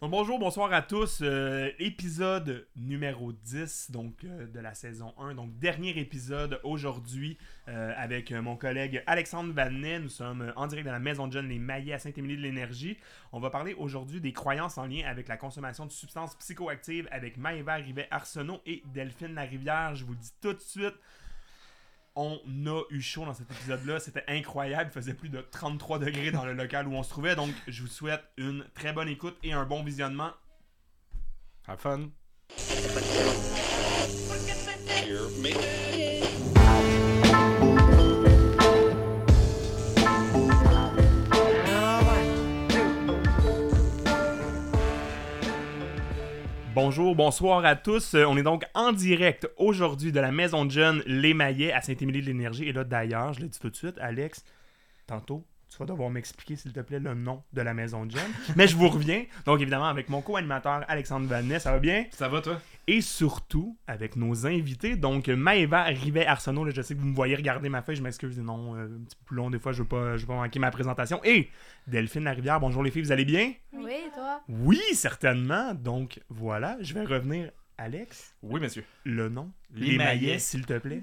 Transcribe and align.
Donc 0.00 0.12
bonjour, 0.12 0.38
bonsoir 0.38 0.72
à 0.72 0.80
tous. 0.80 1.18
Euh, 1.20 1.72
épisode 1.78 2.66
numéro 2.74 3.32
10 3.32 3.90
donc, 3.90 4.24
euh, 4.24 4.46
de 4.46 4.58
la 4.58 4.72
saison 4.72 5.12
1. 5.18 5.34
Donc 5.34 5.58
dernier 5.58 5.90
épisode 5.98 6.58
aujourd'hui 6.64 7.36
euh, 7.68 7.92
avec 7.98 8.32
mon 8.32 8.56
collègue 8.56 9.02
Alexandre 9.06 9.52
Vanet. 9.52 9.98
Nous 9.98 10.08
sommes 10.08 10.54
en 10.56 10.66
direct 10.68 10.86
de 10.86 10.92
la 10.92 10.98
maison 10.98 11.28
de 11.28 11.34
John 11.34 11.46
Les 11.46 11.58
Maillets 11.58 11.92
à 11.92 11.98
Saint-Émilie 11.98 12.38
de 12.38 12.40
l'Énergie. 12.40 12.96
On 13.32 13.40
va 13.40 13.50
parler 13.50 13.74
aujourd'hui 13.74 14.22
des 14.22 14.32
croyances 14.32 14.78
en 14.78 14.86
lien 14.86 15.06
avec 15.06 15.28
la 15.28 15.36
consommation 15.36 15.84
de 15.84 15.92
substances 15.92 16.34
psychoactives 16.36 17.06
avec 17.10 17.36
Maëva 17.36 17.74
Rivet-Arsenault 17.74 18.62
et 18.64 18.82
Delphine 18.94 19.34
Larivière. 19.34 19.94
Je 19.96 20.06
vous 20.06 20.12
le 20.12 20.18
dis 20.18 20.32
tout 20.40 20.54
de 20.54 20.60
suite, 20.60 20.94
on 22.20 22.66
a 22.66 22.82
eu 22.90 23.00
chaud 23.00 23.24
dans 23.24 23.32
cet 23.34 23.50
épisode-là. 23.50 23.98
C'était 23.98 24.24
incroyable. 24.28 24.90
Il 24.92 24.94
faisait 24.94 25.14
plus 25.14 25.30
de 25.30 25.40
33 25.40 25.98
degrés 25.98 26.30
dans 26.30 26.44
le 26.44 26.52
local 26.52 26.86
où 26.86 26.92
on 26.92 27.02
se 27.02 27.08
trouvait. 27.08 27.34
Donc, 27.34 27.50
je 27.66 27.82
vous 27.82 27.88
souhaite 27.88 28.22
une 28.36 28.64
très 28.74 28.92
bonne 28.92 29.08
écoute 29.08 29.36
et 29.42 29.52
un 29.52 29.64
bon 29.64 29.82
visionnement. 29.82 30.30
Have 31.66 31.78
fun. 31.78 32.10
Bonjour, 46.74 47.16
bonsoir 47.16 47.64
à 47.64 47.74
tous. 47.74 48.14
Euh, 48.14 48.24
On 48.26 48.36
est 48.36 48.42
donc 48.44 48.64
en 48.74 48.92
direct 48.92 49.48
aujourd'hui 49.56 50.12
de 50.12 50.20
la 50.20 50.30
maison 50.30 50.64
de 50.64 50.70
jeunes 50.70 51.02
Les 51.04 51.34
Maillets 51.34 51.72
à 51.72 51.80
Saint-Émilie 51.80 52.20
de 52.20 52.26
l'Énergie. 52.26 52.64
Et 52.68 52.72
là, 52.72 52.84
d'ailleurs, 52.84 53.32
je 53.32 53.40
le 53.40 53.48
dis 53.48 53.58
tout 53.58 53.70
de 53.70 53.76
suite, 53.76 53.98
Alex, 54.00 54.44
tantôt, 55.06 55.44
tu 55.68 55.76
vas 55.78 55.86
devoir 55.86 56.10
m'expliquer, 56.10 56.56
s'il 56.56 56.72
te 56.72 56.80
plaît, 56.80 57.00
le 57.00 57.14
nom 57.14 57.42
de 57.52 57.60
la 57.62 57.74
maison 57.74 58.06
de 58.06 58.12
jeunes. 58.12 58.30
Mais 58.56 58.68
je 58.68 58.76
vous 58.76 58.88
reviens. 58.88 59.24
Donc, 59.46 59.60
évidemment, 59.60 59.86
avec 59.86 60.08
mon 60.08 60.20
co-animateur 60.20 60.84
Alexandre 60.88 61.26
Vanet, 61.26 61.58
ça 61.58 61.72
va 61.72 61.78
bien? 61.80 62.04
Ça 62.12 62.28
va, 62.28 62.40
toi? 62.40 62.60
Et 62.92 63.02
surtout, 63.02 63.78
avec 63.86 64.16
nos 64.16 64.46
invités. 64.46 64.96
Donc, 64.96 65.28
Maëva 65.28 65.84
Rivet-Arsenault, 65.84 66.64
là, 66.64 66.72
je 66.74 66.82
sais 66.82 66.96
que 66.96 67.00
vous 67.00 67.06
me 67.06 67.14
voyez 67.14 67.36
regarder 67.36 67.68
ma 67.68 67.82
feuille, 67.82 67.94
je 67.94 68.02
m'excuse, 68.02 68.36
non, 68.40 68.74
euh, 68.74 68.86
un 68.86 69.04
petit 69.04 69.14
peu 69.16 69.24
plus 69.26 69.36
long, 69.36 69.48
des 69.48 69.60
fois, 69.60 69.70
je 69.70 69.82
veux 69.82 69.88
pas, 69.88 70.16
je 70.16 70.22
veux 70.22 70.26
pas 70.26 70.34
manquer 70.34 70.58
ma 70.58 70.72
présentation. 70.72 71.20
Et 71.22 71.48
Delphine 71.86 72.24
Larivière, 72.24 72.58
bonjour 72.58 72.82
les 72.82 72.90
filles, 72.90 73.02
vous 73.02 73.12
allez 73.12 73.24
bien? 73.24 73.52
Oui, 73.72 73.92
et 73.92 74.10
toi? 74.12 74.40
Oui, 74.48 74.80
certainement. 74.94 75.72
Donc, 75.72 76.20
voilà, 76.28 76.78
je 76.80 76.92
vais 76.94 77.04
revenir. 77.04 77.52
Alex, 77.78 78.34
Oui, 78.42 78.60
monsieur. 78.60 78.84
le 79.04 79.28
nom? 79.28 79.52
Les 79.72 79.96
Maillets. 79.96 80.40
s'il 80.40 80.66
te 80.66 80.76
plaît. 80.78 81.02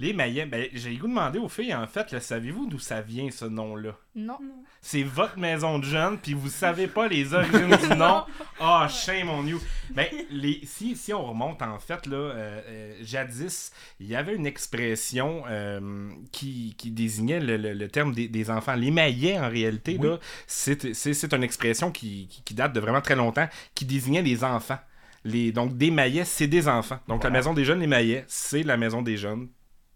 Les 0.00 0.12
Maillets, 0.12 0.46
ben, 0.46 0.68
j'ai 0.72 0.94
goût 0.96 1.06
de 1.08 1.12
demander 1.12 1.40
aux 1.40 1.48
filles, 1.48 1.74
en 1.74 1.86
fait, 1.88 2.20
savez-vous 2.20 2.66
d'où 2.68 2.78
ça 2.78 3.00
vient, 3.00 3.28
ce 3.32 3.44
nom-là? 3.46 3.96
Non. 4.14 4.38
C'est 4.80 5.02
votre 5.02 5.36
maison 5.38 5.80
de 5.80 5.84
jeunes, 5.84 6.18
puis 6.18 6.34
vous 6.34 6.48
savez 6.48 6.86
pas 6.86 7.08
les 7.08 7.34
origines 7.34 7.76
du 7.76 7.96
nom? 7.96 8.22
Ah, 8.60 8.86
shame 8.88 9.28
on 9.28 9.44
you. 9.44 9.60
Ben, 9.90 10.06
les, 10.30 10.60
si, 10.64 10.94
si 10.94 11.12
on 11.12 11.24
remonte, 11.26 11.62
en 11.62 11.80
fait, 11.80 12.06
là, 12.06 12.16
euh, 12.16 12.60
euh, 12.68 12.94
jadis, 13.02 13.72
il 13.98 14.06
y 14.06 14.14
avait 14.14 14.36
une 14.36 14.46
expression 14.46 15.42
euh, 15.48 16.10
qui, 16.30 16.74
qui 16.78 16.92
désignait 16.92 17.40
le, 17.40 17.56
le- 17.56 17.74
le 17.74 17.88
terme 17.88 18.14
des, 18.14 18.28
des 18.28 18.50
enfants. 18.50 18.74
Les 18.76 18.92
maillets, 18.92 19.38
en 19.38 19.48
réalité, 19.48 19.96
Oui. 19.98 20.06
là, 20.08 20.18
c'est 20.46 20.94
c'est- 20.94 21.14
c'est 21.14 21.34
une 21.34 21.42
expression 21.42 21.90
qui, 21.90 22.28
qui- 22.28 22.42
qui 22.44 22.54
date 22.54 22.72
de 22.72 22.78
vraiment 22.80 23.00
très 23.00 23.16
longtemps, 23.16 23.48
qui 23.74 23.84
désignait 23.84 24.22
les 24.22 24.44
enfants. 24.44 24.78
Les, 25.28 25.52
donc, 25.52 25.76
des 25.76 25.90
maillets, 25.90 26.24
c'est 26.24 26.46
des 26.46 26.68
enfants. 26.68 26.98
Donc, 27.08 27.24
la 27.24 27.30
maison 27.30 27.54
des 27.54 27.64
jeunes, 27.64 27.80
les 27.80 27.86
maillets, 27.86 28.24
c'est 28.28 28.62
la 28.62 28.76
maison 28.76 29.02
des 29.02 29.16
jeunes. 29.16 29.48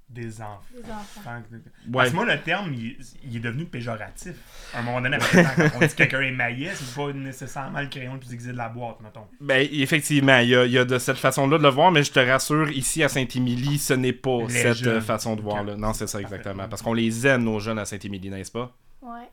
Des 0.09 0.43
enfants. 0.43 0.61
Les 0.75 0.83
enfants. 0.91 1.43
Parce 1.91 2.11
que 2.11 2.15
moi, 2.15 2.27
le 2.27 2.39
terme, 2.43 2.75
il, 2.75 2.99
il 3.25 3.37
est 3.37 3.41
devenu 3.41 3.65
péjoratif. 3.65 4.35
À 4.75 4.81
un 4.81 4.83
moment 4.83 5.01
donné, 5.01 5.17
quand 5.19 5.43
on 5.77 5.79
dit 5.79 5.89
que 5.89 5.95
quelqu'un 5.95 6.21
est 6.21 6.31
maillet, 6.33 6.71
c'est 6.75 6.95
pas 6.95 7.13
nécessairement 7.15 7.81
le 7.81 7.87
crayon 7.87 8.13
le 8.13 8.19
plus 8.21 8.31
aiguisé 8.35 8.53
de 8.53 8.59
la 8.59 8.69
boîte, 8.69 9.01
mettons. 9.03 9.27
Ben, 9.41 9.67
effectivement, 9.73 10.37
il 10.41 10.51
y 10.51 10.55
a, 10.57 10.67
il 10.67 10.73
y 10.73 10.77
a 10.77 10.85
de 10.85 10.99
cette 10.99 11.17
façon-là 11.17 11.57
de 11.57 11.63
le 11.63 11.71
voir, 11.71 11.91
mais 11.93 12.03
je 12.03 12.13
te 12.13 12.21
rassure, 12.21 12.71
ici 12.73 13.03
à 13.03 13.09
Saint-Émilie, 13.09 13.79
ce 13.79 13.95
n'est 13.95 14.13
pas 14.13 14.43
Les 14.43 14.49
cette 14.51 14.77
jeunes. 14.77 15.01
façon 15.01 15.35
de 15.35 15.41
voir. 15.41 15.65
Là. 15.65 15.77
Non, 15.77 15.95
c'est 15.95 16.07
ça 16.07 16.21
Parfait. 16.21 16.37
exactement. 16.37 16.69
Parce 16.69 16.83
qu'on 16.83 16.93
les 16.93 17.27
aime, 17.27 17.45
nos 17.45 17.59
jeunes 17.59 17.79
à 17.79 17.87
Saint-Émilie, 17.87 18.29
n'est-ce 18.29 18.53
pas? 18.53 18.77
Ouais. 19.03 19.29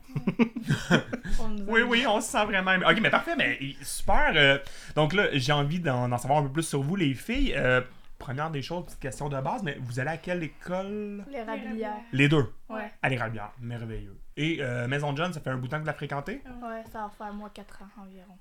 Oui, 1.68 1.82
oui, 1.82 2.04
on 2.06 2.20
se 2.20 2.28
sent 2.30 2.44
vraiment. 2.44 2.74
Ok, 2.88 2.98
mais 3.00 3.10
parfait, 3.10 3.36
mais 3.36 3.58
super. 3.82 4.32
euh, 4.34 4.58
donc 4.94 5.12
là, 5.12 5.28
j'ai 5.32 5.52
envie 5.52 5.80
d'en 5.80 6.16
savoir 6.18 6.40
un 6.40 6.42
peu 6.42 6.52
plus 6.52 6.62
sur 6.64 6.82
vous, 6.82 6.96
les 6.96 7.14
filles. 7.14 7.54
Euh, 7.56 7.80
première 8.18 8.50
des 8.50 8.62
choses, 8.62 8.84
petite 8.86 9.00
question 9.00 9.28
de 9.28 9.40
base, 9.40 9.62
mais 9.62 9.78
vous 9.80 9.98
allez 10.00 10.10
à 10.10 10.16
quelle 10.16 10.42
école? 10.42 11.24
Les 11.30 11.42
rabilières. 11.42 11.94
Les 12.12 12.28
deux. 12.28 12.52
Ouais. 12.68 12.90
À 13.02 13.08
l'Érablière, 13.08 13.52
merveilleux. 13.60 14.16
Et 14.36 14.58
euh, 14.60 14.86
Maison 14.88 15.12
de 15.12 15.18
John, 15.18 15.32
ça 15.32 15.40
fait 15.40 15.50
un 15.50 15.56
bout 15.56 15.66
de 15.66 15.70
temps 15.70 15.76
que 15.76 15.82
vous 15.82 15.86
la 15.86 15.94
fréquentez? 15.94 16.42
Ouais, 16.62 16.82
ça 16.92 17.02
va 17.02 17.10
faire 17.16 17.32
moi 17.32 17.50
4 17.52 17.82
ans 17.82 18.02
environ. 18.02 18.36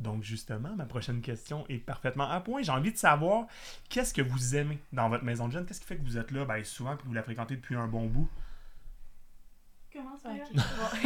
Donc, 0.00 0.22
justement, 0.22 0.74
ma 0.76 0.84
prochaine 0.86 1.20
question 1.20 1.64
est 1.68 1.78
parfaitement 1.78 2.28
à 2.28 2.40
point. 2.40 2.62
J'ai 2.62 2.72
envie 2.72 2.92
de 2.92 2.96
savoir 2.98 3.46
qu'est-ce 3.88 4.12
que 4.14 4.22
vous 4.22 4.56
aimez 4.56 4.78
dans 4.92 5.08
votre 5.08 5.24
maison 5.24 5.46
de 5.46 5.52
jeunes 5.52 5.66
Qu'est-ce 5.66 5.80
qui 5.80 5.86
fait 5.86 5.96
que 5.96 6.02
vous 6.04 6.18
êtes 6.18 6.30
là? 6.32 6.44
Ben, 6.44 6.64
souvent 6.64 6.96
que 6.96 7.02
vous 7.04 7.12
la 7.12 7.22
fréquentez 7.22 7.54
depuis 7.56 7.76
un 7.76 7.86
bon 7.86 8.06
bout 8.06 8.28
Comment 9.92 10.16
ça? 10.16 10.30
Ok. 10.30 10.38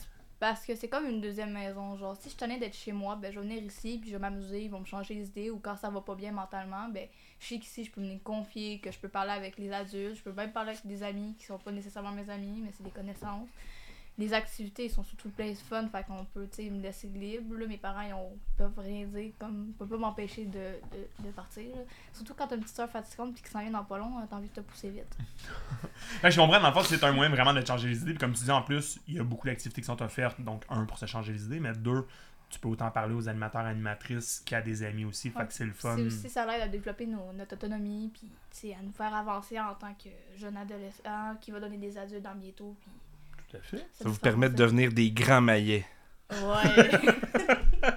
parce 0.41 0.65
que 0.67 0.75
c'est 0.75 0.89
comme 0.89 1.07
une 1.07 1.21
deuxième 1.21 1.53
maison. 1.53 1.97
Genre, 1.97 2.17
si 2.17 2.31
je 2.31 2.37
tenais 2.37 2.59
d'être 2.59 2.77
chez 2.77 2.93
moi, 2.93 3.17
ben, 3.17 3.33
je 3.33 3.41
vais 3.41 3.47
venir 3.47 3.63
ici, 3.63 3.99
puis 4.01 4.11
je 4.11 4.17
vais 4.17 4.21
m'amuser, 4.21 4.63
ils 4.65 4.71
vont 4.71 4.81
me 4.81 4.85
changer 4.85 5.15
les 5.15 5.27
idées, 5.29 5.51
ou 5.51 5.59
quand 5.59 5.77
ça 5.77 5.91
va 5.91 6.01
pas 6.01 6.15
bien 6.15 6.33
mentalement, 6.33 6.89
ben, 6.89 7.09
je 7.41 7.47
sais 7.47 7.59
qu'ici, 7.59 7.85
je 7.85 7.91
peux 7.91 8.01
me 8.01 8.19
confier, 8.19 8.79
que 8.81 8.91
je 8.93 8.99
peux 8.99 9.09
parler 9.09 9.33
avec 9.33 9.59
les 9.59 9.73
adultes, 9.73 10.17
je 10.17 10.23
peux 10.23 10.33
même 10.33 10.53
parler 10.53 10.71
avec 10.73 10.87
des 10.87 11.03
amis 11.03 11.35
qui 11.39 11.47
sont 11.47 11.59
pas 11.59 11.73
nécessairement 11.73 12.13
mes 12.13 12.29
amis, 12.31 12.61
mais 12.63 12.71
c'est 12.77 12.83
des 12.85 12.91
connaissances. 12.91 13.49
Les 14.17 14.33
activités, 14.33 14.89
sont 14.89 15.03
surtout 15.03 15.29
plein 15.31 15.51
de 15.51 15.57
fun, 15.57 15.89
fait 15.89 16.05
qu'on 16.07 16.25
peut, 16.27 16.47
tu 16.49 16.63
sais, 16.65 16.71
me 16.71 16.81
laisser 16.81 17.09
libre. 17.09 17.57
Là, 17.57 17.67
mes 17.67 17.79
parents, 17.79 18.03
ils, 18.03 18.15
ont, 18.15 18.31
ils 18.33 18.57
peuvent 18.57 18.79
rien 18.79 19.07
dire, 19.07 19.33
comme, 19.41 19.67
ils 19.71 19.73
peuvent 19.75 19.89
pas 19.89 19.97
m'empêcher 19.97 20.45
de, 20.45 20.53
de, 20.53 21.25
de 21.27 21.31
partir. 21.33 21.65
là. 21.75 21.83
Surtout 22.13 22.33
quand 22.35 22.47
t'as 22.47 22.55
une 22.55 22.63
petite 22.63 22.77
soeur 22.77 22.89
fatigante, 22.89 23.35
puis 23.35 23.43
qui 23.43 23.51
s'en 23.51 23.59
vient 23.61 23.73
dans 23.73 23.83
pas 23.85 23.99
long, 23.99 24.13
t'as 24.31 24.37
envie 24.37 24.49
de 24.49 24.55
te 24.55 24.61
pousser 24.61 24.91
vite. 24.91 25.17
Que 26.23 26.31
je 26.31 26.41
comprends, 26.41 26.61
dans 26.61 26.69
le 26.69 26.75
fond, 26.75 26.83
c'est 26.85 27.03
un 27.03 27.11
moyen 27.13 27.31
vraiment 27.31 27.53
de 27.53 27.61
te 27.61 27.67
changer 27.67 27.89
les 27.89 28.03
idées. 28.03 28.13
Puis 28.13 28.19
comme 28.21 28.35
tu 28.35 28.45
dis, 28.45 28.51
en 28.53 28.63
plus, 28.63 29.01
il 29.09 29.15
y 29.15 29.19
a 29.19 29.25
beaucoup 29.25 29.49
d'activités 29.49 29.81
qui 29.81 29.87
sont 29.87 30.01
offertes. 30.01 30.41
Donc, 30.41 30.63
un, 30.69 30.85
pour 30.85 30.97
se 30.99 31.07
changer 31.07 31.33
les 31.33 31.45
idées, 31.47 31.59
mais 31.59 31.73
deux, 31.73 32.07
tu 32.51 32.61
peux 32.61 32.69
autant 32.69 32.93
parler 32.93 33.15
aux 33.17 33.29
animateurs, 33.29 33.63
animatrices 33.63 34.45
qu'à 34.47 34.63
des 34.63 34.85
amis 34.85 35.07
aussi. 35.07 35.29
Fait 35.31 35.45
que 35.45 35.53
c'est 35.53 35.65
le 35.65 35.73
fun. 35.73 35.97
C'est 35.97 36.03
aussi, 36.07 36.31
ça 36.31 36.47
l'aide 36.47 36.61
à 36.63 36.69
développer 36.69 37.07
nos- 37.07 37.33
notre 37.33 37.55
autonomie, 37.57 38.13
puis 38.15 38.73
à 38.73 38.81
nous 38.81 38.93
faire 38.93 39.13
avancer 39.13 39.59
en 39.59 39.75
tant 39.75 39.93
que 39.95 40.09
jeune 40.37 40.57
adolescent 40.57 41.35
qui 41.41 41.51
va 41.51 41.59
donner 41.59 41.79
des 41.79 41.99
adultes 41.99 42.23
dans 42.23 42.37
bientôt. 42.37 42.77
Puis 42.81 42.91
Tout 43.55 43.77
à 43.77 43.79
fait. 43.79 43.87
Ça 43.93 44.09
vous 44.09 44.19
permet 44.19 44.49
de 44.49 44.55
devenir 44.57 44.93
des 44.93 45.11
grands 45.11 45.41
maillets. 45.41 45.87
Ouais. 46.31 46.91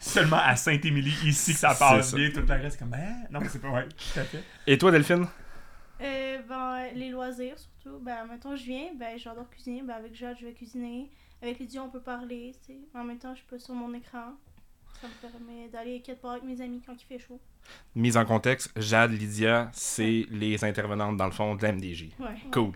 Seulement 0.00 0.38
à 0.38 0.56
Saint-Émilie, 0.56 1.14
ici, 1.24 1.52
que 1.52 1.58
ça 1.58 1.74
passe 1.74 2.10
ça. 2.10 2.16
bien. 2.16 2.30
Tout 2.30 2.40
le 2.40 2.46
reste, 2.46 2.72
c'est 2.72 2.78
comme, 2.78 2.94
hein? 2.94 3.24
Non, 3.30 3.40
mais 3.40 3.48
c'est 3.48 3.60
pas 3.60 3.70
vrai. 3.70 3.86
Tout 3.88 4.20
à 4.20 4.24
fait. 4.24 4.42
Et 4.66 4.78
toi, 4.78 4.90
Delphine? 4.90 5.26
Euh, 6.00 6.38
ben, 6.48 6.88
les 6.94 7.10
loisirs 7.10 7.58
surtout. 7.58 7.98
Ben, 8.00 8.26
mettons, 8.30 8.56
je 8.56 8.64
viens, 8.64 8.94
ben, 8.98 9.18
j'adore 9.18 9.48
cuisiner. 9.50 9.82
Ben, 9.82 9.94
avec 9.94 10.14
Jade, 10.14 10.36
je 10.40 10.46
vais 10.46 10.52
cuisiner. 10.52 11.10
Avec 11.42 11.58
Lydia, 11.58 11.82
on 11.82 11.90
peut 11.90 12.00
parler, 12.00 12.54
tu 12.66 12.72
sais. 12.72 12.78
En 12.94 13.04
même 13.04 13.18
temps, 13.18 13.34
je 13.34 13.40
suis 13.40 13.48
pas 13.48 13.58
sur 13.58 13.74
mon 13.74 13.92
écran. 13.94 14.34
Ça 15.00 15.06
me 15.06 15.30
permet 15.30 15.68
d'aller 15.68 16.00
quelque 16.00 16.20
part 16.20 16.32
avec 16.32 16.42
mes 16.42 16.60
amis 16.60 16.82
quand 16.84 16.94
il 17.00 17.04
fait 17.06 17.20
chaud. 17.20 17.40
Mise 17.94 18.16
en 18.16 18.24
contexte, 18.24 18.72
Jade, 18.80 19.12
Lydia, 19.12 19.70
c'est 19.72 20.26
les 20.30 20.64
intervenantes 20.64 21.16
dans 21.16 21.26
le 21.26 21.32
fond 21.32 21.54
de 21.54 21.62
la 21.62 21.72
MDJ. 21.72 22.08
Ouais. 22.18 22.34
Cool. 22.50 22.72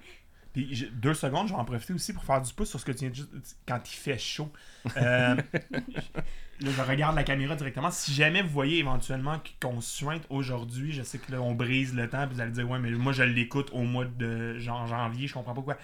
Puis 0.52 0.90
deux 0.92 1.14
secondes, 1.14 1.48
je 1.48 1.54
vais 1.54 1.58
en 1.58 1.64
profiter 1.64 1.94
aussi 1.94 2.12
pour 2.12 2.24
faire 2.24 2.40
du 2.42 2.52
pouce 2.52 2.68
sur 2.70 2.78
ce 2.80 2.84
que 2.84 2.92
tu 2.92 3.00
viens 3.00 3.08
de 3.08 3.14
dire 3.14 3.26
quand 3.66 3.80
il 3.90 3.96
fait 3.96 4.18
chaud. 4.18 4.50
Euh, 4.96 5.36
là, 6.60 6.70
je 6.70 6.82
regarde 6.82 7.16
la 7.16 7.24
caméra 7.24 7.56
directement. 7.56 7.90
Si 7.90 8.12
jamais 8.12 8.42
vous 8.42 8.50
voyez 8.50 8.78
éventuellement 8.78 9.40
qu'on 9.60 9.80
suinte 9.80 10.24
aujourd'hui, 10.28 10.92
je 10.92 11.02
sais 11.02 11.18
que 11.18 11.32
là, 11.32 11.40
on 11.40 11.54
brise 11.54 11.94
le 11.94 12.08
temps, 12.08 12.26
puis 12.26 12.36
vous 12.36 12.40
allez 12.40 12.52
dire, 12.52 12.68
ouais, 12.68 12.78
mais 12.78 12.90
moi, 12.90 13.12
je 13.12 13.22
l'écoute 13.22 13.70
au 13.72 13.82
mois 13.82 14.04
de 14.04 14.58
jan- 14.58 14.86
janvier, 14.86 15.26
je 15.26 15.34
comprends 15.34 15.54
pas 15.54 15.62
quoi. 15.62 15.78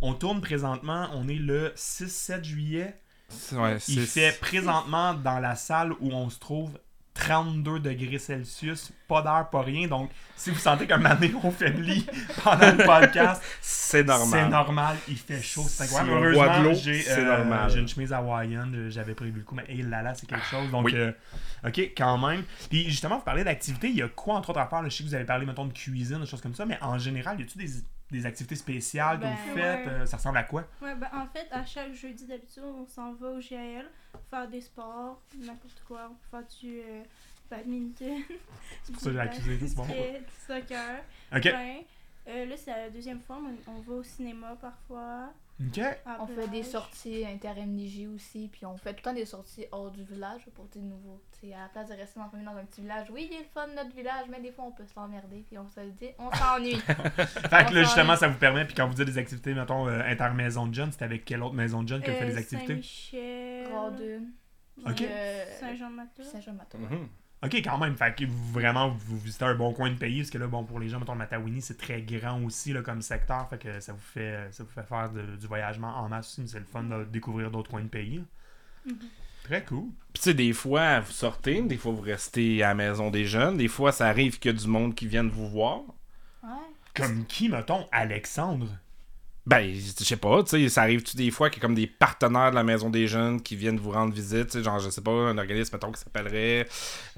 On 0.00 0.14
tourne 0.14 0.40
présentement, 0.40 1.08
on 1.12 1.28
est 1.28 1.34
le 1.34 1.72
6-7 1.76 2.44
juillet. 2.44 2.98
Ouais, 3.52 3.78
Il 3.88 4.06
fait 4.06 4.38
présentement 4.40 5.14
dans 5.14 5.38
la 5.38 5.54
salle 5.56 5.92
où 6.00 6.12
on 6.12 6.30
se 6.30 6.38
trouve 6.38 6.78
32 7.14 7.78
degrés 7.78 8.18
Celsius, 8.18 8.92
pas 9.08 9.22
d'air, 9.22 9.48
pas 9.50 9.62
rien. 9.62 9.86
Donc, 9.86 10.10
si 10.36 10.50
vous 10.50 10.58
sentez 10.58 10.86
qu'un 10.86 10.98
mané 10.98 11.32
on 11.42 11.50
faiblit 11.52 12.04
pendant 12.42 12.72
le 12.72 12.84
podcast, 12.84 13.40
C'est 13.60 14.02
normal. 14.04 14.28
c'est 14.44 14.48
normal, 14.50 14.96
il 15.08 15.16
fait 15.16 15.40
chaud, 15.40 15.64
c'est 15.68 15.84
incroyable. 15.84 16.10
Heureusement, 16.34 16.72
j'ai 16.74 17.04
euh, 17.10 17.68
j'ai 17.68 17.78
une 17.80 17.88
chemise 17.88 18.12
hawaïenne, 18.12 18.72
euh, 18.74 18.90
j'avais 18.90 19.14
prévu 19.14 19.38
le 19.38 19.44
coup, 19.44 19.54
mais 19.54 19.64
hey, 19.68 19.82
là 19.82 20.02
là, 20.02 20.14
c'est 20.14 20.26
quelque 20.26 20.44
chose. 20.46 20.68
Donc, 20.72 20.86
Oui. 20.86 20.92
euh, 20.96 21.12
ok, 21.64 21.78
quand 21.96 22.18
même. 22.18 22.42
Puis 22.68 22.84
justement, 22.90 23.18
vous 23.18 23.24
parlez 23.24 23.44
d'activités, 23.44 23.88
il 23.88 23.96
y 23.96 24.02
a 24.02 24.08
quoi 24.08 24.34
entre 24.34 24.50
autres 24.50 24.60
à 24.60 24.66
faire? 24.66 24.82
Je 24.84 24.88
sais 24.90 25.04
que 25.04 25.08
vous 25.08 25.14
avez 25.14 25.24
parlé, 25.24 25.46
mettons, 25.46 25.66
de 25.66 25.72
cuisine, 25.72 26.18
des 26.20 26.26
choses 26.26 26.40
comme 26.40 26.54
ça, 26.54 26.66
mais 26.66 26.78
en 26.82 26.98
général, 26.98 27.38
y 27.40 27.44
a-tu 27.44 27.56
des, 27.58 27.68
des 28.14 28.26
activités 28.26 28.56
spéciales 28.56 29.18
que 29.18 29.22
Ben, 29.24 29.34
vous 29.34 29.54
faites? 29.54 29.86
ouais. 29.86 29.92
Euh, 29.92 30.06
ça 30.06 30.16
ressemble 30.16 30.38
à 30.38 30.44
quoi? 30.44 30.64
Ouais, 30.82 30.94
ben, 30.94 31.08
en 31.12 31.26
fait, 31.26 31.46
à 31.50 31.64
chaque 31.64 31.92
jeudi 31.92 32.26
d'habitude, 32.26 32.62
on 32.64 32.86
s'en 32.86 33.12
va 33.14 33.28
au 33.30 33.38
GAL 33.40 33.86
faire 34.30 34.48
des 34.48 34.60
sports, 34.60 35.20
n'importe 35.38 35.82
quoi. 35.86 36.10
On 36.10 36.14
peut 36.14 36.28
faire 36.30 36.46
du 36.60 36.78
euh, 36.80 37.02
badminton. 37.50 38.22
C'est 38.84 38.92
pour 38.92 39.02
ça 39.02 39.06
que 39.10 39.12
j'ai 39.14 39.20
accusé, 39.20 39.68
c'est 39.68 39.76
bon. 39.76 39.84
Du 39.84 39.92
soccer. 40.46 41.00
Ok. 41.34 41.44
Ouais. 41.44 41.86
Euh, 42.28 42.46
là, 42.46 42.56
c'est 42.56 42.70
la 42.70 42.88
deuxième 42.90 43.20
fois. 43.20 43.38
mais 43.42 43.54
On 43.66 43.80
va 43.80 43.94
au 43.96 44.02
cinéma 44.02 44.56
parfois. 44.60 45.30
Ok. 45.60 45.78
à 45.78 46.18
On 46.20 46.26
fait 46.26 46.48
des 46.48 46.64
sorties 46.64 47.24
inter-MDJ 47.24 48.06
aussi, 48.12 48.48
puis 48.48 48.66
on 48.66 48.76
fait 48.76 48.90
tout 48.90 48.96
le 48.98 49.02
temps 49.02 49.12
des 49.12 49.24
sorties 49.24 49.66
hors 49.70 49.90
du 49.92 50.02
village 50.02 50.42
pour 50.54 50.66
des 50.66 50.80
nouveaux. 50.80 51.22
Tu 51.40 51.46
sais, 51.48 51.54
à 51.54 51.62
la 51.62 51.68
place 51.68 51.88
de 51.88 51.94
rester 51.94 52.18
dans, 52.18 52.26
dans 52.52 52.56
un 52.58 52.64
petit 52.64 52.80
village, 52.80 53.06
oui, 53.12 53.28
il 53.30 53.36
est 53.36 53.40
le 53.40 53.44
fun 53.54 53.66
notre 53.68 53.94
village, 53.94 54.26
mais 54.30 54.40
des 54.40 54.50
fois 54.50 54.64
on 54.64 54.72
peut 54.72 54.86
s'emmerder, 54.92 55.44
puis 55.46 55.56
on 55.58 55.68
se 55.68 55.78
le 55.80 55.92
dit, 55.92 56.08
on 56.18 56.30
s'ennuie. 56.32 56.74
Fait 56.80 57.66
que 57.68 57.74
là, 57.74 57.82
justement, 57.84 58.16
ça 58.16 58.26
vous 58.26 58.38
permet, 58.38 58.64
puis 58.64 58.74
quand 58.74 58.88
vous 58.88 58.94
dites 58.94 59.06
des 59.06 59.18
activités, 59.18 59.54
mettons, 59.54 59.86
euh, 59.86 60.02
inter-maison 60.06 60.66
de 60.66 60.74
jeunes, 60.74 60.90
c'est 60.90 61.04
avec 61.04 61.24
quelle 61.24 61.42
autre 61.42 61.54
maison 61.54 61.82
de 61.84 61.88
jeunes 61.88 62.02
que 62.02 62.10
vous 62.10 62.16
faites 62.16 62.28
des 62.28 62.34
Euh, 62.34 62.38
activités? 62.40 62.66
Saint-Michel. 62.66 63.68
Grade 63.70 64.22
Ok. 64.86 65.02
euh, 65.02 65.44
Saint-Jean-Matin. 65.60 66.22
Saint-Jean-Matin. 66.24 66.78
Mhm. 66.78 67.08
Ok, 67.44 67.54
quand 67.56 67.78
même. 67.78 67.96
Fait 67.96 68.14
que 68.16 68.24
vous, 68.24 68.52
vraiment, 68.52 68.88
vous 68.90 69.18
visitez 69.18 69.44
un 69.44 69.54
bon 69.54 69.72
coin 69.72 69.90
de 69.90 69.96
pays, 69.96 70.18
parce 70.18 70.30
que 70.30 70.38
là, 70.38 70.46
bon, 70.46 70.64
pour 70.64 70.80
les 70.80 70.88
gens, 70.88 70.98
mettons, 70.98 71.12
le 71.12 71.18
Matawini, 71.18 71.60
c'est 71.60 71.76
très 71.76 72.02
grand 72.02 72.40
aussi, 72.42 72.72
là, 72.72 72.82
comme 72.82 73.02
secteur, 73.02 73.48
fait 73.48 73.58
que 73.58 73.80
ça 73.80 73.92
vous 73.92 73.98
fait, 73.98 74.48
ça 74.50 74.64
vous 74.64 74.70
fait 74.70 74.86
faire 74.86 75.10
de- 75.10 75.36
du 75.36 75.46
voyagement 75.46 75.96
en 75.96 76.08
masse 76.08 76.28
aussi, 76.28 76.40
mais 76.42 76.46
c'est 76.48 76.58
le 76.58 76.64
fun 76.64 76.84
de 76.84 77.04
découvrir 77.04 77.50
d'autres 77.50 77.70
coins 77.70 77.82
de 77.82 77.88
pays. 77.88 78.22
Mhm. 78.86 78.96
Très 79.44 79.62
cool. 79.64 79.88
Puis 80.12 80.22
tu 80.22 80.30
sais, 80.30 80.34
des 80.34 80.52
fois, 80.54 81.00
vous 81.00 81.12
sortez, 81.12 81.60
des 81.60 81.76
fois, 81.76 81.92
vous 81.92 82.00
restez 82.00 82.62
à 82.62 82.68
la 82.68 82.74
maison 82.74 83.10
des 83.10 83.26
jeunes, 83.26 83.58
des 83.58 83.68
fois, 83.68 83.92
ça 83.92 84.06
arrive 84.08 84.38
qu'il 84.38 84.50
y 84.52 84.54
a 84.54 84.58
du 84.58 84.66
monde 84.66 84.94
qui 84.94 85.06
vienne 85.06 85.28
vous 85.28 85.48
voir. 85.48 85.80
Ouais. 86.42 86.48
Comme 86.94 87.26
qui, 87.26 87.48
mettons, 87.50 87.86
Alexandre? 87.92 88.68
Ben, 89.46 89.74
je 89.74 90.04
sais 90.04 90.16
pas, 90.16 90.42
tu 90.42 90.50
sais, 90.50 90.68
ça 90.70 90.82
arrive-tu 90.82 91.18
des 91.18 91.30
fois 91.30 91.50
qu'il 91.50 91.60
y 91.60 91.60
a 91.60 91.66
comme 91.66 91.74
des 91.74 91.86
partenaires 91.86 92.50
de 92.50 92.54
la 92.54 92.64
maison 92.64 92.88
des 92.88 93.06
jeunes 93.06 93.42
qui 93.42 93.56
viennent 93.56 93.78
vous 93.78 93.90
rendre 93.90 94.14
visite, 94.14 94.46
tu 94.46 94.52
sais, 94.58 94.64
genre, 94.64 94.78
je 94.78 94.88
sais 94.88 95.02
pas, 95.02 95.10
un 95.10 95.36
organisme, 95.36 95.74
mettons, 95.76 95.92
qui 95.92 96.00
s'appellerait... 96.00 96.66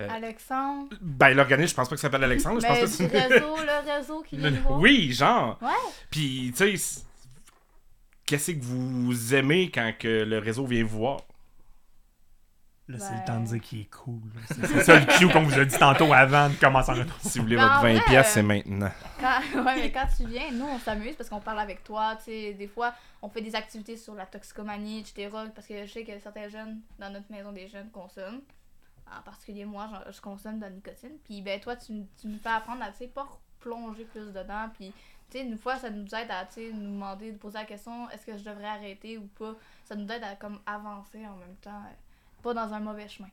euh, 0.01 0.09
Alexandre. 0.11 0.89
Ben, 1.01 1.35
l'organisme, 1.35 1.71
je 1.71 1.75
pense 1.77 1.89
pas 1.89 1.95
que 1.95 2.01
ça 2.01 2.09
s'appelle 2.09 2.25
Alexandre, 2.25 2.61
je 2.61 2.67
pense 2.67 2.77
Mais 2.79 2.83
que 2.83 2.89
c'est... 2.89 3.07
réseau, 3.29 3.57
le 3.59 3.93
réseau 3.97 4.25
qui 4.29 4.39
vient 4.39 4.51
voir. 4.51 4.81
Oui, 4.81 5.13
genre. 5.13 5.57
Ouais. 5.63 5.69
Puis, 6.11 6.53
tu 6.57 6.77
sais, 6.77 7.03
qu'est-ce 8.27 8.51
que 8.51 8.65
vous 8.65 9.35
aimez 9.35 9.71
quand 9.73 9.93
que 9.97 10.25
le 10.25 10.39
réseau 10.39 10.67
vient 10.67 10.83
vous 10.83 10.99
voir? 10.99 11.21
Là, 12.89 12.99
c'est 13.01 13.15
le 13.17 13.25
temps 13.27 13.41
de 13.41 13.47
dire 13.47 13.61
qu'il 13.61 13.81
est 13.81 13.91
cool. 13.91 14.21
C'est 14.47 14.83
ça 14.85 15.01
le 15.01 15.07
cue 15.07 15.29
qu'on 15.29 15.43
vous 15.43 15.59
a 15.59 15.65
dit 15.65 15.77
tantôt 15.77 16.13
avant 16.13 16.49
de 16.49 16.55
commencer 16.55 16.93
en 16.93 16.95
retour. 16.95 17.17
Si 17.21 17.39
vous 17.39 17.45
voulez 17.45 17.57
votre 17.57 17.79
en 17.79 17.83
20 17.83 17.95
vrai, 17.95 18.05
pièces, 18.07 18.27
euh, 18.29 18.31
c'est 18.35 18.43
maintenant. 18.45 18.91
Quand, 19.19 19.41
ouais, 19.65 19.75
mais 19.77 19.91
quand 19.91 20.07
tu 20.17 20.25
viens, 20.27 20.53
nous, 20.53 20.67
on 20.67 20.79
s'amuse 20.79 21.17
parce 21.17 21.29
qu'on 21.29 21.41
parle 21.41 21.59
avec 21.59 21.83
toi. 21.83 22.15
Tu 22.19 22.25
sais, 22.27 22.53
des 22.55 22.69
fois, 22.69 22.95
on 23.23 23.29
fait 23.29 23.43
des 23.43 23.57
activités 23.57 23.97
sur 23.97 24.15
la 24.15 24.25
toxicomanie, 24.25 25.01
etc. 25.01 25.31
Parce 25.53 25.67
que 25.67 25.85
je 25.85 25.91
sais 25.91 26.05
que 26.05 26.17
certains 26.21 26.49
jeunes, 26.49 26.81
dans 27.01 27.11
notre 27.11 27.31
maison 27.31 27.51
des 27.51 27.67
jeunes, 27.67 27.91
consomment. 27.91 28.41
En 29.09 29.23
particulier, 29.23 29.65
moi, 29.65 29.89
je 30.11 30.21
consomme 30.21 30.59
de 30.59 30.65
la 30.65 30.71
nicotine. 30.71 31.19
Puis, 31.25 31.43
ben, 31.43 31.59
toi, 31.59 31.75
tu, 31.75 31.93
tu 32.21 32.29
nous 32.29 32.39
fais 32.39 32.51
apprendre 32.51 32.83
à, 32.85 32.91
tu 32.93 32.99
sais, 32.99 33.09
pas 33.09 33.27
plonger 33.59 34.05
plus 34.05 34.33
dedans. 34.33 34.69
Puis, 34.75 34.93
tu 35.29 35.39
sais, 35.39 35.45
une 35.45 35.59
fois, 35.59 35.77
ça 35.77 35.91
nous 35.91 36.07
aide 36.15 36.31
à, 36.31 36.45
tu 36.45 36.55
sais, 36.55 36.71
nous 36.73 36.93
demander, 36.93 37.33
de 37.33 37.37
poser 37.39 37.59
la 37.59 37.65
question 37.65 38.09
est-ce 38.11 38.25
que 38.27 38.37
je 38.39 38.45
devrais 38.45 38.69
arrêter 38.69 39.19
ou 39.19 39.27
pas? 39.27 39.55
Ça 39.85 39.97
nous 39.97 40.09
aide 40.09 40.23
à, 40.23 40.37
comme, 40.37 40.61
avancer 40.67 41.27
en 41.27 41.35
même 41.37 41.57
temps. 41.61 41.71
euh, 41.71 41.95
Pas 42.43 42.55
dans 42.55 42.73
un 42.73 42.81
mauvais 42.81 43.09
chemin. 43.09 43.29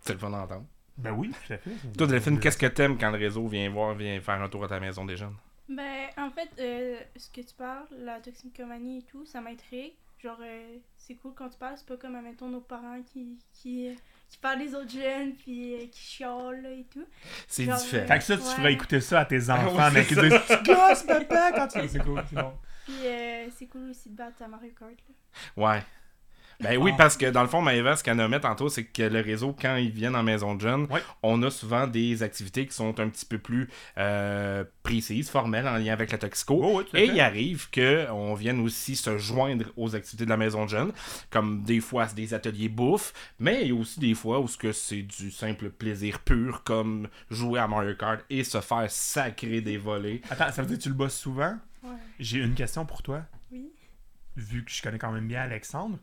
C'est 0.00 0.12
le 0.14 0.18
fun 0.18 0.30
d'entendre. 0.30 0.66
Ben 0.96 1.12
oui, 1.12 1.30
tout 1.46 1.52
à 1.52 1.56
fait. 1.58 1.70
Toi, 1.96 2.06
Delphine, 2.06 2.38
qu'est-ce 2.38 2.58
que 2.58 2.66
t'aimes 2.66 2.98
quand 2.98 3.10
le 3.10 3.18
réseau 3.18 3.46
vient 3.48 3.68
voir, 3.70 3.94
vient 3.94 4.20
faire 4.20 4.40
un 4.40 4.48
tour 4.48 4.64
à 4.64 4.68
ta 4.68 4.78
maison 4.78 5.04
des 5.04 5.16
jeunes? 5.16 5.34
Ben, 5.68 6.06
en 6.18 6.30
fait, 6.30 6.48
euh, 6.60 6.98
ce 7.16 7.30
que 7.30 7.40
tu 7.40 7.54
parles, 7.54 7.86
la 7.98 8.20
toxicomanie 8.20 8.98
et 8.98 9.02
tout, 9.02 9.24
ça 9.24 9.40
m'intrigue. 9.40 9.94
Genre, 10.22 10.38
euh, 10.40 10.76
c'est 10.96 11.14
cool 11.14 11.32
quand 11.34 11.48
tu 11.48 11.58
parles, 11.58 11.74
c'est 11.76 11.86
pas 11.86 11.96
comme, 11.96 12.20
mettons, 12.22 12.48
nos 12.48 12.60
parents 12.60 13.00
qui, 13.02 13.38
qui, 13.52 13.94
qui 14.28 14.38
parlent 14.38 14.58
des 14.60 14.74
autres 14.74 14.90
jeunes, 14.90 15.32
puis 15.34 15.74
euh, 15.74 15.86
qui 15.90 16.00
chiolent 16.00 16.62
là, 16.62 16.70
et 16.70 16.84
tout. 16.84 17.04
C'est 17.48 17.64
différent. 17.64 18.06
Fait 18.06 18.18
que 18.18 18.24
ça, 18.24 18.36
tu 18.36 18.42
Ouais. 18.42 18.48
ferais 18.50 18.72
écouter 18.72 19.00
ça 19.00 19.20
à 19.20 19.24
tes 19.24 19.50
enfants, 19.50 19.74
ouais, 19.76 19.90
mais 19.92 20.02
c'est 20.04 20.14
qui 20.14 20.20
disent 20.20 20.40
Tu 20.46 20.62
gosses, 20.72 21.02
papa, 21.02 21.52
quand 21.52 21.68
tu. 21.68 21.88
C'est 21.88 21.98
cool, 22.04 22.22
c'est 22.28 22.36
bon. 22.36 22.52
Puis 22.84 23.06
euh, 23.06 23.48
c'est 23.56 23.66
cool 23.66 23.90
aussi 23.90 24.10
de 24.10 24.16
battre 24.16 24.42
à 24.42 24.48
Mario 24.48 24.70
Kart. 24.78 24.90
Là. 24.90 25.62
Ouais. 25.72 25.82
Ben 26.60 26.76
oui, 26.78 26.90
Ah. 26.94 26.96
parce 26.98 27.16
que 27.16 27.26
dans 27.30 27.42
le 27.42 27.48
fond, 27.48 27.60
Maëva, 27.60 27.96
ce 27.96 28.04
qu'elle 28.04 28.16
nommait 28.16 28.40
tantôt, 28.40 28.68
c'est 28.68 28.84
que 28.84 29.02
le 29.02 29.20
réseau, 29.20 29.54
quand 29.60 29.76
ils 29.76 29.90
viennent 29.90 30.16
en 30.16 30.22
maison 30.22 30.54
de 30.54 30.60
jeunes, 30.60 30.86
Ouais. 30.90 31.02
on 31.22 31.42
a 31.42 31.50
souvent 31.50 31.86
des 31.86 32.22
activités 32.22 32.66
qui 32.66 32.74
sont 32.74 32.98
un 33.00 33.08
petit 33.08 33.26
peu 33.26 33.38
plus 33.38 33.68
euh, 33.98 34.64
précises, 34.82 35.30
formelles, 35.30 35.66
en 35.66 35.76
lien 35.76 35.92
avec 35.92 36.12
la 36.12 36.18
toxico. 36.18 36.60
Oh, 36.62 36.78
oui, 36.92 37.00
Et 37.00 37.06
il 37.06 37.20
arrive 37.20 37.68
qu'on 37.70 38.34
vienne 38.34 38.60
aussi 38.60 38.96
se 38.96 39.18
joindre 39.18 39.66
aux 39.76 39.94
activités 39.96 40.24
de 40.24 40.30
la 40.30 40.36
maison 40.36 40.64
de 40.64 40.70
jeunes, 40.70 40.92
comme 41.30 41.62
des 41.62 41.80
fois 41.80 42.06
c'est 42.08 42.14
des 42.16 42.34
ateliers 42.34 42.68
bouffe, 42.68 43.12
mais 43.38 43.62
il 43.62 43.68
y 43.68 43.70
a 43.72 43.74
aussi 43.74 44.00
des 44.00 44.14
fois 44.14 44.40
où 44.40 44.48
ce 44.48 44.56
que 44.58 44.72
c'est 44.72 45.02
du 45.02 45.30
simple 45.30 45.70
plaisir 45.70 46.20
pur, 46.20 46.62
comme 46.64 47.08
jouer 47.30 47.60
à 47.60 47.66
Mario 47.68 47.94
Kart 47.96 48.20
et 48.30 48.44
se 48.44 48.60
faire 48.60 48.90
sacrer 48.90 49.60
des 49.60 49.76
volets. 49.76 50.20
Attends, 50.30 50.52
ça 50.52 50.62
veut 50.62 50.68
dire 50.68 50.78
que 50.78 50.82
tu 50.82 50.88
le 50.88 50.94
bosses 50.94 51.16
souvent? 51.18 51.56
Ouais. 51.82 51.96
J'ai 52.18 52.38
une 52.38 52.54
question 52.54 52.84
pour 52.86 53.02
toi. 53.02 53.22
Oui. 53.52 53.70
Vu 54.36 54.64
que 54.64 54.70
je 54.70 54.82
connais 54.82 54.98
quand 54.98 55.12
même 55.12 55.28
bien 55.28 55.42
Alexandre, 55.42 55.98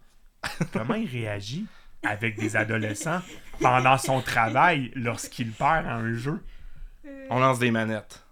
comment 0.73 0.95
il 0.95 1.07
réagit 1.09 1.65
avec 2.03 2.37
des 2.39 2.55
adolescents 2.55 3.21
pendant 3.59 3.97
son 3.97 4.21
travail 4.21 4.91
lorsqu'il 4.95 5.51
perd 5.51 5.85
à 5.87 5.95
un 5.95 6.13
jeu? 6.13 6.41
Euh, 7.05 7.27
On 7.29 7.39
lance 7.39 7.59
des 7.59 7.71
manettes. 7.71 8.23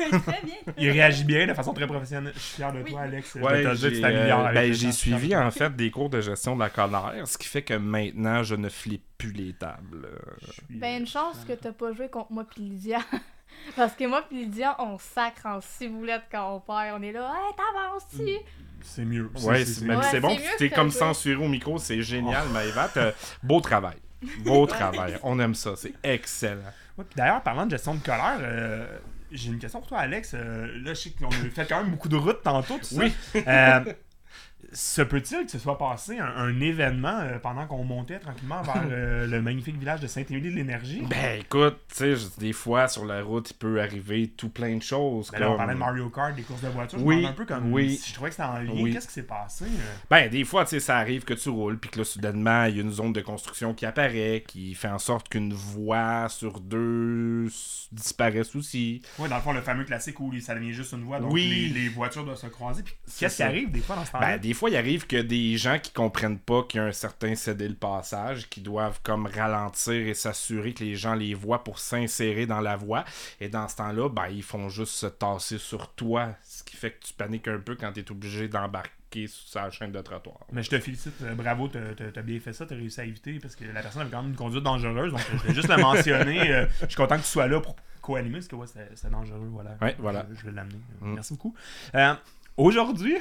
très 0.00 0.40
bien. 0.42 0.54
Il 0.78 0.90
réagit 0.90 1.24
bien 1.24 1.46
de 1.46 1.52
façon 1.52 1.74
très 1.74 1.86
professionnelle. 1.86 2.32
Je 2.34 2.40
suis 2.40 2.56
fier 2.56 2.72
de 2.72 2.78
Oui. 2.82 2.90
toi, 2.90 3.00
Alex. 3.02 3.34
Ouais, 3.34 3.62
j'ai 3.76 4.04
euh, 4.04 4.52
ben, 4.54 4.92
suivi 4.92 5.36
en 5.36 5.50
fait 5.50 5.74
des 5.76 5.90
cours 5.90 6.08
de 6.08 6.20
gestion 6.22 6.54
de 6.56 6.60
la 6.60 6.70
colère, 6.70 7.22
ce 7.26 7.36
qui 7.36 7.46
fait 7.46 7.60
que 7.62 7.74
maintenant 7.74 8.42
je 8.42 8.54
ne 8.54 8.68
flippe 8.70 9.04
plus 9.18 9.32
les 9.32 9.52
tables. 9.52 10.08
Suis- 10.50 10.62
Ben, 10.70 11.00
une 11.02 11.06
chance 11.06 11.44
que 11.46 11.52
t'as 11.52 11.72
pas 11.72 11.92
joué 11.92 12.08
contre 12.08 12.32
moi 12.32 12.44
pis 12.48 12.60
Lydia. 12.62 13.00
Parce 13.76 13.94
que 13.94 14.04
moi 14.06 14.22
pis 14.28 14.36
Lydia, 14.44 14.76
on 14.78 14.98
sacre 14.98 15.44
en 15.46 15.60
ciboulette 15.60 16.24
quand 16.30 16.54
on 16.56 16.60
perd. 16.60 16.98
On 16.98 17.02
est 17.02 17.12
là, 17.12 17.34
hey, 17.34 17.54
t'avances-tu? 17.56 18.38
C'est 18.86 19.04
mieux. 19.04 19.30
Ouais, 19.42 19.64
c'est- 19.64 19.84
bon, 19.84 20.00
c'est 20.10 20.20
mieux 20.20 20.30
t'es 20.58 20.70
comme 20.70 20.90
censuré 20.90 21.44
au 21.44 21.48
micro, 21.48 21.78
c'est 21.78 22.00
génial, 22.02 22.48
Maëva. 22.48 22.88
t'as- 22.92 23.12
Beau 23.42 23.60
travail. 23.60 23.96
Beau 24.38 24.66
travail. 24.66 25.18
On 25.22 25.38
aime 25.40 25.54
ça, 25.54 25.72
c'est 25.76 25.92
excellent. 26.02 26.62
Ouais, 26.96 27.04
puis 27.04 27.14
D'ailleurs, 27.16 27.42
parlant 27.42 27.66
de 27.66 27.70
gestion 27.72 27.94
de 27.94 28.00
colère, 28.00 28.38
euh, 28.40 28.86
j'ai 29.30 29.48
une 29.48 29.58
question 29.58 29.80
pour 29.80 29.88
toi, 29.88 29.98
Alex. 29.98 30.32
Euh, 30.34 30.66
là, 30.82 30.94
je 30.94 31.00
sais 31.00 31.10
qu'on 31.10 31.28
a 31.28 31.50
fait 31.54 31.66
quand 31.68 31.82
même 31.82 31.90
beaucoup 31.90 32.08
de 32.08 32.16
routes 32.16 32.42
tantôt, 32.42 32.78
tout 32.78 32.84
ça. 32.84 32.96
Oui. 33.02 33.12
Euh, 33.46 33.80
se 34.72 35.02
peut-il 35.02 35.44
que 35.46 35.50
ce 35.50 35.58
soit 35.58 35.78
passé 35.78 36.18
un, 36.18 36.26
un 36.26 36.60
événement 36.60 37.18
euh, 37.20 37.38
pendant 37.38 37.66
qu'on 37.66 37.84
montait 37.84 38.18
tranquillement 38.18 38.62
vers 38.62 38.82
euh, 38.90 39.26
le 39.26 39.42
magnifique 39.42 39.78
village 39.78 40.00
de 40.00 40.06
Saint-Émilie 40.06 40.50
de 40.50 40.56
l'Énergie? 40.56 41.02
Ben 41.08 41.40
écoute, 41.40 41.78
tu 41.90 41.96
sais, 41.96 42.16
je- 42.16 42.38
des 42.38 42.52
fois 42.52 42.88
sur 42.88 43.04
la 43.04 43.22
route, 43.22 43.50
il 43.50 43.54
peut 43.54 43.80
arriver 43.80 44.28
tout 44.28 44.48
plein 44.48 44.76
de 44.76 44.82
choses. 44.82 45.30
Ben 45.32 45.40
là, 45.40 45.50
on 45.50 45.56
parlait 45.56 45.74
de 45.74 45.78
Mario 45.78 46.08
Kart, 46.10 46.34
des 46.34 46.42
courses 46.42 46.62
de 46.62 46.68
voiture. 46.68 46.98
Je 46.98 47.04
Oui, 47.04 47.16
demande 47.16 47.30
un 47.30 47.34
peu 47.34 47.44
comme 47.46 47.72
oui. 47.72 47.96
si 47.96 48.08
je 48.10 48.14
trouvais 48.14 48.30
que 48.30 48.36
c'était 48.36 48.48
en 48.48 48.58
lien. 48.58 48.70
Oui. 48.74 48.92
Qu'est-ce 48.92 49.08
qui 49.08 49.14
s'est 49.14 49.22
passé? 49.22 49.64
euh? 49.64 49.94
Ben, 50.10 50.28
des 50.30 50.44
fois, 50.44 50.64
tu 50.64 50.70
sais, 50.70 50.80
ça 50.80 50.96
arrive 50.98 51.24
que 51.24 51.34
tu 51.34 51.48
roules, 51.48 51.78
puis 51.78 51.90
que 51.90 51.98
là, 51.98 52.04
soudainement, 52.04 52.64
il 52.64 52.76
y 52.76 52.78
a 52.78 52.82
une 52.82 52.92
zone 52.92 53.12
de 53.12 53.20
construction 53.20 53.74
qui 53.74 53.86
apparaît, 53.86 54.44
qui 54.46 54.74
fait 54.74 54.88
en 54.88 54.98
sorte 54.98 55.28
qu'une 55.28 55.52
voie 55.52 56.28
sur 56.28 56.60
deux 56.60 57.48
disparaisse 57.92 58.54
aussi. 58.56 59.02
Ouais, 59.18 59.28
dans 59.28 59.36
le 59.36 59.42
fond, 59.42 59.52
le 59.52 59.60
fameux 59.62 59.84
classique 59.84 60.18
où 60.20 60.32
ça 60.40 60.54
devient 60.54 60.72
juste 60.72 60.92
une 60.92 61.04
voie, 61.04 61.20
donc 61.20 61.32
Oui. 61.32 61.70
les, 61.74 61.82
les 61.82 61.88
voitures 61.88 62.24
doivent 62.24 62.36
se 62.36 62.46
croiser. 62.46 62.82
Puis 62.82 62.94
qu'est-ce 63.18 63.36
qui 63.36 63.42
arrive 63.42 63.70
des 63.70 63.80
fois 63.80 63.96
dans 63.96 64.04
ce 64.04 64.12
temps-là? 64.12 64.32
Ben, 64.36 64.40
fois, 64.56 64.70
il 64.70 64.76
arrive 64.76 65.06
que 65.06 65.16
des 65.22 65.56
gens 65.56 65.78
qui 65.78 65.92
comprennent 65.92 66.38
pas 66.38 66.64
qu'il 66.64 66.80
y 66.80 66.82
a 66.82 66.86
un 66.86 66.92
certain 66.92 67.34
cédé 67.36 67.68
le 67.68 67.74
passage, 67.74 68.48
qui 68.48 68.60
doivent 68.60 68.98
comme 69.04 69.26
ralentir 69.26 69.94
et 70.08 70.14
s'assurer 70.14 70.72
que 70.74 70.82
les 70.82 70.96
gens 70.96 71.14
les 71.14 71.34
voient 71.34 71.62
pour 71.62 71.78
s'insérer 71.78 72.46
dans 72.46 72.60
la 72.60 72.76
voie. 72.76 73.04
Et 73.40 73.48
dans 73.48 73.68
ce 73.68 73.76
temps-là, 73.76 74.08
ben, 74.08 74.26
ils 74.28 74.42
font 74.42 74.68
juste 74.68 74.92
se 74.94 75.06
tasser 75.06 75.58
sur 75.58 75.92
toi, 75.94 76.30
ce 76.42 76.64
qui 76.64 76.76
fait 76.76 76.90
que 76.90 77.06
tu 77.06 77.12
paniques 77.14 77.46
un 77.48 77.58
peu 77.58 77.76
quand 77.76 77.92
tu 77.92 78.00
es 78.00 78.10
obligé 78.10 78.48
d'embarquer 78.48 79.26
sur 79.28 79.60
la 79.60 79.70
chaîne 79.70 79.92
de 79.92 80.00
trottoir. 80.00 80.38
Mais 80.52 80.62
je 80.62 80.70
te 80.70 80.78
félicite, 80.80 81.14
euh, 81.22 81.34
bravo, 81.34 81.68
t'as 81.68 82.22
bien 82.22 82.40
fait 82.40 82.52
ça, 82.52 82.66
t'as 82.66 82.74
réussi 82.74 83.00
à 83.00 83.04
éviter 83.04 83.38
parce 83.38 83.54
que 83.54 83.64
la 83.64 83.80
personne 83.80 84.02
avait 84.02 84.10
quand 84.10 84.22
même 84.22 84.32
une 84.32 84.36
conduite 84.36 84.64
dangereuse, 84.64 85.12
donc 85.12 85.20
je 85.32 85.48
vais 85.48 85.54
juste 85.54 85.68
le 85.68 85.76
mentionner. 85.76 86.50
euh, 86.52 86.66
je 86.82 86.86
suis 86.86 86.96
content 86.96 87.16
que 87.16 87.22
tu 87.22 87.28
sois 87.28 87.46
là 87.46 87.60
pour 87.60 87.76
co-animer 88.02 88.34
parce 88.38 88.48
que 88.48 88.56
ouais, 88.56 88.66
c'était 88.66 89.10
dangereux, 89.10 89.48
voilà. 89.50 89.76
Ouais, 89.80 89.94
voilà. 89.98 90.26
Je, 90.34 90.40
je 90.40 90.46
vais 90.46 90.52
l'amener. 90.52 90.78
Mm. 91.00 91.14
Merci 91.14 91.34
beaucoup. 91.34 91.54
Euh, 91.94 92.14
Aujourd'hui, 92.58 93.16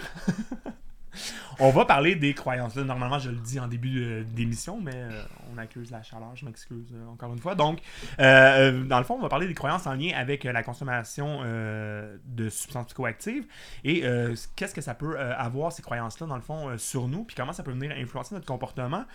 on 1.60 1.70
va 1.72 1.86
parler 1.86 2.16
des 2.16 2.34
croyances. 2.34 2.76
Normalement, 2.76 3.20
je 3.20 3.30
le 3.30 3.38
dis 3.38 3.60
en 3.60 3.68
début 3.68 4.04
euh, 4.04 4.24
d'émission, 4.24 4.80
mais 4.82 4.96
euh, 4.96 5.24
on 5.54 5.58
accuse 5.58 5.92
la 5.92 6.04
chaleur, 6.04 6.36
je 6.36 6.46
m'excuse 6.46 6.94
euh, 6.94 7.08
encore 7.08 7.34
une 7.34 7.40
fois. 7.40 7.56
Donc, 7.56 7.80
dans 8.18 8.98
le 8.98 9.04
fond, 9.04 9.16
on 9.16 9.22
va 9.22 9.30
parler 9.30 9.48
des 9.48 9.54
croyances 9.54 9.88
en 9.88 9.94
lien 9.94 10.12
avec 10.16 10.44
la 10.44 10.64
consommation 10.64 11.42
de 11.44 12.50
substances 12.50 12.88
psychoactives 12.88 13.46
et 13.84 14.04
qu'est-ce 14.56 14.74
que 14.74 14.82
ça 14.82 14.94
peut 14.94 15.20
avoir, 15.20 15.72
ces 15.72 15.82
croyances-là, 15.82 16.28
dans 16.28 16.36
le 16.36 16.42
fond, 16.42 16.78
sur 16.78 17.08
nous, 17.08 17.24
puis 17.24 17.36
comment 17.36 17.54
ça 17.54 17.64
peut 17.64 17.72
venir 17.72 17.92
influencer 17.92 18.36
notre 18.36 18.48
comportement. 18.48 19.06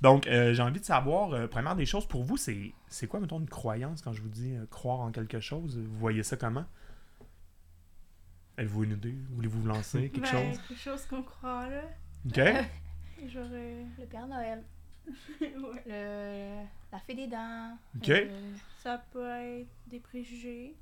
Donc, 0.00 0.24
j'ai 0.26 0.62
envie 0.62 0.80
de 0.80 0.84
savoir, 0.84 1.48
première 1.48 1.76
des 1.76 1.86
choses 1.86 2.06
pour 2.06 2.24
vous, 2.24 2.36
c'est 2.36 3.06
quoi, 3.08 3.20
mettons, 3.20 3.40
une 3.40 3.48
croyance 3.48 4.02
quand 4.02 4.12
je 4.12 4.22
vous 4.22 4.28
dis 4.28 4.54
croire 4.70 5.00
en 5.00 5.10
quelque 5.10 5.40
chose? 5.40 5.78
Vous 5.78 5.98
voyez 5.98 6.22
ça 6.22 6.36
comment? 6.36 6.64
Avez-vous 8.58 8.84
une 8.84 8.92
idée? 8.92 9.14
Voulez-vous 9.30 9.60
vous 9.62 9.68
lancer 9.68 10.10
quelque 10.10 10.20
ben, 10.20 10.26
chose? 10.52 10.60
quelque 10.68 10.78
chose 10.80 11.06
qu'on 11.06 11.22
croit, 11.22 11.68
là. 11.68 11.82
Ok 12.26 12.36
Genre. 13.28 13.46
euh, 13.50 13.84
Le 13.98 14.04
Père 14.06 14.26
Noël. 14.26 14.62
ouais. 15.40 15.82
Le... 15.86 16.64
La 16.92 16.98
fée 17.00 17.14
des 17.14 17.26
dents. 17.28 17.78
Ok. 17.96 18.08
euh, 18.10 18.52
Ça 18.82 19.02
peut 19.12 19.26
être 19.28 19.68
des 19.86 20.00
préjugés. 20.00 20.74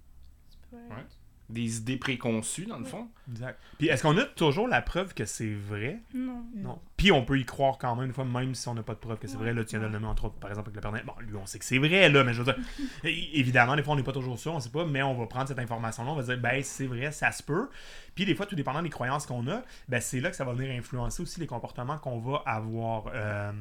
Ça 0.50 0.56
peut 0.70 0.76
être 0.78 0.96
Ouais. 0.96 1.04
Des 1.48 1.78
idées 1.78 1.96
préconçues, 1.96 2.66
dans 2.66 2.78
le 2.78 2.84
fond. 2.84 3.08
Exact. 3.30 3.58
Puis 3.78 3.88
est-ce 3.88 4.02
qu'on 4.02 4.16
a 4.18 4.24
toujours 4.24 4.66
la 4.68 4.82
preuve 4.82 5.14
que 5.14 5.24
c'est 5.24 5.54
vrai? 5.54 6.00
Non. 6.14 6.44
Non. 6.54 6.78
Puis 6.96 7.12
on 7.12 7.24
peut 7.24 7.38
y 7.38 7.44
croire 7.44 7.78
quand 7.78 7.94
même, 7.94 8.06
une 8.06 8.12
fois, 8.12 8.24
même 8.24 8.54
si 8.54 8.68
on 8.68 8.74
n'a 8.74 8.82
pas 8.82 8.94
de 8.94 8.98
preuve 8.98 9.18
que 9.18 9.28
c'est 9.28 9.36
Ouais. 9.36 9.42
vrai. 9.44 9.54
Là, 9.54 9.62
tu 9.64 9.70
viens 9.70 9.80
de 9.80 9.84
le 9.84 9.90
nommer, 9.92 10.06
entre 10.06 10.24
autres, 10.26 10.34
par 10.36 10.50
exemple, 10.50 10.68
avec 10.70 10.76
le 10.76 10.80
Père 10.80 10.90
Noël. 10.92 11.04
Bon, 11.06 11.12
lui, 11.20 11.36
on 11.36 11.46
sait 11.46 11.58
que 11.58 11.64
c'est 11.64 11.78
vrai, 11.78 12.08
là, 12.08 12.24
mais 12.24 12.32
je 12.32 12.42
veux 12.42 12.52
dire, 12.52 12.56
évidemment, 13.04 13.76
des 13.76 13.82
fois, 13.82 13.94
on 13.94 13.96
n'est 13.96 14.02
pas 14.02 14.12
toujours 14.12 14.38
sûr, 14.38 14.54
on 14.54 14.60
sait 14.60 14.70
pas, 14.70 14.84
mais 14.84 15.02
on 15.02 15.14
va 15.14 15.26
prendre 15.26 15.48
cette 15.48 15.58
information-là, 15.58 16.10
on 16.10 16.16
va 16.16 16.22
dire, 16.22 16.38
ben, 16.38 16.62
c'est 16.62 16.86
vrai, 16.86 17.12
ça 17.12 17.30
se 17.32 17.42
peut. 17.42 17.68
Puis 18.14 18.24
des 18.24 18.34
fois, 18.34 18.46
tout 18.46 18.56
dépendant 18.56 18.82
des 18.82 18.90
croyances 18.90 19.26
qu'on 19.26 19.46
a, 19.48 19.62
ben, 19.88 20.00
c'est 20.00 20.20
là 20.20 20.30
que 20.30 20.36
ça 20.36 20.44
va 20.44 20.52
venir 20.52 20.74
influencer 20.76 21.22
aussi 21.22 21.38
les 21.40 21.46
comportements 21.46 21.98
qu'on 21.98 22.18
va 22.18 22.42
avoir. 22.46 23.04
Euh, 23.14 23.52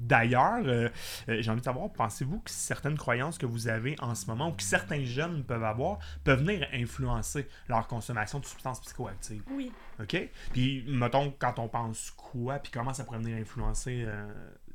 D'ailleurs, 0.00 0.62
euh, 0.64 0.88
euh, 1.28 1.42
j'ai 1.42 1.50
envie 1.50 1.60
de 1.60 1.64
savoir, 1.64 1.92
pensez-vous 1.92 2.40
que 2.40 2.50
certaines 2.50 2.96
croyances 2.96 3.36
que 3.36 3.44
vous 3.44 3.68
avez 3.68 3.96
en 4.00 4.14
ce 4.14 4.26
moment 4.26 4.48
ou 4.48 4.52
que 4.52 4.62
certains 4.62 5.04
jeunes 5.04 5.44
peuvent 5.44 5.62
avoir 5.62 5.98
peuvent 6.24 6.40
venir 6.40 6.66
influencer 6.72 7.46
leur 7.68 7.86
consommation 7.86 8.40
de 8.40 8.46
substances 8.46 8.80
psychoactives? 8.80 9.42
Oui. 9.50 9.70
OK? 10.00 10.16
Puis, 10.52 10.84
mettons, 10.88 11.34
quand 11.38 11.58
on 11.58 11.68
pense 11.68 12.10
quoi, 12.12 12.58
puis 12.58 12.72
comment 12.72 12.94
ça 12.94 13.04
pourrait 13.04 13.18
venir 13.18 13.36
influencer 13.36 14.04
euh, 14.06 14.26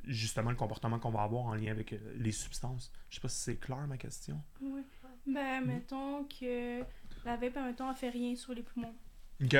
justement 0.03 0.51
le 0.51 0.55
comportement 0.55 0.99
qu'on 0.99 1.09
va 1.09 1.23
avoir 1.23 1.45
en 1.45 1.55
lien 1.55 1.71
avec 1.71 1.95
les 2.17 2.31
substances? 2.31 2.93
Je 3.09 3.15
sais 3.15 3.21
pas 3.21 3.29
si 3.29 3.41
c'est 3.41 3.55
clair 3.55 3.87
ma 3.87 3.97
question. 3.97 4.39
Oui. 4.61 4.83
Ben, 5.25 5.65
mettons 5.65 6.23
que 6.25 6.81
la 7.25 7.35
vape, 7.35 7.55
mettons, 7.55 7.89
elle 7.89 7.95
fait 7.95 8.09
rien 8.09 8.35
sur 8.35 8.53
les 8.53 8.61
poumons. 8.61 8.93
OK. 9.43 9.57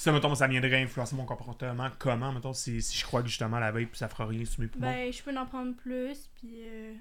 Puis 0.00 0.04
ça, 0.04 0.12
mettons, 0.12 0.34
ça 0.34 0.46
viendrait 0.46 0.82
influencer 0.82 1.14
mon 1.14 1.26
comportement. 1.26 1.90
Comment, 1.98 2.32
mettons, 2.32 2.54
si, 2.54 2.80
si 2.80 2.96
je 2.96 3.04
crois 3.04 3.20
que 3.20 3.28
justement 3.28 3.58
la 3.58 3.70
vape, 3.70 3.94
ça 3.94 4.08
fera 4.08 4.24
rien 4.24 4.46
sur 4.46 4.62
mes 4.62 4.66
poumons? 4.66 4.86
Ben, 4.86 5.12
je 5.12 5.22
peux 5.22 5.36
en 5.36 5.44
prendre 5.44 5.76
plus, 5.76 6.30
puis 6.36 6.62
euh, 6.62 6.94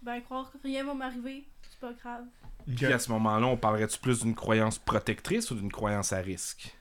ben, 0.00 0.22
croire 0.22 0.50
que 0.50 0.56
rien 0.62 0.82
va 0.82 0.94
m'arriver, 0.94 1.46
c'est 1.68 1.78
pas 1.78 1.92
grave. 1.92 2.24
OK. 2.66 2.74
Puis 2.74 2.86
à 2.86 2.98
ce 2.98 3.12
moment-là, 3.12 3.46
on 3.46 3.58
parlerait-tu 3.58 3.98
plus 3.98 4.22
d'une 4.22 4.34
croyance 4.34 4.78
protectrice 4.78 5.50
ou 5.50 5.54
d'une 5.56 5.70
croyance 5.70 6.14
à 6.14 6.20
risque? 6.20 6.74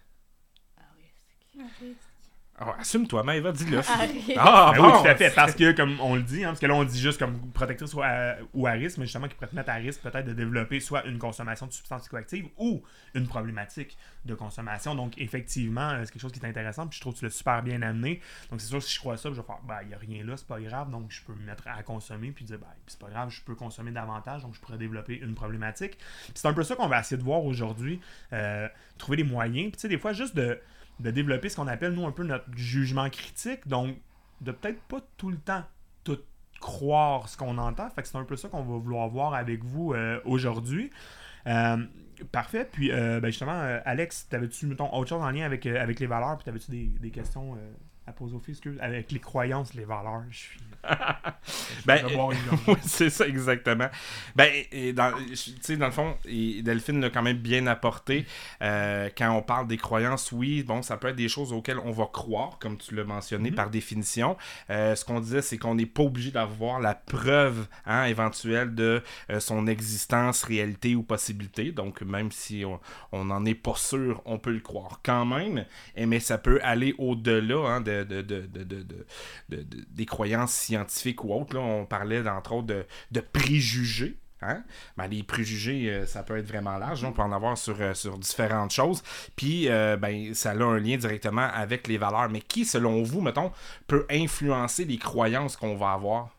À 0.77 0.83
risque. 0.97 1.59
Ok. 1.59 1.87
Ah, 2.57 2.73
Assume-toi, 2.79 3.21
Maëva, 3.23 3.51
dis-le. 3.51 3.81
Ah, 4.37 4.71
Ben 4.73 4.81
bon! 4.81 4.87
oui, 4.87 5.01
tout 5.01 5.07
à 5.09 5.15
fait. 5.15 5.29
Parce 5.35 5.53
que, 5.55 5.73
comme 5.73 5.99
on 5.99 6.15
le 6.15 6.21
dit, 6.21 6.43
hein, 6.45 6.47
parce 6.49 6.59
que 6.61 6.65
là, 6.67 6.73
on 6.73 6.85
dit 6.85 6.97
juste 6.99 7.19
comme 7.19 7.37
protectrice 7.51 7.93
ou 7.93 8.01
à, 8.01 8.35
ou 8.53 8.65
à 8.65 8.71
risque, 8.71 8.97
mais 8.97 9.05
justement, 9.05 9.27
qui 9.27 9.33
pourrait 9.35 9.47
te 9.49 9.55
mettre 9.55 9.71
à 9.71 9.73
risque 9.73 10.01
peut-être 10.01 10.25
de 10.25 10.31
développer 10.31 10.79
soit 10.79 11.05
une 11.05 11.17
consommation 11.19 11.67
de 11.67 11.73
substances 11.73 12.03
psychoactives 12.03 12.47
ou 12.57 12.81
une 13.13 13.27
problématique 13.27 13.97
de 14.23 14.35
consommation. 14.35 14.95
Donc, 14.95 15.17
effectivement, 15.17 15.89
euh, 15.89 16.01
c'est 16.05 16.13
quelque 16.13 16.21
chose 16.21 16.31
qui 16.31 16.39
est 16.39 16.47
intéressant. 16.47 16.87
Puis 16.87 16.95
je 16.95 17.01
trouve 17.01 17.13
que 17.13 17.19
tu 17.19 17.25
l'as 17.25 17.31
super 17.31 17.61
bien 17.61 17.81
amené. 17.81 18.21
Donc, 18.49 18.61
c'est 18.61 18.67
sûr, 18.67 18.81
si 18.81 18.93
je 18.95 18.99
crois 19.01 19.17
ça, 19.17 19.29
je 19.31 19.35
vais 19.35 19.43
faire, 19.43 19.59
ben, 19.67 19.79
il 19.81 19.89
n'y 19.89 19.93
a 19.93 19.97
rien 19.97 20.23
là, 20.23 20.37
c'est 20.37 20.47
pas 20.47 20.59
grave. 20.61 20.89
Donc, 20.91 21.07
je 21.09 21.23
peux 21.23 21.33
me 21.33 21.45
mettre 21.45 21.67
à 21.67 21.83
consommer. 21.83 22.31
Puis 22.31 22.45
dire, 22.45 22.57
ben, 22.57 22.67
puis 22.85 22.95
c'est 22.97 22.99
pas 22.99 23.09
grave, 23.09 23.31
je 23.31 23.41
peux 23.41 23.55
consommer 23.55 23.91
davantage. 23.91 24.43
Donc, 24.43 24.55
je 24.55 24.61
pourrais 24.61 24.77
développer 24.77 25.17
une 25.19 25.35
problématique. 25.35 25.97
Puis 25.97 26.31
c'est 26.35 26.47
un 26.47 26.53
peu 26.53 26.63
ça 26.63 26.75
qu'on 26.77 26.87
va 26.87 27.01
essayer 27.01 27.17
de 27.17 27.23
voir 27.23 27.43
aujourd'hui. 27.43 27.99
euh, 28.31 28.69
trouver 28.97 29.17
des 29.17 29.23
moyens. 29.25 29.65
Puis, 29.71 29.71
tu 29.73 29.79
sais, 29.81 29.87
des 29.89 29.97
fois, 29.97 30.13
juste 30.13 30.37
de 30.37 30.57
de 30.99 31.11
développer 31.11 31.49
ce 31.49 31.55
qu'on 31.55 31.67
appelle, 31.67 31.93
nous, 31.93 32.05
un 32.05 32.11
peu 32.11 32.23
notre 32.23 32.45
jugement 32.55 33.09
critique. 33.09 33.67
Donc, 33.67 33.97
de 34.41 34.51
peut-être 34.51 34.81
pas 34.83 34.99
tout 35.17 35.29
le 35.29 35.37
temps 35.37 35.63
tout 36.03 36.19
croire 36.59 37.29
ce 37.29 37.37
qu'on 37.37 37.57
entend. 37.57 37.89
Fait 37.89 38.01
que 38.01 38.07
c'est 38.07 38.17
un 38.17 38.23
peu 38.23 38.35
ça 38.35 38.49
qu'on 38.49 38.63
va 38.63 38.77
vouloir 38.77 39.07
voir 39.09 39.33
avec 39.33 39.63
vous 39.63 39.93
euh, 39.93 40.19
aujourd'hui. 40.25 40.91
Euh, 41.47 41.77
parfait. 42.31 42.67
Puis, 42.71 42.91
euh, 42.91 43.19
ben 43.19 43.29
justement, 43.29 43.59
euh, 43.59 43.79
Alex, 43.85 44.27
t'avais-tu, 44.29 44.67
mettons, 44.67 44.93
autre 44.93 45.09
chose 45.09 45.21
en 45.21 45.29
lien 45.31 45.45
avec, 45.45 45.65
avec 45.65 45.99
les 45.99 46.07
valeurs? 46.07 46.37
Puis, 46.37 46.45
t'avais-tu 46.45 46.71
des, 46.71 46.85
des 46.87 47.11
questions 47.11 47.57
à 48.07 48.13
poser 48.13 48.35
aux 48.35 48.39
filles? 48.39 48.59
Avec 48.79 49.11
les 49.11 49.19
croyances, 49.19 49.73
les 49.73 49.85
valeurs. 49.85 50.23
Je 50.29 50.37
suis. 50.37 50.59
Ben, 51.85 52.03
oui, 52.67 52.75
c'est 52.83 53.09
ça, 53.09 53.27
exactement. 53.27 53.87
Ben, 54.35 54.49
et 54.71 54.93
dans, 54.93 55.11
tu 55.27 55.35
sais, 55.61 55.77
dans 55.77 55.85
le 55.85 55.91
fond, 55.91 56.15
et 56.25 56.61
Delphine 56.61 56.99
l'a 57.01 57.09
quand 57.09 57.21
même 57.21 57.37
bien 57.37 57.67
apporté. 57.67 58.25
Euh, 58.61 59.09
quand 59.15 59.31
on 59.31 59.41
parle 59.41 59.67
des 59.67 59.77
croyances, 59.77 60.31
oui, 60.31 60.63
bon, 60.63 60.81
ça 60.81 60.97
peut 60.97 61.09
être 61.09 61.15
des 61.15 61.27
choses 61.29 61.53
auxquelles 61.53 61.79
on 61.79 61.91
va 61.91 62.05
croire, 62.11 62.57
comme 62.59 62.77
tu 62.77 62.95
l'as 62.95 63.03
mentionné 63.03 63.49
Mhm. 63.51 63.55
par 63.55 63.69
définition. 63.69 64.37
Euh, 64.69 64.95
ce 64.95 65.05
qu'on 65.05 65.19
disait, 65.19 65.41
c'est 65.41 65.57
qu'on 65.57 65.75
n'est 65.75 65.85
pas 65.85 66.03
obligé 66.03 66.31
d'avoir 66.31 66.79
la 66.79 66.95
preuve 66.95 67.67
hein, 67.85 68.05
éventuelle 68.05 68.73
de 68.73 69.01
euh, 69.29 69.39
son 69.39 69.67
existence, 69.67 70.43
réalité 70.43 70.95
ou 70.95 71.03
possibilité. 71.03 71.71
Donc, 71.71 72.01
même 72.01 72.31
si 72.31 72.63
on 73.11 73.23
n'en 73.25 73.45
est 73.45 73.53
pas 73.55 73.75
sûr, 73.75 74.21
on 74.25 74.39
peut 74.39 74.51
le 74.51 74.59
croire 74.59 74.99
quand 75.03 75.25
même. 75.25 75.65
Et, 75.95 76.05
mais 76.05 76.19
ça 76.19 76.37
peut 76.37 76.59
aller 76.63 76.95
au-delà 76.97 77.67
hein, 77.69 77.81
de, 77.81 78.03
de, 78.03 78.21
de, 78.21 78.41
de, 78.41 78.63
de, 78.63 78.63
de- 78.63 79.05
de- 79.49 79.61
de- 79.63 79.85
des 79.91 80.05
croyances 80.05 80.51
scientifiques 80.53 80.74
ou 81.23 81.33
autres. 81.33 81.55
Là, 81.55 81.61
on 81.61 81.85
parlait, 81.85 82.27
entre 82.27 82.53
autres, 82.53 82.67
de, 82.67 82.85
de 83.11 83.19
préjugés. 83.19 84.17
Hein? 84.41 84.63
Ben, 84.97 85.07
les 85.07 85.23
préjugés, 85.23 85.91
euh, 85.91 86.05
ça 86.05 86.23
peut 86.23 86.37
être 86.37 86.47
vraiment 86.47 86.77
large. 86.77 87.03
On 87.03 87.13
peut 87.13 87.21
en 87.21 87.31
avoir 87.31 87.57
sur, 87.57 87.79
euh, 87.81 87.93
sur 87.93 88.17
différentes 88.17 88.71
choses. 88.71 89.01
Puis, 89.35 89.69
euh, 89.69 89.97
ben, 89.97 90.33
ça 90.33 90.51
a 90.51 90.63
un 90.63 90.79
lien 90.79 90.97
directement 90.97 91.49
avec 91.53 91.87
les 91.87 91.97
valeurs. 91.97 92.29
Mais 92.29 92.41
qui, 92.41 92.65
selon 92.65 93.03
vous, 93.03 93.21
mettons, 93.21 93.51
peut 93.87 94.05
influencer 94.09 94.85
les 94.85 94.97
croyances 94.97 95.55
qu'on 95.55 95.75
va 95.75 95.93
avoir? 95.93 96.35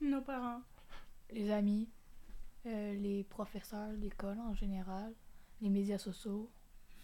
Nos 0.00 0.20
parents. 0.20 0.60
Les 1.32 1.50
amis, 1.50 1.88
les 2.64 3.26
professeurs, 3.28 3.90
l'école 3.98 4.38
en 4.38 4.54
général, 4.54 5.12
les 5.60 5.68
médias 5.68 5.98
sociaux. 5.98 6.48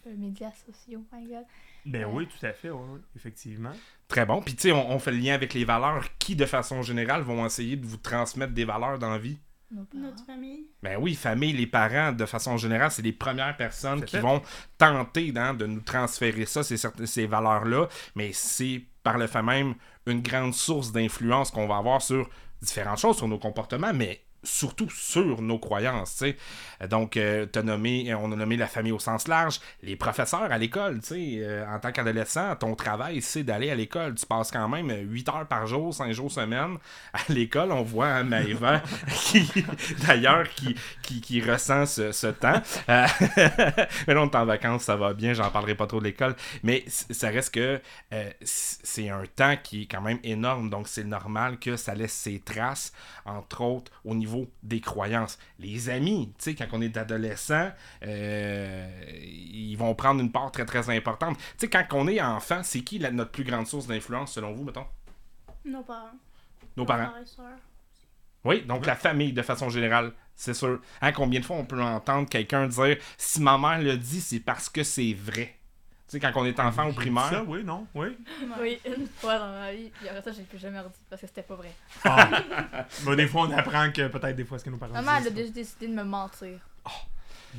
Euh, 0.07 0.17
médias 0.17 0.53
sociaux, 0.53 1.05
my 1.13 1.27
god. 1.27 1.45
Ben 1.85 2.07
oui, 2.07 2.27
tout 2.27 2.45
à 2.47 2.53
fait, 2.53 2.71
oui, 2.71 2.85
oui, 2.93 3.01
effectivement. 3.17 3.73
Très 4.09 4.25
bon. 4.25 4.41
Puis, 4.43 4.55
tu 4.55 4.63
sais, 4.63 4.73
on, 4.73 4.91
on 4.91 4.99
fait 4.99 5.13
le 5.13 5.19
lien 5.19 5.35
avec 5.35 5.55
les 5.55 5.65
valeurs. 5.65 6.05
Qui, 6.19 6.37
de 6.37 6.47
façon 6.47 6.83
générale, 6.83 7.23
vont 7.23 7.45
essayer 7.45 7.77
de 7.77 7.87
vous 7.87 7.97
transmettre 7.99 8.53
des 8.53 8.65
valeurs 8.65 8.99
dans 8.99 9.11
la 9.11 9.19
vie? 9.19 9.39
Nos 9.71 9.85
parents. 9.85 10.03
Notre 10.03 10.25
famille. 10.25 10.67
Ben 10.83 10.99
oui, 11.01 11.15
famille, 11.15 11.53
les 11.53 11.67
parents, 11.67 12.13
de 12.13 12.27
façon 12.27 12.57
générale, 12.57 12.91
c'est 12.91 13.03
les 13.03 13.13
premières 13.13 13.57
personnes 13.57 14.05
qui 14.05 14.17
fait. 14.17 14.21
vont 14.21 14.43
tenter 14.79 15.33
hein, 15.37 15.55
de 15.55 15.67
nous 15.67 15.81
transférer 15.81 16.45
ça, 16.47 16.63
ces, 16.65 16.77
ces 16.77 17.27
valeurs-là, 17.27 17.89
mais 18.17 18.33
c'est 18.33 18.83
par 19.03 19.17
le 19.17 19.27
fait 19.27 19.43
même 19.43 19.75
une 20.07 20.23
grande 20.23 20.55
source 20.55 20.93
d'influence 20.93 21.51
qu'on 21.51 21.69
va 21.69 21.77
avoir 21.77 22.03
sur 22.03 22.29
différentes 22.61 22.99
choses, 22.99 23.17
sur 23.19 23.29
nos 23.29 23.39
comportements, 23.39 23.93
mais 23.95 24.21
surtout 24.43 24.89
sur 24.91 25.43
nos 25.43 25.59
croyances, 25.59 26.17
tu 26.17 26.37
sais. 26.81 26.89
Donc, 26.89 27.17
euh, 27.17 27.47
t'as 27.47 27.63
nommé, 27.63 28.15
on 28.15 28.33
a 28.33 28.37
nommé 28.37 28.57
la 28.57 28.67
famille 28.67 28.93
au 28.93 28.99
sens 28.99 29.29
large, 29.29 29.61
les 29.83 29.97
professeurs 29.97 30.51
à 30.51 30.59
l'école, 30.59 31.01
euh, 31.13 31.67
en 31.67 31.79
tant 31.79 31.93
qu'adolescent, 31.93 32.57
ton 32.57 32.75
travail, 32.75 33.21
c'est 33.23 33.43
d'aller 33.43 33.71
à 33.71 33.75
l'école. 33.75 34.15
Tu 34.15 34.27
passes 34.27 34.51
quand 34.51 34.69
même 34.69 34.91
8 34.91 35.29
heures 35.29 35.47
par 35.47 35.67
jour, 35.67 35.93
5 35.93 36.13
jours 36.13 36.31
semaine 36.31 36.77
à 37.13 37.19
l'école. 37.33 37.73
On 37.73 37.83
voit 37.83 38.09
hein, 38.09 38.25
Maëva, 38.25 38.83
qui, 39.09 39.51
d'ailleurs, 40.07 40.49
qui, 40.49 40.75
qui, 41.03 41.21
qui 41.21 41.41
ressent 41.41 41.87
ce, 41.87 42.27
temps. 42.29 42.63
Euh, 42.89 43.07
mais 44.07 44.15
là, 44.15 44.23
on 44.23 44.31
est 44.31 44.37
en 44.37 44.45
vacances, 44.45 44.85
ça 44.85 44.97
va 44.97 45.13
bien, 45.13 45.33
j'en 45.35 45.51
parlerai 45.51 45.75
pas 45.75 45.87
trop 45.87 45.99
de 45.99 46.05
l'école. 46.05 46.35
Mais 46.63 46.85
ça 46.89 47.29
reste 47.29 47.55
que 47.55 47.81
euh, 48.13 48.31
c'est 48.43 49.09
un 49.09 49.25
temps 49.35 49.57
qui 49.63 49.83
est 49.83 49.87
quand 49.87 50.01
même 50.01 50.19
énorme, 50.23 50.71
donc 50.71 50.89
c'est 50.89 51.05
normal 51.05 51.59
que 51.59 51.77
ça 51.77 51.95
laisse 51.95 52.13
ses 52.13 52.41
traces, 52.41 52.93
entre 53.25 53.63
autres, 53.63 53.93
au 54.05 54.15
niveau 54.15 54.30
des 54.63 54.81
croyances. 54.81 55.39
Les 55.59 55.89
amis, 55.91 56.33
tu 56.39 56.45
sais, 56.45 56.55
quand 56.55 56.67
on 56.73 56.81
est 56.83 56.97
adolescent, 56.97 57.71
euh, 58.03 58.89
ils 59.23 59.77
vont 59.77 59.95
prendre 59.95 60.21
une 60.21 60.33
part 60.33 60.51
très 60.53 60.65
très 60.65 60.89
importante. 60.91 61.37
Tu 61.39 61.45
sais, 61.59 61.69
quand 61.69 61.85
on 61.93 62.09
est 62.09 62.21
enfant, 62.21 62.61
c'est 62.63 62.81
qui 62.81 62.99
la- 62.99 63.11
notre 63.11 63.31
plus 63.31 63.45
grande 63.45 63.67
source 63.67 63.87
d'influence 63.87 64.33
selon 64.33 64.53
vous, 64.53 64.65
mettons? 64.65 64.87
Nos 65.65 65.83
parents. 65.83 66.11
Nos 66.77 66.85
parents. 66.87 67.13
Oui, 68.45 68.63
donc 68.63 68.87
la 68.87 68.97
famille 68.97 69.33
de 69.33 69.43
façon 69.43 69.69
générale, 69.69 70.13
c'est 70.35 70.55
sûr. 70.55 70.81
Hein, 71.03 71.13
combien 71.13 71.41
de 71.41 71.45
fois 71.45 71.57
on 71.57 71.65
peut 71.67 71.81
entendre 71.83 72.29
quelqu'un 72.29 72.67
dire 72.67 72.97
si 73.19 73.43
ma 73.43 73.59
mère 73.59 73.81
le 73.83 73.97
dit, 73.99 74.21
c'est 74.21 74.41
parce 74.41 74.69
que 74.71 74.83
c'est 74.83 75.13
vrai. 75.13 75.57
Tu 76.11 76.19
sais, 76.19 76.21
quand 76.21 76.33
on 76.41 76.45
est 76.45 76.59
enfant 76.59 76.89
au 76.89 76.93
primaire. 76.93 77.29
Ça, 77.31 77.45
oui, 77.45 77.63
non, 77.63 77.87
oui. 77.95 78.19
Oui, 78.61 78.81
une 78.85 79.07
fois 79.07 79.39
dans 79.39 79.53
ma 79.53 79.73
vie, 79.73 79.93
puis 79.97 80.09
après 80.09 80.23
ça, 80.23 80.33
j'ai 80.33 80.43
plus 80.43 80.59
jamais 80.59 80.81
redit 80.81 80.99
parce 81.09 81.23
que 81.23 81.29
c'était 81.29 81.45
pas 81.45 81.55
vrai. 81.55 81.71
Ah. 82.05 83.15
Des 83.15 83.29
fois, 83.29 83.43
on 83.43 83.53
apprend 83.53 83.93
que 83.93 84.09
peut-être 84.09 84.35
des 84.35 84.45
fois, 84.45 84.59
ce 84.59 84.65
que 84.65 84.71
nos 84.71 84.77
parents 84.77 84.93
Maman, 84.93 85.19
elle 85.21 85.29
a 85.29 85.31
déjà 85.31 85.53
décidé 85.53 85.87
de 85.87 85.95
me 85.95 86.03
mentir. 86.03 86.59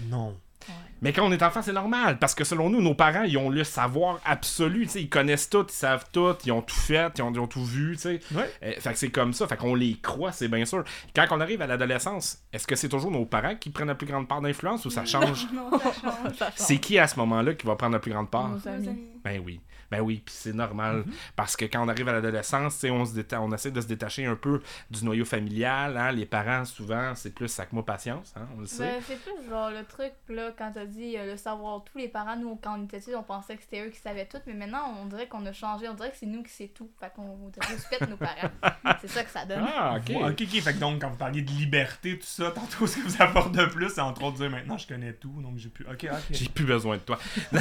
Non. 0.08 0.38
Ouais. 0.68 0.76
Mais 1.02 1.14
quand 1.14 1.26
on 1.26 1.32
est 1.32 1.42
enfant, 1.42 1.62
c'est 1.64 1.74
normal, 1.74 2.20
parce 2.20 2.36
que 2.36 2.44
selon 2.44 2.70
nous, 2.70 2.80
nos 2.82 2.94
parents, 2.94 3.24
ils 3.24 3.38
ont 3.38 3.50
le 3.50 3.64
savoir 3.64 4.20
absolu, 4.24 4.84
tu 4.84 4.90
sais, 4.92 5.02
ils 5.02 5.10
connaissent 5.10 5.50
tout, 5.50 5.66
ils 5.68 5.74
savent 5.74 6.06
tout, 6.12 6.36
ils 6.46 6.52
ont 6.52 6.62
tout 6.62 6.76
fait, 6.76 7.12
ils 7.18 7.22
ont, 7.24 7.34
ils 7.34 7.40
ont 7.40 7.48
tout 7.48 7.66
vu, 7.66 7.96
tu 7.96 8.04
sais. 8.04 8.20
Ouais. 8.34 8.50
Euh, 8.62 8.74
fait 8.80 8.94
que 8.94 9.00
c'est 9.00 9.10
comme 9.10 9.34
ça, 9.34 9.48
fait 9.48 9.58
qu'on 9.58 9.74
les 9.74 9.96
croit, 9.96 10.32
c'est 10.32 10.48
bien 10.48 10.64
sûr. 10.66 10.84
Quand 11.16 11.26
on 11.32 11.42
arrive 11.42 11.62
à 11.64 11.68
l'adolescence, 11.68 12.44
est-ce 12.54 12.68
que 12.68 12.76
c'est 12.76 12.90
toujours 12.90 13.10
nos 13.10 13.26
parents 13.26 13.56
qui 13.56 13.72
prennent 13.72 13.88
la 13.88 13.96
plus 13.96 14.06
grande 14.08 14.28
part 14.28 14.42
d'influence 14.42 14.86
ou 14.86 14.92
ça 14.92 15.04
change? 15.06 15.48
Non, 15.52 15.72
ça 15.72 15.92
change. 15.92 16.36
Ça 16.38 16.46
change. 16.46 16.54
c'est 16.56 16.78
qui 16.78 17.00
à 17.00 17.08
ce 17.08 17.18
moment-là 17.18 17.56
qui 17.56 17.66
va 17.66 17.76
prendre 17.76 17.94
la 17.94 18.00
plus 18.00 18.12
grande 18.12 18.30
part? 18.30 18.50
Nos 18.50 18.68
amis. 18.68 19.00
Ben 19.24 19.42
oui. 19.44 19.60
Ben 19.92 20.00
oui, 20.00 20.22
puis 20.26 20.34
c'est 20.34 20.54
normal. 20.54 21.04
Parce 21.36 21.56
que 21.56 21.66
quand 21.66 21.84
on 21.84 21.90
arrive 21.90 22.08
à 22.08 22.14
l'adolescence, 22.14 22.84
on, 22.90 23.06
se 23.06 23.36
on 23.36 23.52
essaie 23.52 23.72
de 23.72 23.82
se 23.82 23.88
détacher 23.88 24.26
un 24.26 24.36
peu 24.36 24.62
du 24.90 25.04
noyau 25.04 25.26
familial. 25.26 25.98
Hein? 25.98 26.12
Les 26.14 26.26
parents, 26.26 26.66
souvent, 26.66 27.14
c'est 27.16 27.34
plus 27.36 27.50
sac 27.50 27.74
moi 27.74 27.86
patience, 27.86 28.34
hein? 28.38 28.48
on 28.56 28.62
le 28.62 28.68
sait. 28.68 28.84
Ben, 28.84 29.02
c'est 29.06 29.20
plus 29.22 29.50
genre 29.50 29.70
le 29.70 29.84
truc, 29.84 30.14
là, 30.30 30.52
quand 30.58 30.72
t'as 30.74 30.86
dit 30.86 31.18
euh, 31.18 31.32
le 31.32 31.38
savoir, 31.38 31.84
tous 31.84 31.98
les 31.98 32.08
parents, 32.08 32.38
nous, 32.38 32.56
quand 32.56 32.80
on 32.80 32.84
était 32.86 33.00
petits, 33.00 33.16
on 33.16 33.24
pensait 33.24 33.56
que 33.56 33.64
c'était 33.64 33.86
eux 33.86 33.90
qui 33.90 34.00
savaient 34.00 34.26
tout, 34.26 34.38
mais 34.48 34.54
maintenant, 34.54 34.96
on 35.02 35.06
dirait 35.06 35.28
qu'on 35.28 35.46
a 35.46 35.54
changé, 35.54 35.88
on 35.90 35.94
dirait 35.94 36.12
que 36.12 36.18
c'est 36.18 36.26
nous 36.26 36.44
qui 36.44 36.52
c'est 36.52 36.68
tout. 36.68 36.90
Fait 37.00 37.12
qu'on 37.16 37.52
respecte 37.68 38.08
nos 38.08 38.18
parents. 38.18 38.50
C'est 39.02 39.08
ça 39.08 39.24
que 39.24 39.32
ça 39.32 39.46
donne. 39.46 39.64
Ah, 39.66 39.98
ok. 39.98 40.10
Ouais, 40.10 40.30
ok, 40.30 40.42
ok. 40.42 40.62
Fait 40.62 40.74
que 40.74 40.80
donc, 40.80 41.02
quand 41.02 41.10
vous 41.10 41.18
parliez 41.18 41.42
de 41.42 41.50
liberté, 41.52 42.20
tout 42.20 42.26
ça, 42.26 42.52
tantôt, 42.52 42.86
ce 42.86 42.98
que 42.98 43.02
vous 43.02 43.22
apporte 43.22 43.52
de 43.52 43.66
plus, 43.66 43.90
c'est 43.90 44.02
entre 44.02 44.24
autres 44.24 44.38
dire 44.38 44.50
maintenant, 44.50 44.78
je 44.78 44.88
connais 44.88 45.14
tout, 45.14 45.42
donc 45.42 45.58
j'ai 45.58 45.70
plus. 45.70 45.86
Ok, 45.86 46.06
ok. 46.12 46.20
J'ai 46.30 46.50
plus 46.50 46.66
besoin 46.66 46.98
de 46.98 47.02
toi. 47.02 47.18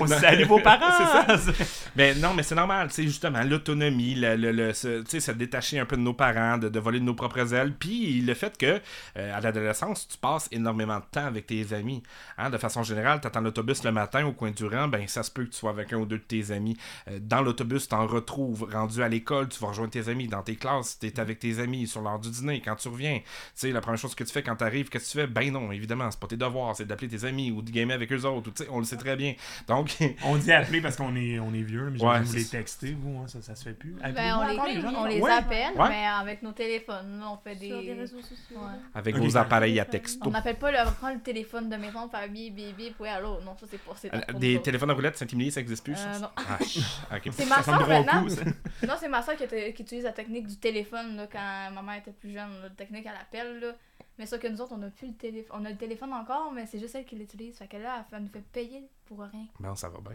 On 0.00 0.06
salue 0.06 0.44
vos 0.44 0.60
parents! 0.60 0.95
C'est 0.96 1.52
ça. 1.52 1.64
Mais 1.96 2.14
non, 2.14 2.34
mais 2.34 2.42
c'est 2.42 2.54
normal, 2.54 2.88
tu 2.88 2.94
sais, 2.94 3.02
justement, 3.04 3.42
l'autonomie, 3.42 4.14
le, 4.14 4.36
le, 4.36 4.52
le- 4.52 4.72
se, 4.72 5.02
se 5.06 5.30
détacher 5.32 5.78
un 5.78 5.86
peu 5.86 5.96
de 5.96 6.02
nos 6.02 6.14
parents, 6.14 6.58
de, 6.58 6.68
de 6.68 6.78
voler 6.80 7.00
de 7.00 7.04
nos 7.04 7.14
propres 7.14 7.54
ailes, 7.54 7.72
puis 7.78 8.20
le 8.20 8.34
fait 8.34 8.56
que, 8.56 8.80
euh, 9.16 9.36
à 9.36 9.40
l'adolescence, 9.40 10.08
tu 10.08 10.18
passes 10.18 10.48
énormément 10.52 10.98
de 10.98 11.04
temps 11.10 11.26
avec 11.26 11.46
tes 11.46 11.72
amis. 11.72 12.02
Hein, 12.38 12.50
de 12.50 12.58
façon 12.58 12.82
générale, 12.82 13.20
tu 13.20 13.26
attends 13.26 13.40
l'autobus 13.40 13.82
le 13.84 13.92
matin 13.92 14.24
au 14.26 14.32
coin 14.32 14.50
du 14.50 14.64
rang, 14.66 14.88
ben 14.88 15.06
ça 15.08 15.22
se 15.22 15.30
peut 15.30 15.44
que 15.44 15.50
tu 15.50 15.56
sois 15.58 15.70
avec 15.70 15.92
un 15.92 15.96
ou 15.98 16.06
deux 16.06 16.18
de 16.18 16.22
tes 16.22 16.50
amis. 16.50 16.76
Euh, 17.08 17.18
dans 17.20 17.42
l'autobus, 17.42 17.88
tu 17.88 17.94
en 17.94 18.06
retrouves. 18.06 18.68
Rendu 18.72 19.02
à 19.02 19.08
l'école, 19.08 19.48
tu 19.48 19.58
vas 19.60 19.68
rejoindre 19.68 19.90
tes 19.90 20.08
amis. 20.08 20.28
Dans 20.28 20.42
tes 20.42 20.56
classes, 20.56 20.98
tu 20.98 21.06
es 21.06 21.20
avec 21.20 21.38
tes 21.38 21.58
amis 21.58 21.86
sur 21.86 22.00
l'heure 22.00 22.18
du 22.18 22.30
dîner. 22.30 22.60
Quand 22.60 22.76
tu 22.76 22.88
reviens, 22.88 23.18
tu 23.18 23.24
sais, 23.54 23.70
la 23.72 23.80
première 23.80 23.98
chose 23.98 24.14
que 24.14 24.24
tu 24.24 24.32
fais 24.32 24.42
quand 24.42 24.56
tu 24.56 24.64
arrives, 24.64 24.88
qu'est-ce 24.88 25.06
que 25.06 25.10
tu 25.12 25.18
fais? 25.18 25.26
Ben 25.26 25.52
non, 25.52 25.72
évidemment, 25.72 26.10
c'est 26.10 26.20
pas 26.20 26.26
tes 26.26 26.36
devoirs, 26.36 26.74
c'est 26.76 26.84
d'appeler 26.86 27.08
tes 27.08 27.24
amis 27.24 27.50
ou 27.50 27.62
de 27.62 27.70
gamer 27.70 27.94
avec 27.94 28.12
eux 28.12 28.24
autres. 28.24 28.50
ou 28.50 28.64
on 28.70 28.78
le 28.78 28.84
sait 28.84 28.96
très 28.96 29.16
bien. 29.16 29.34
Donc, 29.68 29.96
On 30.24 30.36
dit 30.36 30.52
appeler 30.52 30.80
parce 30.86 30.96
qu'on 30.96 31.14
est, 31.16 31.38
on 31.38 31.52
est 31.54 31.62
vieux, 31.62 31.90
mais 31.90 32.02
Ouais, 32.02 32.20
vous 32.20 32.32
les 32.34 32.44
textez, 32.44 32.92
vous, 32.92 33.18
hein, 33.20 33.26
ça, 33.28 33.40
ça 33.42 33.54
se 33.54 33.64
fait 33.64 33.74
plus. 33.74 33.92
Ben, 33.92 34.14
on 34.36 34.42
encore, 34.52 34.66
les, 34.66 34.80
gens? 34.80 34.92
on 34.96 35.04
les 35.04 35.20
Ouais. 35.20 35.30
appelle, 35.32 35.72
Ouais. 35.76 35.88
mais 35.88 36.06
avec 36.06 36.42
nos 36.42 36.52
téléphones, 36.52 37.22
on 37.22 37.36
fait 37.38 37.56
des. 37.56 37.68
Sur 37.68 37.80
des 37.82 37.92
réseaux 37.94 38.20
sociaux. 38.22 38.56
Ouais. 38.58 38.78
avec 38.94 39.16
vos 39.16 39.36
appareils 39.36 39.78
à 39.80 39.84
texto. 39.84 40.26
On 40.28 40.30
n'appelle 40.30 40.56
pas 40.58 40.70
le, 40.70 40.90
prendre 40.92 41.14
le 41.14 41.20
téléphone 41.20 41.68
de 41.68 41.76
maison, 41.76 42.08
faire 42.08 42.28
bip 42.28 42.54
bip 42.54 42.76
bip, 42.76 43.00
ouais, 43.00 43.08
allô. 43.08 43.40
Non, 43.40 43.56
ça 43.58 43.66
c'est 43.70 43.78
pas. 43.78 43.92
c'est 43.96 44.12
Euh, 44.14 44.20
pour 44.28 44.40
Des 44.40 44.60
téléphones 44.62 44.90
à 44.90 44.94
roulettes 44.94 45.16
Saint-Émilie, 45.16 45.50
ça 45.52 45.60
existe 45.60 45.84
plus, 45.84 45.94
ça? 45.96 46.12
Euh, 46.14 46.18
non. 46.20 46.28
Ah. 46.36 46.58
C'est 47.32 47.46
ma 47.46 47.62
soeur 47.62 47.86
maintenant. 47.88 48.22
coup. 48.24 48.30
Non, 48.86 48.94
c'est 48.98 49.08
ma 49.08 49.22
soeur 49.22 49.36
qui, 49.36 49.44
était- 49.44 49.72
qui 49.72 49.82
utilise 49.82 50.04
la 50.04 50.12
technique 50.12 50.46
du 50.46 50.56
téléphone 50.56 51.16
là, 51.16 51.26
quand 51.30 51.74
ma 51.74 51.82
mère 51.82 51.96
était 52.00 52.12
plus 52.12 52.32
jeune. 52.32 52.50
La 52.62 52.70
technique 52.70 53.06
à 53.06 53.12
l'appel. 53.12 53.60
Là. 53.60 53.72
Mais 54.18 54.26
ça 54.26 54.38
que 54.38 54.46
nous 54.48 54.60
autres, 54.60 54.72
on 54.76 54.82
a 54.82 54.90
plus 54.90 55.08
le 55.08 55.14
téléphone. 55.14 55.56
On 55.60 55.64
a 55.64 55.70
le 55.70 55.76
téléphone 55.76 56.12
encore, 56.12 56.52
mais 56.54 56.66
c'est 56.66 56.78
juste 56.78 56.94
elle 56.94 57.04
qui 57.04 57.16
l'utilise. 57.16 57.56
Fait 57.58 57.66
que 57.66 57.76
là, 57.76 58.04
elle, 58.12 58.22
nous 58.22 58.28
fait 58.28 58.44
payer 58.52 58.88
pour 59.06 59.20
rien. 59.20 59.46
Bon, 59.60 59.74
ça 59.74 59.88
va 59.88 59.98
bien. 60.00 60.12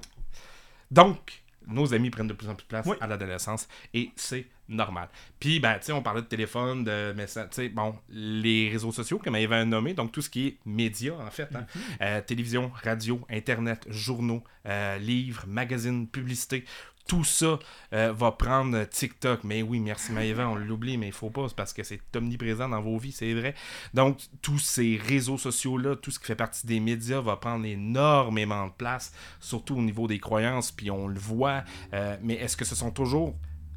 Donc, 0.92 1.44
nos 1.68 1.94
amis 1.94 2.10
prennent 2.10 2.28
de 2.28 2.34
plus 2.34 2.50
en 2.50 2.56
plus 2.56 2.64
de 2.64 2.68
place 2.68 2.86
Oui. 2.86 2.98
à 3.02 3.08
l'adolescence 3.08 3.68
et 3.94 4.12
c'est 4.16 4.48
normal. 4.68 5.10
Puis, 5.40 5.60
ben, 5.60 5.76
tu 5.76 5.86
sais, 5.88 5.92
on 5.92 6.02
parlait 6.02 6.22
de 6.22 6.28
téléphone, 6.28 6.84
de 6.84 7.14
messages, 7.16 7.50
tu 7.50 7.56
sais, 7.56 7.70
bon, 7.70 7.96
les 8.10 8.70
réseaux 8.70 8.92
sociaux, 8.92 9.20
comme 9.20 9.36
Eva 9.36 9.58
a 9.60 9.66
nommé, 9.66 9.94
donc 9.94 10.12
tout 10.12 10.22
ce 10.22 10.30
qui 10.30 10.48
est 10.48 10.58
médias, 10.66 11.16
en 11.16 11.30
fait, 11.30 11.50
hein. 11.56 11.66
Euh, 12.02 12.22
télévision, 12.22 12.72
radio, 12.84 13.20
internet, 13.30 13.86
journaux, 13.90 14.44
euh, 14.66 14.98
livres, 14.98 15.44
magazines, 15.48 16.08
publicité, 16.08 16.64
tout 17.08 17.24
ça 17.24 17.60
euh, 17.94 18.14
va 18.14 18.32
prendre 18.32 18.84
TikTok. 18.86 19.44
Mais 19.44 19.62
oui, 19.62 19.80
merci 19.80 20.12
Maëva, 20.12 20.48
on 20.48 20.56
l'oublie, 20.56 20.98
mais 20.98 21.08
il 21.08 21.14
faut 21.14 21.30
pas, 21.30 21.48
c'est 21.48 21.56
parce 21.56 21.74
que 21.74 21.84
c'est 21.84 22.02
omniprésent 22.16 22.70
dans 22.70 22.82
vos 22.82 22.98
vies, 22.98 23.12
c'est 23.12 23.34
vrai. 23.34 23.56
Donc, 23.94 24.20
tous 24.42 24.60
ces 24.60 24.98
réseaux 24.98 25.38
sociaux-là, 25.38 25.96
tout 25.96 26.12
ce 26.12 26.20
qui 26.20 26.26
fait 26.26 26.36
partie 26.36 26.66
des 26.68 26.80
médias 26.80 27.22
va 27.22 27.38
prendre 27.38 27.66
énormément 27.66 28.68
de 28.68 28.72
place, 28.72 29.14
surtout 29.40 29.76
au 29.76 29.82
niveau 29.82 30.08
des 30.08 30.20
croyances, 30.20 30.72
puis 30.72 30.92
on 30.92 31.08
le 31.08 31.20
voit. 31.20 31.64
Euh, 31.94 32.18
mais 32.22 32.36
est-ce 32.36 32.58
que 32.58 32.66
ce 32.66 32.76
sont 32.76 32.92
toujours 32.92 33.36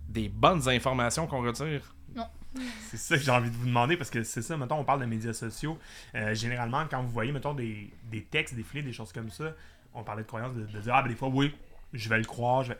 des 0.08 0.28
bonnes 0.28 0.68
informations 0.68 1.26
qu'on 1.26 1.42
retire? 1.42 1.94
C'est 2.90 2.96
ça 2.96 3.16
que 3.16 3.22
j'ai 3.22 3.30
envie 3.30 3.50
de 3.50 3.56
vous 3.56 3.66
demander 3.66 3.96
parce 3.96 4.10
que 4.10 4.22
c'est 4.22 4.42
ça, 4.42 4.56
mettons, 4.56 4.78
on 4.78 4.84
parle 4.84 5.00
de 5.00 5.06
médias 5.06 5.32
sociaux. 5.32 5.76
Euh, 6.14 6.34
généralement, 6.34 6.84
quand 6.88 7.02
vous 7.02 7.10
voyez, 7.10 7.32
mettons, 7.32 7.54
des, 7.54 7.90
des 8.10 8.22
textes 8.22 8.54
défiler, 8.54 8.82
des 8.82 8.92
choses 8.92 9.12
comme 9.12 9.30
ça, 9.30 9.54
on 9.92 10.04
parlait 10.04 10.22
de 10.22 10.28
croyances, 10.28 10.54
de, 10.54 10.64
de 10.64 10.80
dire, 10.80 10.94
ah, 10.94 11.02
ben 11.02 11.08
des 11.08 11.16
fois, 11.16 11.28
oui, 11.28 11.52
je 11.92 12.08
vais 12.08 12.18
le 12.18 12.24
croire, 12.24 12.62
je 12.62 12.70
vais. 12.70 12.78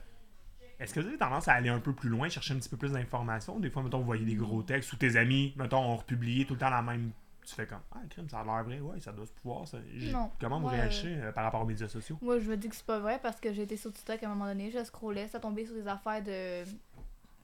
Est-ce 0.80 0.92
que 0.94 1.00
vous 1.00 1.08
avez 1.08 1.18
tendance 1.18 1.48
à 1.48 1.52
aller 1.54 1.68
un 1.68 1.78
peu 1.80 1.92
plus 1.92 2.08
loin, 2.08 2.28
chercher 2.28 2.54
un 2.54 2.58
petit 2.58 2.68
peu 2.68 2.76
plus 2.76 2.92
d'informations? 2.92 3.58
Des 3.60 3.70
fois, 3.70 3.82
mettons, 3.82 3.98
vous 3.98 4.04
voyez 4.04 4.24
des 4.24 4.34
gros 4.34 4.62
textes 4.62 4.92
ou 4.92 4.96
tes 4.96 5.16
amis, 5.16 5.52
mettons, 5.56 5.78
ont 5.78 5.96
republié 5.96 6.44
tout 6.44 6.54
le 6.54 6.60
temps 6.60 6.70
la 6.70 6.82
même. 6.82 7.10
Tu 7.46 7.54
fais 7.54 7.66
comme, 7.66 7.80
ah, 7.92 7.98
crime, 8.08 8.28
ça 8.28 8.40
a 8.40 8.44
l'air 8.44 8.64
vrai, 8.64 8.80
ouais, 8.80 8.98
ça 9.00 9.12
doit 9.12 9.26
se 9.26 9.32
pouvoir. 9.32 9.68
Ça. 9.68 9.78
J'ai- 9.94 10.10
Non. 10.12 10.30
Comment 10.40 10.60
vous 10.60 10.68
Ouais, 10.68 10.76
réagissez 10.80 11.14
euh, 11.18 11.30
par 11.32 11.44
rapport 11.44 11.60
aux 11.60 11.66
médias 11.66 11.88
sociaux? 11.88 12.16
Moi, 12.22 12.38
je 12.38 12.44
veux 12.44 12.56
dire 12.56 12.70
que 12.70 12.76
c'est 12.76 12.86
pas 12.86 12.98
vrai 12.98 13.20
parce 13.22 13.38
que 13.38 13.48
été 13.48 13.76
sur 13.76 13.92
TikTok 13.92 14.22
à 14.22 14.26
un 14.26 14.30
moment 14.30 14.46
donné, 14.46 14.70
je 14.70 14.82
scrollais, 14.82 15.28
ça 15.28 15.38
tombait 15.40 15.66
sur 15.66 15.74
des 15.74 15.86
affaires 15.86 16.22
de. 16.22 16.64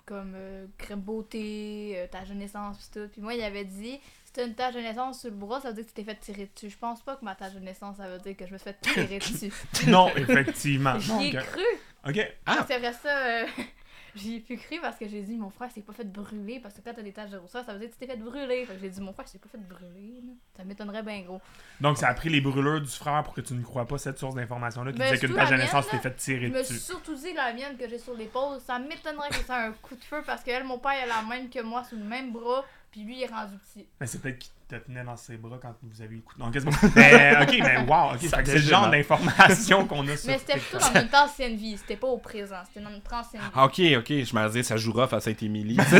comme 0.06 0.32
euh, 0.34 0.66
crème 0.78 1.00
beauté, 1.00 1.92
euh, 1.96 2.06
ta 2.10 2.24
naissance, 2.34 2.78
pis 2.78 2.98
tout. 2.98 3.08
Puis 3.12 3.20
moi, 3.20 3.34
il 3.34 3.42
avait 3.42 3.64
dit 3.66 4.00
t'as 4.32 4.46
une 4.46 4.54
tache 4.54 4.74
de 4.74 4.80
naissance 4.80 5.20
sur 5.20 5.30
le 5.30 5.36
bras, 5.36 5.60
ça 5.60 5.68
veut 5.68 5.74
dire 5.74 5.84
que 5.84 5.88
tu 5.88 5.94
t'es 5.94 6.04
fait 6.04 6.18
tirer 6.20 6.50
dessus. 6.54 6.70
Je 6.70 6.78
pense 6.78 7.02
pas 7.02 7.16
que 7.16 7.24
ma 7.24 7.34
tache 7.34 7.54
de 7.54 7.60
naissance, 7.60 7.96
ça 7.96 8.08
veut 8.08 8.18
dire 8.18 8.36
que 8.36 8.46
je 8.46 8.52
me 8.52 8.58
suis 8.58 8.64
fait 8.70 8.80
tirer 8.80 9.18
dessus. 9.20 9.52
non, 9.88 10.08
effectivement. 10.16 10.98
J'y 10.98 11.28
ai 11.28 11.32
cru! 11.32 11.62
ok. 12.06 12.32
Ah! 12.46 12.64
C'est 12.66 12.74
après 12.74 12.92
ça, 12.92 13.08
euh, 13.18 13.46
j'y 14.14 14.36
ai 14.36 14.40
plus 14.40 14.56
cru 14.56 14.78
parce 14.80 14.96
que 14.96 15.06
j'ai 15.08 15.22
dit 15.22 15.36
mon 15.36 15.50
frère 15.50 15.70
s'est 15.70 15.82
pas 15.82 15.92
fait 15.92 16.04
brûler 16.10 16.58
parce 16.60 16.74
que 16.74 16.80
quand 16.80 16.92
t'as 16.94 17.02
des 17.02 17.12
taches 17.12 17.30
de 17.30 17.36
rousseur, 17.38 17.64
ça 17.64 17.72
veut 17.72 17.78
dire 17.78 17.88
que 17.88 17.94
tu 17.94 18.00
t'es 18.00 18.06
fait 18.06 18.16
brûler. 18.18 18.64
Fait 18.66 18.74
que 18.74 18.80
j'ai 18.80 18.88
dit 18.90 19.00
mon 19.00 19.12
frère 19.12 19.28
s'est 19.28 19.38
pas 19.38 19.48
fait 19.50 19.58
brûler. 19.58 20.20
là. 20.24 20.32
Ça 20.56 20.64
m'étonnerait 20.64 21.02
bien 21.02 21.22
gros. 21.22 21.40
Donc, 21.80 21.96
ça 21.98 22.08
a 22.08 22.14
pris 22.14 22.28
les 22.28 22.40
brûlures 22.40 22.80
du 22.80 22.88
frère 22.90 23.22
pour 23.22 23.34
que 23.34 23.40
tu 23.40 23.54
ne 23.54 23.62
crois 23.62 23.86
pas 23.86 23.98
cette 23.98 24.18
source 24.18 24.34
d'information-là 24.34 24.92
qui 24.92 24.98
Ben, 24.98 25.12
disait 25.12 25.26
qu'une 25.26 25.36
page 25.36 25.50
de 25.50 25.56
naissance 25.56 25.88
t'es 25.88 25.98
fait 25.98 26.14
tirer 26.16 26.46
Je 26.48 26.52
me 26.52 26.58
dessus. 26.58 26.74
suis 26.74 26.82
surtout 26.82 27.14
dit 27.14 27.32
la 27.34 27.52
mienne 27.52 27.76
que 27.76 27.88
j'ai 27.88 27.98
sur 27.98 28.14
l'épaule, 28.14 28.60
ça 28.60 28.78
m'étonnerait 28.78 29.28
que 29.30 29.36
ça 29.46 29.64
ait 29.64 29.68
un 29.68 29.72
coup 29.72 29.94
de 29.96 30.04
feu 30.04 30.22
parce 30.26 30.42
que 30.44 30.50
elle, 30.50 30.64
mon 30.64 30.78
père, 30.78 30.92
il 30.98 31.10
a 31.10 31.16
la 31.20 31.22
même 31.28 31.48
que 31.50 31.60
moi 31.62 31.84
sur 31.84 31.96
le 31.96 32.04
même 32.04 32.32
bras, 32.32 32.64
puis 32.90 33.02
lui 33.02 33.18
il 33.18 33.22
est 33.22 33.26
rendu 33.26 33.54
petit. 33.58 33.86
Mais 34.00 34.06
c'est 34.06 34.20
peut-être 34.20 34.38
qu'il 34.38 34.50
te 34.68 34.74
tenait 34.76 35.04
dans 35.04 35.16
ses 35.16 35.36
bras 35.36 35.58
quand 35.60 35.74
vous 35.82 36.02
avez 36.02 36.14
eu 36.14 36.16
le 36.16 36.22
coup 36.22 36.34
de... 36.36 36.42
Non, 36.42 36.50
quasiment. 36.52 36.72
Mais, 36.96 37.36
ok, 37.42 37.56
mais 37.60 37.78
wow, 37.86 38.14
ok. 38.14 38.20
C'est 38.20 38.54
le 38.54 38.58
genre 38.58 38.90
d'information 38.90 39.86
qu'on 39.86 40.06
a 40.08 40.16
sur 40.16 40.30
Mais 40.30 40.38
c'était 40.38 40.58
plutôt 40.58 40.78
dans 40.78 41.00
notre 41.00 41.16
ancienne 41.24 41.56
vie, 41.56 41.76
c'était 41.76 41.96
pas 41.96 42.06
au 42.08 42.18
présent, 42.18 42.56
c'était 42.66 42.84
dans 42.84 42.90
notre 42.90 43.12
ancienne 43.12 43.42
vie. 43.42 43.48
Ah, 43.54 43.64
Ok, 43.64 43.80
ok, 43.98 44.24
je 44.24 44.34
m'en 44.34 44.46
disais, 44.46 44.62
ça 44.62 44.76
joue 44.76 44.92
rough 44.92 45.12
à 45.12 45.20
Saint-Émilie. 45.20 45.76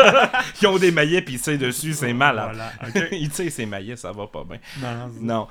Ils 0.62 0.66
ont 0.66 0.78
des 0.78 0.90
maillets 0.90 1.22
puis 1.22 1.34
ils 1.34 1.40
tirent 1.40 1.58
dessus, 1.58 1.92
c'est 1.94 2.12
malade. 2.12 2.54
Voilà, 2.54 2.72
ok. 2.86 3.08
Ils 3.12 3.30
tirent 3.30 3.52
ses 3.52 3.66
maillets, 3.66 3.96
ça 3.96 4.12
va 4.12 4.26
pas 4.26 4.44
bien. 4.44 4.58
Non, 4.80 4.94
non, 4.94 5.12
Non. 5.20 5.48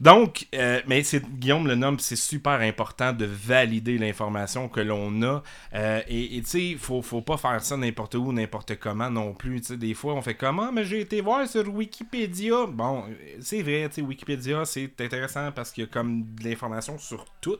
Donc, 0.00 0.46
euh, 0.54 0.80
mais 0.86 1.02
c'est 1.02 1.24
Guillaume 1.26 1.66
le 1.66 1.74
nomme, 1.74 1.98
c'est 1.98 2.16
super 2.16 2.60
important 2.60 3.12
de 3.12 3.24
valider 3.24 3.98
l'information 3.98 4.68
que 4.68 4.80
l'on 4.80 5.22
a. 5.22 5.42
Euh, 5.74 6.00
et 6.08 6.40
tu 6.42 6.46
sais, 6.46 6.76
faut, 6.78 7.02
faut 7.02 7.22
pas 7.22 7.36
faire 7.36 7.62
ça 7.62 7.76
n'importe 7.76 8.14
où, 8.14 8.32
n'importe 8.32 8.78
comment 8.78 9.10
non 9.10 9.32
plus. 9.34 9.60
Des 9.72 9.94
fois, 9.94 10.14
on 10.14 10.22
fait 10.22 10.34
comment, 10.34 10.72
mais 10.72 10.84
j'ai 10.84 11.00
été 11.00 11.20
voir 11.20 11.48
sur 11.48 11.68
Wikipédia. 11.72 12.66
Bon, 12.66 13.04
c'est 13.40 13.62
vrai, 13.62 13.88
tu 13.92 14.02
Wikipédia, 14.02 14.64
c'est 14.64 15.00
intéressant 15.00 15.52
parce 15.52 15.72
qu'il 15.72 15.84
y 15.84 15.86
a 15.86 15.90
comme 15.90 16.34
de 16.34 16.44
l'information 16.44 16.98
sur 16.98 17.24
tout, 17.40 17.56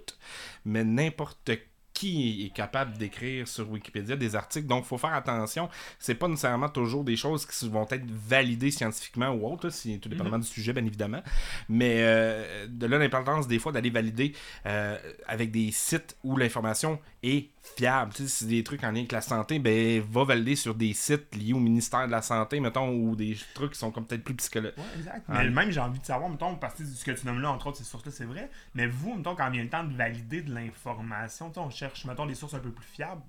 mais 0.65 0.85
n'importe 0.85 1.51
qui 1.97 2.45
est 2.45 2.55
capable 2.55 2.99
d'écrire 2.99 3.49
sur 3.49 3.71
Wikipédia 3.71 4.17
des 4.17 4.37
articles. 4.37 4.67
Donc, 4.67 4.85
il 4.85 4.89
faut 4.89 4.99
faire 4.99 5.15
attention. 5.15 5.71
C'est 5.99 6.15
pas 6.15 6.29
nécessairement 6.29 6.69
toujours 6.69 7.05
des 7.05 7.17
choses 7.17 7.47
qui 7.47 7.67
vont 7.71 7.87
être 7.91 8.05
validées 8.07 8.71
scientifiquement 8.71 9.31
ou 9.31 9.51
autre, 9.51 9.71
si, 9.71 9.99
tout 9.99 10.11
dépendamment 10.11 10.39
du 10.39 10.47
sujet, 10.47 10.75
bien 10.75 10.85
évidemment. 10.85 11.23
Mais 11.71 12.01
euh, 12.01 12.67
de 12.69 12.87
là 12.87 12.99
l'importance 12.99 13.49
des 13.49 13.59
fois 13.59 13.73
d'aller 13.73 13.89
valider 13.89 14.35
euh, 14.67 14.99
avec 15.27 15.51
des 15.51 15.71
sites 15.73 16.19
où 16.23 16.37
l'information 16.37 17.01
est 17.23 17.49
fiable. 17.77 18.13
Tu 18.15 18.23
sais, 18.23 18.29
si 18.29 18.37
c'est 18.45 18.47
des 18.51 18.65
trucs 18.65 18.83
en 18.85 18.89
lien 18.91 18.99
avec 19.01 19.13
la 19.13 19.21
santé, 19.21 19.59
ben 19.59 20.01
va 20.03 20.25
valider 20.25 20.57
sur 20.57 20.75
des 20.75 20.93
sites 20.95 21.35
liés 21.35 21.53
au 21.53 21.59
ministère 21.59 22.07
de 22.07 22.13
la 22.13 22.23
Santé, 22.23 22.61
mettons, 22.61 22.89
ou 22.91 23.17
des 23.17 23.37
trucs 23.55 23.73
qui 23.73 23.79
sont 23.79 23.91
comme 23.91 24.07
peut-être 24.07 24.25
plus 24.25 24.35
psychologiques. 24.37 24.79
Ouais, 24.79 24.85
exact. 24.97 25.29
Ouais. 25.29 25.35
Mais 25.45 25.51
même, 25.51 25.71
j'ai 25.71 25.81
envie 25.81 26.01
de 26.01 26.07
savoir, 26.07 26.31
mettons, 26.31 26.57
parce 26.57 26.75
que 26.75 26.85
ce 26.85 27.05
que 27.05 27.11
tu 27.13 27.27
nommes 27.27 27.41
là, 27.41 27.51
entre 27.51 27.67
autres, 27.69 27.79
ces 27.79 27.85
sources-là, 27.85 28.13
c'est 28.13 28.25
vrai. 28.25 28.51
Mais 28.75 28.87
vous, 28.87 29.15
mettons, 29.15 29.35
quand 29.35 29.51
vient 29.51 29.63
le 29.63 29.71
temps 29.71 29.85
de 29.85 29.95
valider 29.95 30.43
de 30.43 30.55
l'information, 30.55 31.53
on 31.57 31.71
cherche, 31.71 32.05
mettons, 32.05 32.27
des 32.27 32.35
sources 32.35 32.55
un 32.55 32.61
peu 32.61 32.71
plus 32.71 32.87
fiables. 32.87 33.23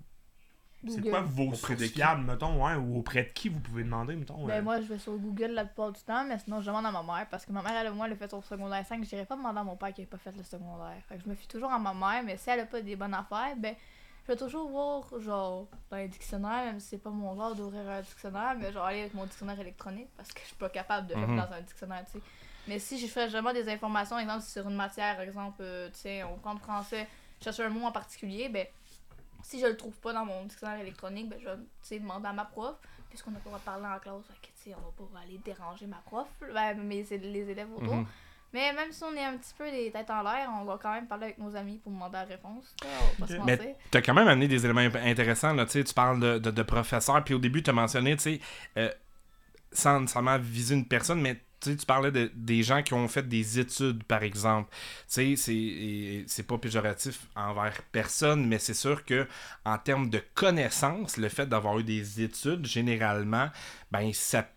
C'est 0.88 1.02
quoi 1.10 1.22
vos 1.22 1.48
Auprès 1.48 1.58
sources 1.58 1.80
de 1.82 1.88
qui? 1.88 1.94
fiables, 1.96 2.24
mettons, 2.24 2.64
ouais, 2.66 2.76
ou 2.76 2.98
auprès 3.00 3.24
de 3.24 3.30
qui 3.30 3.50
vous 3.50 3.60
pouvez 3.60 3.84
demander, 3.84 4.16
mettons? 4.16 4.44
euh, 4.44 4.48
Ben 4.48 4.64
moi 4.64 4.80
je 4.80 4.86
vais 4.88 5.00
sur 5.00 5.18
Google 5.18 5.48
la 5.52 5.66
plupart 5.66 5.92
du 5.92 6.00
temps, 6.02 6.24
mais 6.26 6.38
sinon 6.40 6.62
je 6.62 6.68
demande 6.68 6.86
à 6.86 6.92
ma 6.92 7.02
mère 7.04 7.28
parce 7.30 7.46
que 7.46 7.52
ma 7.52 7.62
mère 7.64 7.74
elle 7.76 7.92
moi 7.94 8.06
elle 8.06 8.14
a 8.14 8.16
fait 8.16 8.30
son 8.30 8.42
secondaire 8.42 8.86
5, 8.86 9.04
je 9.04 9.10
dirais 9.10 9.26
pas 9.26 9.36
demander 9.36 9.60
à 9.60 9.64
mon 9.64 9.76
père 9.76 9.92
qui 9.94 10.02
n'a 10.02 10.08
pas 10.08 10.18
fait 10.18 10.32
le 10.38 10.44
secondaire. 10.44 11.02
Fait 11.10 11.18
que 11.18 11.24
je 11.24 11.30
me 11.30 11.36
fie 11.36 11.48
toujours 11.48 11.72
à 11.72 11.80
ma 11.80 11.94
mère, 11.94 12.24
mais 12.24 12.38
si 12.38 12.50
elle 12.52 12.60
a 12.62 12.66
pas 12.68 12.80
des 12.82 12.96
bonnes 12.96 13.14
affaires, 13.16 13.56
ben 13.58 13.76
je 14.28 14.34
vais 14.34 14.38
toujours 14.38 14.68
voir 14.70 15.04
genre 15.22 15.68
dans 15.90 15.98
les 15.98 16.08
dictionnaires, 16.10 16.66
même 16.66 16.80
si 16.82 16.90
c'est 16.90 16.98
pas 16.98 17.10
mon 17.10 17.36
genre 17.36 17.56
d'ouvrir 17.56 17.90
un 17.90 18.02
dictionnaire, 18.02 18.56
mais 18.60 18.72
genre 18.74 18.86
aller 18.86 19.02
avec 19.02 19.14
mon 19.14 19.24
dictionnaire 19.26 19.60
électronique 19.60 20.10
parce 20.18 20.30
que 20.34 20.42
je 20.42 20.48
suis 20.48 20.56
pas 20.56 20.70
capable 20.70 21.08
de 21.08 21.14
faire 21.14 21.28
Mhm. 21.28 21.38
dans 21.38 21.54
un 21.54 21.62
dictionnaire, 21.62 22.04
tu 22.06 22.14
sais. 22.20 22.24
Mais 22.68 22.80
si 22.80 23.00
je 23.00 23.08
fais 23.08 23.28
vraiment 23.28 23.54
des 23.54 23.70
informations, 23.70 24.20
exemple 24.20 24.42
sur 24.44 24.68
une 24.68 24.76
matière, 24.76 25.16
par 25.16 25.24
exemple, 25.24 25.58
euh, 25.62 25.88
tu 25.92 26.00
sais, 26.00 26.24
on 26.26 26.36
prend 26.38 26.54
le 26.54 26.60
français, 26.60 27.08
je 27.40 27.46
cherche 27.46 27.60
un 27.62 27.70
mot 27.70 27.86
en 27.86 27.92
particulier, 27.94 28.50
ben 28.50 28.68
si 29.44 29.62
je 29.62 29.66
le 29.68 29.78
trouve 29.78 29.96
pas 30.00 30.12
dans 30.12 30.26
mon 30.26 30.44
dictionnaire 30.44 30.80
électronique, 30.82 31.30
ben 31.30 31.40
je 31.40 31.46
vais 31.48 31.56
tu 31.56 31.62
sais, 31.84 32.00
demander 32.00 32.28
à 32.28 32.34
ma 32.34 32.44
prof, 32.44 32.76
puisqu'on 33.08 33.32
n'a 33.32 33.40
pas 33.40 33.52
parler 33.64 33.86
en 33.86 34.00
classe, 34.00 34.26
fait 34.28 34.34
que 34.42 34.48
tu 34.62 34.64
sais, 34.72 34.76
on 34.76 34.82
va 34.82 34.92
pas 35.14 35.20
aller 35.22 35.38
déranger 35.38 35.86
ma 35.88 35.98
prof, 36.06 36.28
ben, 36.54 36.90
les 36.90 37.14
élèves 37.50 37.72
autour. 37.74 37.96
Mhm. 37.96 38.06
Mais 38.54 38.74
même 38.74 38.92
si 38.92 39.04
on 39.04 39.14
est 39.14 39.24
un 39.24 39.38
petit 39.38 39.54
peu 39.58 39.70
les 39.70 39.92
têtes 39.92 40.10
en 40.10 40.24
l'air, 40.24 40.50
on 40.62 40.64
va 40.66 40.80
quand 40.82 40.94
même 40.94 41.08
parler 41.08 41.26
avec 41.26 41.38
nos 41.38 41.56
amis 41.56 41.80
pour 41.80 41.92
demander 41.92 42.14
la 42.14 42.24
réponse. 42.24 42.74
là, 42.82 42.90
On 43.02 43.22
va 43.22 43.28
pas 43.28 43.34
se 43.34 43.46
Mais 43.46 43.76
tu 43.92 43.98
as 43.98 44.02
quand 44.02 44.14
même 44.14 44.28
amené 44.28 44.48
des 44.48 44.64
éléments 44.66 44.82
intéressants. 45.04 45.54
Là, 45.54 45.66
tu 45.66 45.74
sais, 45.74 45.84
tu 45.84 45.94
parles 45.94 46.20
de, 46.20 46.40
de, 46.40 46.52
de 46.52 46.64
professeurs, 46.64 47.24
puis 47.24 47.34
au 47.34 47.40
début, 47.40 47.62
tu 47.62 47.70
as 47.70 47.74
mentionné, 47.74 48.16
tu 48.16 48.24
sais, 48.24 48.40
euh, 48.78 48.90
sans 49.72 50.00
nécessairement 50.00 50.38
viser 50.38 50.76
une 50.76 50.88
personne, 50.88 51.22
mais 51.22 51.36
tu 51.60 51.72
sais, 51.72 51.76
tu 51.76 51.86
parlais 51.86 52.12
de, 52.12 52.32
des 52.36 52.62
gens 52.64 52.84
qui 52.84 52.94
ont 52.94 53.08
fait 53.08 53.28
des 53.28 53.60
études, 53.60 54.04
par 54.04 54.24
exemple. 54.24 54.70
Tu 55.12 55.36
sais, 55.36 56.26
c'est 56.28 56.44
pas 56.44 56.58
péjoratif 56.58 57.28
envers 57.36 57.82
personne, 57.92 58.48
mais 58.48 58.60
c'est 58.60 58.76
sûr 58.76 59.04
que 59.06 59.28
en 59.66 59.78
termes 59.78 60.10
de 60.10 60.22
connaissances, 60.36 61.18
le 61.18 61.30
fait 61.30 61.48
d'avoir 61.48 61.80
eu 61.80 61.84
des 61.84 62.22
études, 62.22 62.66
généralement, 62.66 63.50
ben 63.92 64.14
ça 64.14 64.48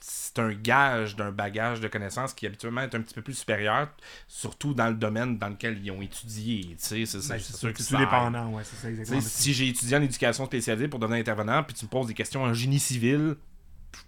c'est 0.00 0.38
un 0.38 0.52
gage 0.52 1.16
d'un 1.16 1.32
bagage 1.32 1.80
de 1.80 1.88
connaissances 1.88 2.32
qui 2.32 2.46
habituellement 2.46 2.82
est 2.82 2.94
un 2.94 3.00
petit 3.00 3.14
peu 3.14 3.22
plus 3.22 3.34
supérieur, 3.34 3.88
surtout 4.26 4.74
dans 4.74 4.88
le 4.88 4.94
domaine 4.94 5.38
dans 5.38 5.48
lequel 5.48 5.78
ils 5.84 5.90
ont 5.90 6.00
étudié. 6.00 6.74
C'est 6.78 7.00
Ben, 7.00 7.06
c'est 7.06 7.40
sûr 7.40 7.72
que 7.72 7.82
ça 7.82 7.98
dépendant, 7.98 8.50
ouais, 8.50 8.62
c'est 8.64 8.76
ça 8.76 8.90
exactement. 8.90 9.20
si 9.20 9.52
j'ai 9.52 9.68
étudié 9.68 9.96
en 9.96 10.02
éducation 10.02 10.46
spécialisée 10.46 10.88
pour 10.88 11.00
devenir 11.00 11.20
intervenant, 11.20 11.62
puis 11.62 11.74
tu 11.74 11.84
me 11.84 11.90
poses 11.90 12.06
des 12.06 12.14
questions 12.14 12.42
en 12.42 12.54
génie 12.54 12.78
civil, 12.78 13.36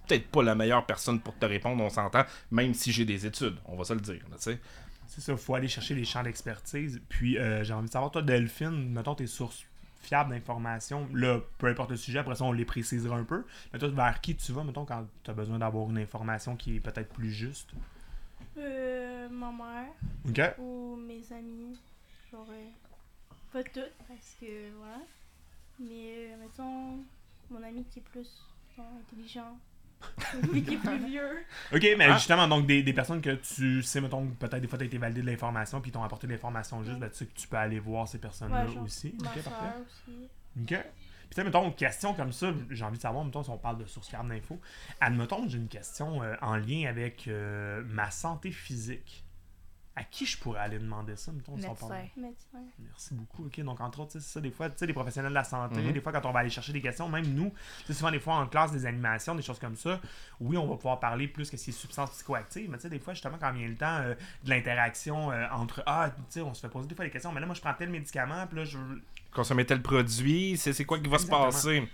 peut-être 0.06 0.28
pas 0.28 0.42
la 0.42 0.54
meilleure 0.54 0.86
personne 0.86 1.20
pour 1.20 1.36
te 1.36 1.46
répondre, 1.46 1.82
on 1.82 1.90
s'entend, 1.90 2.24
même 2.50 2.74
si 2.74 2.92
j'ai 2.92 3.04
des 3.04 3.26
études, 3.26 3.56
on 3.64 3.76
va 3.76 3.84
se 3.84 3.92
le 3.94 4.00
dire. 4.00 4.22
là, 4.30 4.36
tu 4.36 4.42
sais. 4.44 4.60
C'est 5.08 5.20
ça, 5.22 5.32
il 5.32 5.38
faut 5.38 5.56
aller 5.56 5.66
chercher 5.66 5.96
les 5.96 6.04
champs 6.04 6.22
d'expertise. 6.22 7.00
Puis, 7.08 7.36
euh, 7.36 7.64
j'ai 7.64 7.72
envie 7.72 7.88
de 7.88 7.92
savoir, 7.92 8.12
toi, 8.12 8.22
Delphine, 8.22 8.92
mettons 8.92 9.16
tes 9.16 9.26
sources 9.26 9.64
fiables 10.00 10.30
d'informations. 10.30 11.08
Là, 11.12 11.40
peu 11.58 11.68
importe 11.68 11.90
le 11.90 11.96
sujet, 11.96 12.18
après 12.18 12.34
ça, 12.34 12.44
on 12.44 12.52
les 12.52 12.64
précisera 12.64 13.16
un 13.16 13.24
peu. 13.24 13.44
Mais 13.72 13.78
toi, 13.78 13.88
vers 13.88 14.20
qui 14.20 14.34
tu 14.36 14.52
vas, 14.52 14.64
mettons, 14.64 14.84
quand 14.84 15.06
tu 15.22 15.30
as 15.30 15.34
besoin 15.34 15.58
d'avoir 15.58 15.88
une 15.88 15.98
information 15.98 16.56
qui 16.56 16.76
est 16.76 16.80
peut-être 16.80 17.12
plus 17.12 17.30
juste? 17.30 17.70
Euh, 18.58 19.28
ma 19.28 19.52
mère 19.52 20.54
ou 20.58 20.96
mes 20.96 21.22
amis. 21.32 21.78
Genre, 22.30 22.46
euh, 22.50 22.68
pas 23.52 23.62
toutes, 23.62 23.92
parce 24.08 24.36
que 24.40 24.70
voilà. 24.78 25.00
Mais 25.78 26.32
euh, 26.32 26.36
mettons, 26.40 26.98
mon 27.50 27.62
ami 27.62 27.84
qui 27.90 28.00
est 28.00 28.02
plus 28.02 28.42
genre, 28.76 28.86
intelligent. 29.00 29.56
Lui 30.52 30.62
qui 30.62 30.74
est 30.74 30.78
plus 30.78 31.06
vieux. 31.06 31.44
Ok, 31.74 31.86
mais 31.98 32.06
Ah. 32.08 32.14
justement, 32.14 32.46
donc 32.48 32.66
des, 32.66 32.82
des 32.82 32.92
personnes 32.92 33.20
que 33.20 33.30
tu 33.36 33.82
sais, 33.82 34.00
mettons, 34.00 34.26
peut-être 34.28 34.60
des 34.60 34.68
fois 34.68 34.78
tu 34.78 34.84
as 34.84 34.86
été 34.86 34.98
validé 34.98 35.22
de 35.22 35.26
l'information, 35.26 35.80
puis 35.80 35.90
ils 35.90 35.92
t'ont 35.94 36.02
apporté 36.02 36.26
de 36.26 36.32
l'information 36.32 36.82
juste, 36.84 36.98
ben, 36.98 37.08
tu 37.10 37.16
sais 37.16 37.26
que 37.26 37.34
tu 37.38 37.48
peux 37.48 37.56
aller 37.56 37.78
voir 37.78 38.08
ces 38.08 38.18
personnes-là 38.18 38.66
Ouais, 38.66 38.78
aussi. 38.78 39.14
Ma 39.22 39.28
Ok, 39.30 39.42
parfait. 39.42 39.76
aussi. 39.84 40.16
Ok. 40.62 40.66
Puis, 40.66 40.76
tu 41.30 41.34
sais, 41.36 41.44
mettons, 41.44 41.64
une 41.66 41.74
question 41.74 42.12
comme 42.14 42.32
ça, 42.32 42.52
j'ai 42.70 42.84
envie 42.84 42.96
de 42.96 43.02
savoir, 43.02 43.24
mettons, 43.24 43.42
si 43.44 43.50
on 43.50 43.58
parle 43.58 43.78
de 43.78 43.86
sources 43.86 44.08
fiables 44.08 44.28
d'infos. 44.30 44.58
Admettons, 45.00 45.48
j'ai 45.48 45.58
une 45.58 45.68
question 45.68 46.22
euh, 46.24 46.34
en 46.42 46.56
lien 46.56 46.86
avec 46.88 47.28
euh, 47.28 47.82
ma 47.88 48.10
santé 48.10 48.50
physique. 48.50 49.24
À 49.96 50.04
qui 50.04 50.24
je 50.24 50.38
pourrais 50.38 50.60
aller 50.60 50.78
demander 50.78 51.16
ça, 51.16 51.32
mettons, 51.32 51.58
si 51.58 51.66
on 51.66 51.74
parle- 51.74 51.92
Médecin. 51.92 52.08
Médecin. 52.16 52.70
Merci 52.78 53.12
beaucoup. 53.14 53.46
OK, 53.46 53.60
donc 53.60 53.80
entre 53.80 54.00
autres, 54.00 54.12
tu 54.12 54.20
sais, 54.20 54.24
c'est 54.24 54.32
ça, 54.34 54.40
des 54.40 54.52
fois, 54.52 54.70
tu 54.70 54.78
sais, 54.78 54.86
les 54.86 54.92
professionnels 54.92 55.30
de 55.32 55.34
la 55.34 55.42
santé, 55.44 55.80
Mhm. 55.82 55.92
des 55.92 56.00
fois, 56.00 56.12
quand 56.12 56.24
on 56.26 56.32
va 56.32 56.40
aller 56.40 56.48
chercher 56.48 56.72
des 56.72 56.80
questions, 56.80 57.08
même 57.08 57.26
nous, 57.26 57.50
tu 57.80 57.86
sais, 57.86 57.94
souvent, 57.94 58.10
des 58.12 58.20
fois, 58.20 58.34
en 58.36 58.46
classe, 58.46 58.70
des 58.70 58.86
animations, 58.86 59.34
des 59.34 59.42
choses 59.42 59.58
comme 59.58 59.76
ça, 59.76 60.00
oui, 60.40 60.56
on 60.56 60.66
va 60.68 60.76
pouvoir 60.76 61.00
parler 61.00 61.26
plus 61.26 61.50
que 61.50 61.56
ces 61.56 61.72
substances 61.72 62.10
psychoactives, 62.12 62.70
mais 62.70 62.76
tu 62.78 62.82
sais, 62.82 62.88
des 62.88 63.00
fois, 63.00 63.14
justement, 63.14 63.36
quand 63.38 63.52
vient 63.52 63.66
le 63.68 63.76
temps 63.76 63.98
euh, 63.98 64.14
de 64.44 64.50
l'interaction 64.50 65.32
euh, 65.32 65.46
entre, 65.50 65.82
ah, 65.86 66.10
tu 66.10 66.22
sais, 66.30 66.40
on 66.40 66.54
se 66.54 66.60
fait 66.60 66.68
poser 66.68 66.86
des 66.88 66.94
fois 66.94 67.04
des 67.04 67.10
questions, 67.10 67.32
mais 67.32 67.40
là, 67.40 67.46
moi, 67.46 67.54
je 67.56 67.60
prends 67.60 67.74
tel 67.74 67.90
médicament, 67.90 68.46
puis 68.46 68.58
là, 68.58 68.64
je 68.64 68.78
veux- 68.78 69.02
Consommer 69.32 69.64
tel 69.64 69.80
produit, 69.82 70.56
c'est 70.56 70.84
quoi 70.84 70.98
qui 70.98 71.08
va 71.08 71.16
Exactement. 71.16 71.50
se 71.50 71.56
passer. 71.56 71.88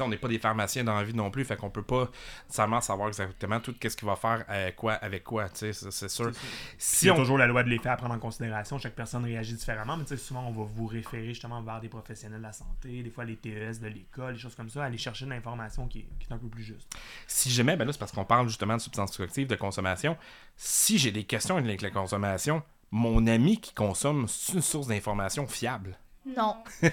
On 0.00 0.08
n'est 0.08 0.16
pas 0.16 0.28
des 0.28 0.38
pharmaciens 0.38 0.84
dans 0.84 0.94
la 0.94 1.02
vie 1.02 1.12
non 1.14 1.28
plus, 1.30 1.44
fait 1.44 1.56
qu'on 1.56 1.70
peut 1.70 1.82
pas 1.82 2.08
nécessairement 2.46 2.80
savoir 2.80 3.08
exactement 3.08 3.58
tout 3.58 3.74
ce 3.82 3.88
qu'il 3.96 4.06
va 4.06 4.14
faire 4.14 4.44
euh, 4.48 4.70
quoi 4.70 4.92
avec 4.92 5.24
quoi, 5.24 5.48
c'est- 5.52 5.72
sûr. 6.08 6.30
Si 6.78 7.06
il 7.06 7.08
y 7.08 7.10
a 7.10 7.14
on 7.14 7.16
toujours 7.16 7.36
la 7.36 7.46
loi 7.48 7.64
de 7.64 7.68
l'effet 7.68 7.88
à 7.88 7.96
prendre 7.96 8.14
en 8.14 8.18
considération. 8.20 8.78
Chaque 8.78 8.94
personne 8.94 9.24
réagit 9.24 9.54
différemment, 9.54 9.96
mais 9.96 10.16
souvent, 10.16 10.46
on 10.46 10.52
va 10.52 10.70
vous 10.72 10.86
référer 10.86 11.26
justement 11.26 11.60
vers 11.62 11.80
des 11.80 11.88
professionnels 11.88 12.38
de 12.38 12.44
la 12.44 12.52
santé, 12.52 13.02
des 13.02 13.10
fois 13.10 13.24
les 13.24 13.36
TES 13.36 13.80
de 13.82 13.88
l'école, 13.88 14.34
des 14.34 14.38
choses 14.38 14.54
comme 14.54 14.70
ça, 14.70 14.84
aller 14.84 14.98
chercher 14.98 15.24
de 15.24 15.30
l'information 15.30 15.88
qui, 15.88 16.00
est- 16.00 16.08
qui 16.20 16.28
est 16.30 16.32
un 16.32 16.38
peu 16.38 16.48
plus 16.48 16.62
juste. 16.62 16.88
si 17.26 17.50
jamais, 17.50 17.74
ben 17.76 17.84
là, 17.84 17.92
c'est 17.92 17.98
parce 17.98 18.12
qu'on 18.12 18.24
parle 18.24 18.46
justement 18.46 18.76
de 18.76 18.80
substances 18.82 19.10
psychoactives, 19.10 19.48
de 19.48 19.56
consommation. 19.56 20.16
Si 20.56 20.98
j'ai 20.98 21.10
des 21.10 21.24
questions 21.24 21.56
avec 21.56 21.82
la 21.82 21.90
consommation, 21.90 22.62
mon 22.92 23.26
ami 23.26 23.60
qui 23.60 23.74
consomme, 23.74 24.26
c'est 24.28 24.52
une 24.52 24.62
source 24.62 24.86
d'information 24.86 25.46
fiable. 25.48 25.98
Non. 26.36 26.56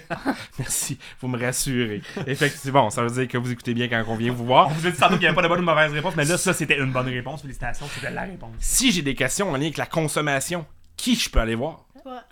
Merci, 0.58 0.98
vous 1.20 1.28
me 1.28 1.38
rassurez. 1.38 2.02
Effectivement, 2.26 2.90
ça 2.90 3.02
veut 3.02 3.10
dire 3.10 3.28
que 3.28 3.38
vous 3.38 3.50
écoutez 3.52 3.74
bien 3.74 3.88
quand 3.88 4.02
on 4.08 4.16
vient 4.16 4.32
vous 4.32 4.46
voir. 4.46 4.68
On 4.68 4.70
vous 4.70 4.86
a 4.86 4.90
dit 4.90 4.96
tantôt 4.96 5.12
qu'il 5.14 5.20
n'y 5.20 5.26
avait 5.26 5.34
pas 5.34 5.42
de 5.42 5.48
bonne 5.48 5.58
ou 5.58 5.62
de 5.62 5.66
mauvaise 5.66 5.92
réponse, 5.92 6.16
mais 6.16 6.24
là, 6.24 6.38
ça, 6.38 6.52
c'était 6.52 6.78
une 6.78 6.92
bonne 6.92 7.08
réponse. 7.08 7.42
Félicitations, 7.42 7.86
c'était 7.94 8.10
la 8.10 8.22
réponse. 8.22 8.54
Si 8.58 8.92
j'ai 8.92 9.02
des 9.02 9.14
questions 9.14 9.50
en 9.50 9.52
lien 9.52 9.62
avec 9.62 9.76
la 9.76 9.86
consommation, 9.86 10.66
qui 10.96 11.14
je 11.14 11.30
peux 11.30 11.40
aller 11.40 11.54
voir? 11.54 11.84
Toi. 12.02 12.22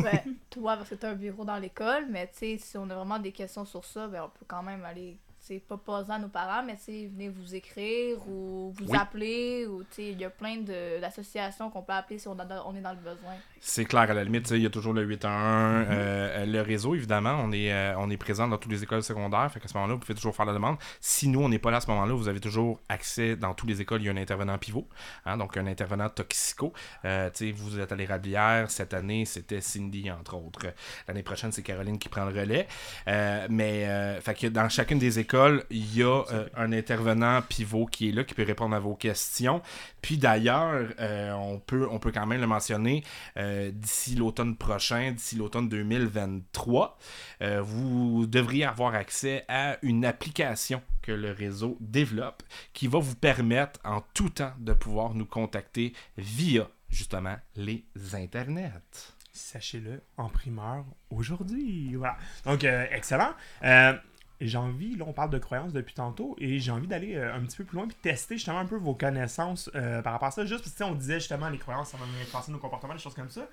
Ouais, 0.00 0.24
toi, 0.50 0.76
parce 0.76 0.90
que 0.90 0.94
t'as 0.96 1.10
un 1.10 1.14
bureau 1.14 1.44
dans 1.44 1.56
l'école, 1.56 2.06
mais 2.10 2.26
tu 2.26 2.38
sais, 2.38 2.58
si 2.58 2.76
on 2.76 2.88
a 2.90 2.94
vraiment 2.94 3.18
des 3.18 3.32
questions 3.32 3.64
sur 3.64 3.84
ça, 3.84 4.06
ben 4.06 4.24
on 4.24 4.28
peut 4.28 4.44
quand 4.46 4.62
même 4.62 4.84
aller, 4.84 5.18
sais, 5.46 5.58
pas 5.66 5.76
poser 5.76 6.12
à 6.12 6.18
nos 6.18 6.28
parents, 6.28 6.62
mais 6.64 6.76
tu 6.76 7.08
venez 7.08 7.28
vous 7.28 7.54
écrire 7.54 8.18
ou 8.28 8.72
vous 8.76 8.86
Oui. 8.90 8.98
appeler, 8.98 9.66
ou 9.66 9.82
il 9.98 10.20
y 10.20 10.24
a 10.24 10.30
plein 10.30 10.58
d'associations 11.00 11.70
qu'on 11.70 11.82
peut 11.82 11.92
appeler 11.92 12.18
si 12.18 12.28
on, 12.28 12.38
a- 12.38 12.62
on 12.66 12.74
est 12.74 12.80
dans 12.80 12.92
le 12.92 12.98
besoin. 12.98 13.32
C'est 13.60 13.84
clair, 13.84 14.02
à 14.02 14.14
la 14.14 14.24
limite, 14.24 14.50
il 14.50 14.62
y 14.62 14.66
a 14.66 14.70
toujours 14.70 14.92
le 14.92 15.02
811, 15.02 15.86
euh, 15.90 16.46
le 16.46 16.60
réseau, 16.62 16.94
évidemment. 16.94 17.40
On 17.44 17.52
est, 17.52 17.72
euh, 17.72 17.94
on 17.98 18.10
est 18.10 18.16
présent 18.16 18.48
dans 18.48 18.58
toutes 18.58 18.72
les 18.72 18.82
écoles 18.82 19.02
secondaires. 19.02 19.50
Fait 19.52 19.60
qu'à 19.60 19.68
ce 19.68 19.74
moment-là, 19.74 19.94
vous 19.94 20.00
pouvez 20.00 20.14
toujours 20.14 20.34
faire 20.34 20.46
la 20.46 20.52
demande. 20.52 20.76
Si 21.00 21.28
nous, 21.28 21.40
on 21.40 21.48
n'est 21.48 21.58
pas 21.60 21.70
là 21.70 21.76
à 21.76 21.80
ce 21.80 21.86
moment-là, 21.88 22.12
vous 22.14 22.28
avez 22.28 22.40
toujours 22.40 22.80
accès 22.88 23.36
dans 23.36 23.54
toutes 23.54 23.68
les 23.68 23.80
écoles. 23.80 24.02
Il 24.02 24.06
y 24.06 24.08
a 24.08 24.12
un 24.12 24.16
intervenant 24.16 24.58
pivot, 24.58 24.88
hein, 25.26 25.36
donc 25.36 25.56
un 25.56 25.66
intervenant 25.66 26.08
toxico. 26.08 26.72
Euh, 27.04 27.30
vous 27.54 27.78
êtes 27.78 27.92
à 27.92 27.96
l'érablière. 27.96 28.70
Cette 28.70 28.94
année, 28.94 29.24
c'était 29.24 29.60
Cindy, 29.60 30.10
entre 30.10 30.36
autres. 30.36 30.66
L'année 31.06 31.22
prochaine, 31.22 31.52
c'est 31.52 31.62
Caroline 31.62 31.98
qui 31.98 32.08
prend 32.08 32.24
le 32.24 32.38
relais. 32.38 32.66
Euh, 33.08 33.46
mais, 33.48 34.20
fait 34.20 34.34
que 34.34 34.46
dans 34.48 34.68
chacune 34.68 34.98
des 34.98 35.18
écoles, 35.18 35.31
il 35.70 35.96
y 35.96 36.02
a 36.02 36.24
euh, 36.32 36.48
un 36.56 36.72
intervenant 36.72 37.42
pivot 37.42 37.86
qui 37.86 38.08
est 38.08 38.12
là, 38.12 38.24
qui 38.24 38.34
peut 38.34 38.44
répondre 38.44 38.74
à 38.74 38.78
vos 38.78 38.94
questions. 38.94 39.62
Puis 40.00 40.18
d'ailleurs, 40.18 40.88
euh, 41.00 41.32
on, 41.32 41.58
peut, 41.58 41.86
on 41.90 41.98
peut 41.98 42.12
quand 42.12 42.26
même 42.26 42.40
le 42.40 42.46
mentionner, 42.46 43.04
euh, 43.36 43.70
d'ici 43.72 44.14
l'automne 44.14 44.56
prochain, 44.56 45.12
d'ici 45.12 45.36
l'automne 45.36 45.68
2023, 45.68 46.98
euh, 47.42 47.62
vous 47.62 48.26
devriez 48.26 48.64
avoir 48.64 48.94
accès 48.94 49.44
à 49.48 49.76
une 49.82 50.04
application 50.04 50.82
que 51.02 51.12
le 51.12 51.32
réseau 51.32 51.76
développe 51.80 52.42
qui 52.72 52.86
va 52.86 52.98
vous 52.98 53.16
permettre 53.16 53.80
en 53.84 54.02
tout 54.14 54.28
temps 54.28 54.52
de 54.58 54.72
pouvoir 54.72 55.14
nous 55.14 55.26
contacter 55.26 55.92
via 56.16 56.68
justement 56.88 57.36
les 57.56 57.84
internets. 58.12 58.72
Sachez-le 59.32 60.02
en 60.18 60.28
primeur 60.28 60.84
aujourd'hui. 61.10 61.94
Voilà. 61.94 62.16
Donc, 62.44 62.64
euh, 62.64 62.86
excellent. 62.90 63.32
Euh, 63.64 63.94
j'ai 64.46 64.58
envie, 64.58 64.96
là, 64.96 65.04
on 65.06 65.12
parle 65.12 65.30
de 65.30 65.38
croyances 65.38 65.72
depuis 65.72 65.94
tantôt, 65.94 66.36
et 66.38 66.58
j'ai 66.58 66.70
envie 66.70 66.86
d'aller 66.86 67.14
euh, 67.14 67.34
un 67.34 67.40
petit 67.40 67.56
peu 67.56 67.64
plus 67.64 67.76
loin 67.76 67.86
puis 67.86 67.96
tester 68.02 68.36
justement 68.36 68.58
un 68.58 68.66
peu 68.66 68.76
vos 68.76 68.94
connaissances 68.94 69.70
euh, 69.74 70.02
par 70.02 70.12
rapport 70.14 70.28
à 70.28 70.30
ça. 70.32 70.44
Juste 70.44 70.62
parce 70.62 70.72
que 70.72 70.78
tu 70.78 70.84
sais, 70.84 70.90
on 70.90 70.94
disait 70.94 71.20
justement 71.20 71.48
les 71.48 71.58
croyances, 71.58 71.90
ça 71.90 71.96
va 71.96 72.04
nous 72.06 72.20
influencer 72.20 72.52
nos 72.52 72.58
comportements, 72.58 72.94
des 72.94 73.00
choses 73.00 73.14
comme 73.14 73.30
ça. 73.30 73.48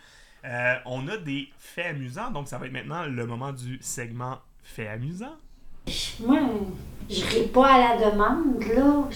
Euh, 0.46 0.76
on 0.86 1.08
a 1.08 1.18
des 1.18 1.50
faits 1.58 1.88
amusants, 1.88 2.32
donc 2.32 2.48
ça 2.48 2.58
va 2.58 2.68
être 2.68 2.72
maintenant 2.72 3.06
le 3.06 3.26
moment 3.26 3.52
du 3.52 3.78
segment 3.82 4.40
faits 4.64 4.90
amusants. 4.90 5.36
Moi, 6.22 6.40
je 7.10 7.26
ris 7.26 7.48
pas 7.48 7.74
à 7.74 7.98
la 7.98 8.12
demande, 8.12 8.64
là. 8.64 9.10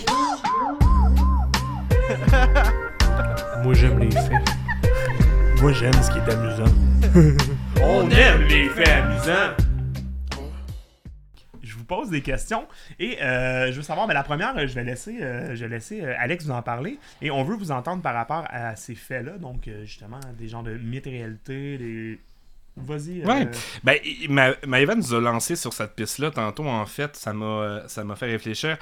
Moi, 3.64 3.74
j'aime 3.74 4.00
les 4.00 4.12
faits. 4.12 4.32
Moi, 5.62 5.72
j'aime 5.72 5.94
ce 5.94 6.12
qui 6.12 6.18
est 6.18 6.30
amusant. 6.30 6.74
On 7.82 8.10
aime 8.10 8.42
les 8.42 8.68
faits 8.70 8.88
amusants. 8.88 9.73
Vous 11.84 11.96
pose 11.96 12.10
des 12.10 12.22
questions 12.22 12.66
et 12.98 13.22
euh, 13.22 13.70
je 13.70 13.76
veux 13.76 13.82
savoir, 13.82 14.08
mais 14.08 14.14
la 14.14 14.24
première, 14.24 14.58
je 14.66 14.74
vais 14.74 14.86
laisser, 14.86 15.22
euh, 15.22 15.54
je 15.54 15.66
laisser 15.66 16.02
euh, 16.02 16.16
Alex 16.18 16.46
vous 16.46 16.52
en 16.52 16.62
parler 16.62 16.98
et 17.22 17.30
on 17.30 17.44
veut 17.44 17.58
vous 17.58 17.72
entendre 17.72 18.02
par 18.02 18.14
rapport 18.14 18.46
à 18.48 18.78
ces 18.78 18.96
faits-là, 18.96 19.34
donc 19.34 19.70
justement 19.84 20.22
des 20.38 20.48
genres 20.48 20.64
de 20.64 20.78
mythes 20.78 21.06
réalité, 21.06 21.78
des. 21.78 22.20
Vas-y. 22.78 23.24
Ouais. 23.26 23.52
Ben, 23.84 24.00
Maëva 24.66 24.96
nous 24.96 25.14
a 25.14 25.20
lancé 25.20 25.58
sur 25.58 25.74
cette 25.74 25.94
piste-là 25.94 26.32
tantôt, 26.32 26.66
en 26.66 26.86
fait, 26.86 27.18
ça 27.18 27.34
m'a 27.34 28.16
fait 28.16 28.28
réfléchir. 28.28 28.78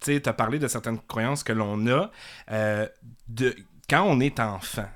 Tu 0.00 0.14
sais, 0.14 0.20
tu 0.20 0.28
as 0.28 0.32
parlé 0.32 0.58
de 0.58 0.66
certaines 0.66 0.98
croyances 0.98 1.44
que 1.44 1.52
l'on 1.52 1.86
a. 1.88 2.10
de, 3.28 3.54
quand 3.88 4.02
on 4.02 4.18
est 4.18 4.40
enfant, 4.40 4.88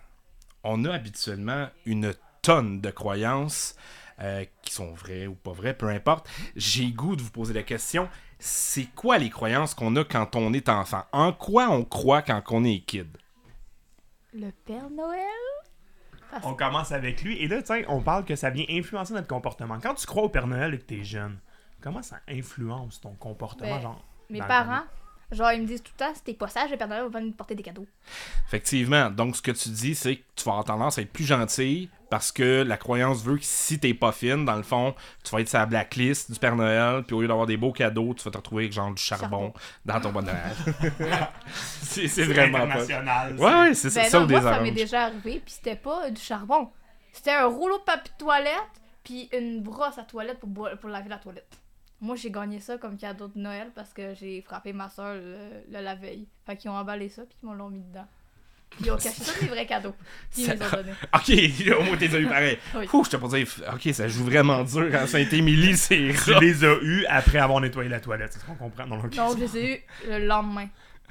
on 0.64 0.84
a 0.86 0.94
habituellement 0.94 1.68
une 1.84 2.14
tonne 2.42 2.80
de 2.80 2.90
croyances 2.90 3.76
euh, 4.20 4.44
qui 4.62 4.72
sont 4.72 4.92
vraies 4.92 5.26
ou 5.26 5.34
pas 5.34 5.52
vraies, 5.52 5.74
peu 5.74 5.88
importe. 5.88 6.28
J'ai 6.56 6.84
le 6.86 6.92
goût 6.92 7.16
de 7.16 7.22
vous 7.22 7.30
poser 7.30 7.54
la 7.54 7.62
question. 7.62 8.08
C'est 8.38 8.86
quoi 8.94 9.18
les 9.18 9.30
croyances 9.30 9.74
qu'on 9.74 9.94
a 9.96 10.04
quand 10.04 10.34
on 10.36 10.52
est 10.52 10.68
enfant? 10.68 11.04
En 11.12 11.32
quoi 11.32 11.68
on 11.70 11.84
croit 11.84 12.22
quand 12.22 12.42
on 12.50 12.64
est 12.64 12.80
kid? 12.80 13.08
Le 14.32 14.50
Père 14.64 14.88
Noël? 14.90 15.26
Parce- 16.30 16.46
On 16.46 16.54
commence 16.54 16.92
avec 16.92 17.22
lui 17.22 17.36
et 17.38 17.48
là, 17.48 17.60
tiens, 17.62 17.82
on 17.88 18.00
parle 18.00 18.24
que 18.24 18.36
ça 18.36 18.50
vient 18.50 18.64
influencer 18.70 19.12
notre 19.12 19.26
comportement. 19.26 19.78
Quand 19.80 19.94
tu 19.94 20.06
crois 20.06 20.22
au 20.22 20.28
Père 20.28 20.46
Noël 20.46 20.74
et 20.74 20.78
que 20.78 20.84
t'es 20.84 21.02
jeune, 21.02 21.38
comment 21.80 22.02
ça 22.02 22.20
influence 22.28 23.00
ton 23.00 23.14
comportement, 23.14 23.76
Ben, 23.76 23.82
genre 23.82 24.04
Mes 24.30 24.38
parents, 24.40 24.82
Genre, 25.32 25.52
ils 25.52 25.62
me 25.62 25.66
disent 25.66 25.82
tout 25.82 25.92
le 25.96 26.04
temps, 26.04 26.12
si 26.12 26.22
t'es 26.24 26.34
pas 26.34 26.48
sage, 26.48 26.72
le 26.72 26.76
Père 26.76 26.88
Noël 26.88 27.04
va 27.08 27.20
venir 27.20 27.32
te 27.32 27.36
porter 27.38 27.54
des 27.54 27.62
cadeaux. 27.62 27.86
Effectivement. 28.48 29.10
Donc, 29.10 29.36
ce 29.36 29.42
que 29.42 29.52
tu 29.52 29.68
dis, 29.68 29.94
c'est 29.94 30.16
que 30.16 30.22
tu 30.34 30.42
vas 30.44 30.50
avoir 30.52 30.64
tendance 30.64 30.98
à 30.98 31.02
être 31.02 31.12
plus 31.12 31.22
gentil 31.24 31.88
parce 32.10 32.32
que 32.32 32.62
la 32.62 32.76
croyance 32.76 33.22
veut 33.22 33.36
que 33.38 33.44
si 33.44 33.78
t'es 33.78 33.94
pas 33.94 34.12
fine, 34.12 34.44
dans 34.44 34.56
le 34.56 34.62
fond, 34.64 34.94
tu 35.24 35.30
vas 35.30 35.40
être 35.40 35.48
sur 35.48 35.58
la 35.58 35.66
blacklist 35.66 36.30
du 36.32 36.38
Père 36.38 36.56
Noël, 36.56 37.04
puis 37.04 37.14
au 37.14 37.22
lieu 37.22 37.28
d'avoir 37.28 37.46
des 37.46 37.56
beaux 37.56 37.72
cadeaux, 37.72 38.12
tu 38.14 38.24
vas 38.24 38.30
te 38.32 38.36
retrouver 38.36 38.64
avec 38.64 38.72
genre 38.72 38.92
du 38.92 39.00
charbon, 39.00 39.28
Charbon. 39.28 39.52
dans 39.86 40.00
ton 40.00 40.12
bonheur. 40.12 40.34
c'est 41.52 42.08
c'est 42.08 42.24
vraiment 42.24 42.58
pas. 42.58 42.64
international. 42.82 43.36
Ouais, 43.38 43.44
ouais, 43.54 43.74
c'est 43.74 43.90
ça, 43.90 44.02
Ben 44.02 44.08
ça 44.10 44.18
non, 44.18 44.24
ou 44.24 44.26
des 44.28 44.34
moi, 44.40 44.42
ça 44.42 44.60
m'est 44.60 44.70
déjà 44.72 45.04
arrivé, 45.04 45.40
puis 45.44 45.54
c'était 45.54 45.76
pas 45.76 46.10
du 46.10 46.20
charbon. 46.20 46.70
C'était 47.12 47.32
un 47.32 47.46
rouleau 47.46 47.78
de 47.78 47.82
papier 47.84 48.12
de 48.18 48.22
toilette, 48.24 48.54
puis 49.04 49.28
une 49.36 49.62
brosse 49.62 49.98
à 49.98 50.02
toilette 50.04 50.38
pour, 50.40 50.48
pour 50.80 50.90
laver 50.90 51.08
la 51.08 51.18
toilette. 51.18 51.58
Moi, 52.02 52.16
j'ai 52.16 52.30
gagné 52.30 52.60
ça 52.60 52.78
comme 52.78 52.96
cadeau 52.96 53.28
de 53.28 53.38
Noël 53.38 53.72
parce 53.74 53.92
que 53.92 54.14
j'ai 54.14 54.40
frappé 54.42 54.72
ma 54.72 54.88
soeur 54.88 55.14
le, 55.14 55.36
le- 55.70 55.80
la 55.84 55.94
veille. 55.94 56.28
Fait 56.46 56.56
qu'ils 56.56 56.70
ont 56.70 56.76
emballé 56.76 57.08
ça, 57.10 57.22
puis 57.22 57.36
ils 57.42 57.46
m'ont 57.46 57.52
l'ont 57.52 57.68
mis 57.68 57.82
dedans. 57.82 58.06
Ils 58.82 58.90
ont 58.90 58.96
caché 58.96 59.20
tous 59.22 59.42
les 59.42 59.48
vrais 59.48 59.66
cadeaux. 59.66 59.94
Puis 60.30 60.42
ils 60.42 60.46
Ça- 60.46 60.54
les 60.54 60.62
ont 60.62 60.70
donnés. 60.70 60.92
Ok, 61.14 61.78
au 61.78 61.82
moins 61.84 61.96
t'es 61.96 62.06
eu 62.20 62.26
pareil. 62.26 62.58
Oui. 62.74 62.86
Ouh, 62.92 63.04
je 63.04 63.10
t'ai 63.10 63.18
pas 63.18 63.28
dit, 63.28 63.44
ok, 63.72 63.94
ça 63.94 64.08
joue 64.08 64.24
vraiment 64.24 64.62
dur 64.64 64.94
à 64.94 65.06
Saint-Émilie, 65.06 65.76
c'est 65.76 66.12
Tu 66.24 66.40
les 66.40 66.64
as 66.64 66.76
eus 66.82 67.04
après 67.08 67.38
avoir 67.38 67.60
nettoyé 67.60 67.88
la 67.88 68.00
toilette, 68.00 68.32
c'est 68.32 68.38
ce 68.40 68.44
qu'on 68.46 68.54
comprend. 68.54 68.86
Non. 68.86 68.96
Non, 68.96 69.34
je 69.36 69.44
les 69.44 69.56
ai 69.58 69.74
eu 70.06 70.10
le 70.10 70.26
lendemain. 70.26 70.68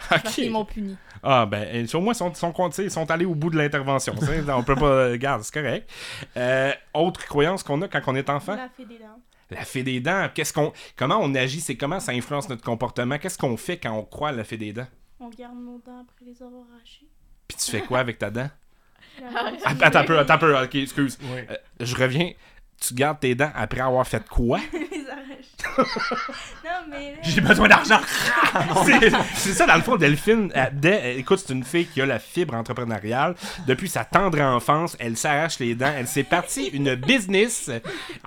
Parce 0.09 0.33
qu'ils 0.33 0.45
Ok. 0.47 0.51
m'ont 0.53 0.65
puni. 0.65 0.97
Ah, 1.21 1.45
ben, 1.45 1.85
au 1.93 1.99
moins, 1.99 2.13
ils 2.13 2.15
sont, 2.15 2.31
ils 2.79 2.89
sont 2.91 3.11
allés 3.11 3.25
au 3.25 3.35
bout 3.35 3.49
de 3.49 3.57
l'intervention. 3.57 4.15
On 4.47 4.63
peut 4.63 4.75
pas. 4.75 5.09
Regarde, 5.09 5.43
c'est 5.43 5.53
correct. 5.53 5.89
Euh, 6.37 6.71
autre 6.93 7.25
croyance 7.25 7.63
qu'on 7.63 7.81
a 7.81 7.87
quand 7.89 7.99
on 8.07 8.15
est 8.15 8.29
enfant? 8.29 8.55
La 8.55 8.69
fée 8.69 8.85
des 8.85 8.97
dents. 8.97 9.19
La 9.51 9.65
fée 9.65 9.83
des 9.83 9.99
dents. 9.99 10.29
Qu'est-ce 10.33 10.53
qu'on, 10.53 10.71
comment 10.95 11.19
on 11.21 11.35
agit 11.35 11.59
C'est 11.59 11.75
comment 11.75 11.99
ça 11.99 12.13
influence 12.13 12.47
notre 12.47 12.63
comportement? 12.63 13.17
Qu'est-ce 13.17 13.37
qu'on 13.37 13.57
fait 13.57 13.77
quand 13.77 13.91
on 13.91 14.03
croit 14.05 14.29
à 14.29 14.31
la 14.31 14.45
fée 14.45 14.55
des 14.57 14.71
dents? 14.71 14.87
On 15.19 15.27
garde 15.27 15.55
nos 15.57 15.79
dents 15.85 15.99
après 16.07 16.23
les 16.25 16.41
avoir 16.41 16.63
arrachées. 16.73 17.09
Puis 17.49 17.57
tu 17.57 17.71
fais 17.71 17.81
quoi 17.81 17.99
avec 17.99 18.17
ta 18.17 18.29
dent? 18.29 18.49
Ah, 19.21 19.51
Ah, 19.65 19.73
Attends 19.81 19.99
un 19.99 20.03
peu, 20.05 20.17
attends 20.17 20.35
un 20.35 20.37
peu. 20.37 20.63
Ok, 20.63 20.75
excuse. 20.75 21.17
Euh, 21.21 21.55
je 21.81 21.93
reviens. 21.93 22.31
Tu 22.79 22.93
gardes 22.93 23.19
tes 23.19 23.35
dents 23.35 23.51
après 23.53 23.81
avoir 23.81 24.07
fait 24.07 24.25
quoi? 24.29 24.61
Non, 25.69 26.87
mais 26.89 27.11
là, 27.11 27.17
J'ai 27.23 27.41
besoin 27.41 27.67
d'argent. 27.67 27.99
C'est 28.85 29.11
c'est 29.35 29.53
ça, 29.53 29.65
dans 29.65 29.75
le 29.75 29.81
fond, 29.81 29.97
Delphine. 29.97 30.51
euh, 30.55 30.65
dès- 30.71 31.01
euh, 31.03 31.17
écoute, 31.17 31.39
c'est 31.45 31.53
une 31.53 31.63
fille 31.65 31.87
qui 31.87 32.01
a 32.01 32.05
la 32.05 32.19
fibre 32.19 32.53
entrepreneuriale. 32.55 33.35
Depuis 33.67 33.89
sa 33.89 34.05
tendre 34.05 34.39
enfance, 34.41 34.95
elle 34.99 35.17
s'arrache 35.17 35.59
les 35.59 35.75
dents. 35.75 35.91
Elle 35.95 36.07
s'est 36.07 36.23
partie 36.23 36.67
une 36.67 36.95
business. 36.95 37.69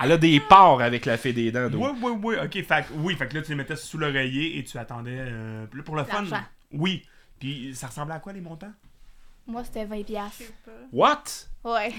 Elle 0.03 0.13
a 0.13 0.17
des 0.19 0.41
parts 0.41 0.81
avec 0.83 1.07
la 1.07 1.17
fée 1.17 1.33
des 1.33 1.51
dents. 1.51 1.71
donc. 1.71 1.83
Oui, 1.83 1.99
oui, 2.03 2.19
oui. 2.23 2.37
Ok, 2.45 2.53
fait, 2.53 2.65
que- 2.87 2.93
oui, 2.97 3.17
fait 3.17 3.29
que 3.29 3.37
là, 3.37 3.43
tu 3.43 3.49
les 3.51 3.57
mettais 3.57 3.77
sous 3.77 3.97
l'oreiller 3.99 4.59
et 4.59 4.65
tu 4.65 4.77
attendais. 4.79 5.17
euh, 5.19 5.65
pour 5.85 5.97
le 5.97 6.05
fun. 6.05 6.25
Oui. 6.73 7.03
Puis 7.41 7.73
ça 7.75 7.87
ressemblait 7.87 8.15
à 8.17 8.19
quoi 8.21 8.33
les 8.35 8.41
montants? 8.43 8.73
Moi, 9.47 9.65
c'était 9.65 9.85
20$. 9.85 9.99
je 9.99 10.03
piastres. 10.05 10.43
What? 10.93 11.23
Ouais. 11.65 11.93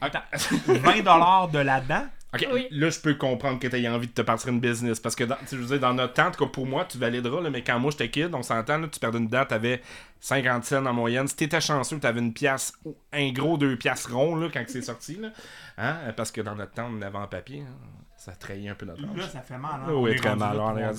Attends. 0.00 0.22
20$ 0.32 1.50
de 1.50 1.58
la 1.58 1.80
dent 1.80 2.06
Ok, 2.34 2.48
Oui. 2.50 2.66
là, 2.70 2.88
je 2.88 2.98
peux 2.98 3.12
comprendre 3.14 3.58
que 3.60 3.66
tu 3.68 3.76
aies 3.76 3.86
envie 3.90 4.06
de 4.06 4.12
te 4.12 4.22
partir 4.22 4.48
une 4.48 4.58
business. 4.58 4.98
Parce 4.98 5.14
que, 5.14 5.24
dans, 5.24 5.36
tu 5.36 5.46
sais, 5.48 5.56
je 5.56 5.60
veux 5.60 5.66
dire, 5.66 5.80
dans 5.80 5.92
notre 5.92 6.14
temps, 6.14 6.28
en 6.28 6.30
tout 6.30 6.42
cas 6.46 6.50
pour 6.50 6.66
moi, 6.66 6.86
tu 6.86 6.96
valideras, 6.96 7.42
là, 7.42 7.50
mais 7.50 7.62
quand 7.62 7.78
moi 7.78 7.90
j'étais 7.90 8.08
kid, 8.08 8.34
on 8.34 8.42
s'entend, 8.42 8.78
là, 8.78 8.88
tu 8.88 8.98
perdais 8.98 9.18
une 9.18 9.28
dent, 9.28 9.44
t'avais 9.44 9.82
50 10.20 10.64
cents 10.64 10.86
en 10.86 10.94
moyenne. 10.94 11.28
Si 11.28 11.36
t'étais 11.36 11.60
chanceux, 11.60 11.98
t'avais 11.98 12.20
une 12.20 12.32
pièce, 12.32 12.72
ou 12.86 12.96
un 13.12 13.30
gros 13.32 13.58
deux 13.58 13.76
pièces 13.76 14.06
ronds, 14.06 14.36
là, 14.36 14.48
quand 14.50 14.64
c'est 14.66 14.80
sorti, 14.80 15.16
là. 15.16 15.28
Hein? 15.76 15.96
Parce 16.16 16.32
que 16.32 16.40
dans 16.40 16.54
notre 16.54 16.72
temps, 16.72 16.88
on 16.90 17.02
avait 17.02 17.18
en 17.18 17.26
papier. 17.26 17.60
hein. 17.60 17.74
Ça 18.16 18.32
trahit 18.32 18.66
un 18.70 18.74
peu 18.76 18.86
notre 18.86 19.02
âge. 19.04 19.14
Là, 19.16 19.28
ça 19.28 19.42
fait 19.42 19.58
mal. 19.58 19.80
Hein? 19.86 19.92
Oui, 19.92 20.16
très 20.16 20.34
mal, 20.34 20.56
là. 20.56 20.92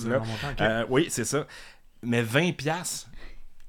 Euh, 0.60 0.84
oui, 0.88 1.06
c'est 1.10 1.24
ça. 1.24 1.46
Mais 2.02 2.22
20 2.22 2.52
pièces 2.52 3.08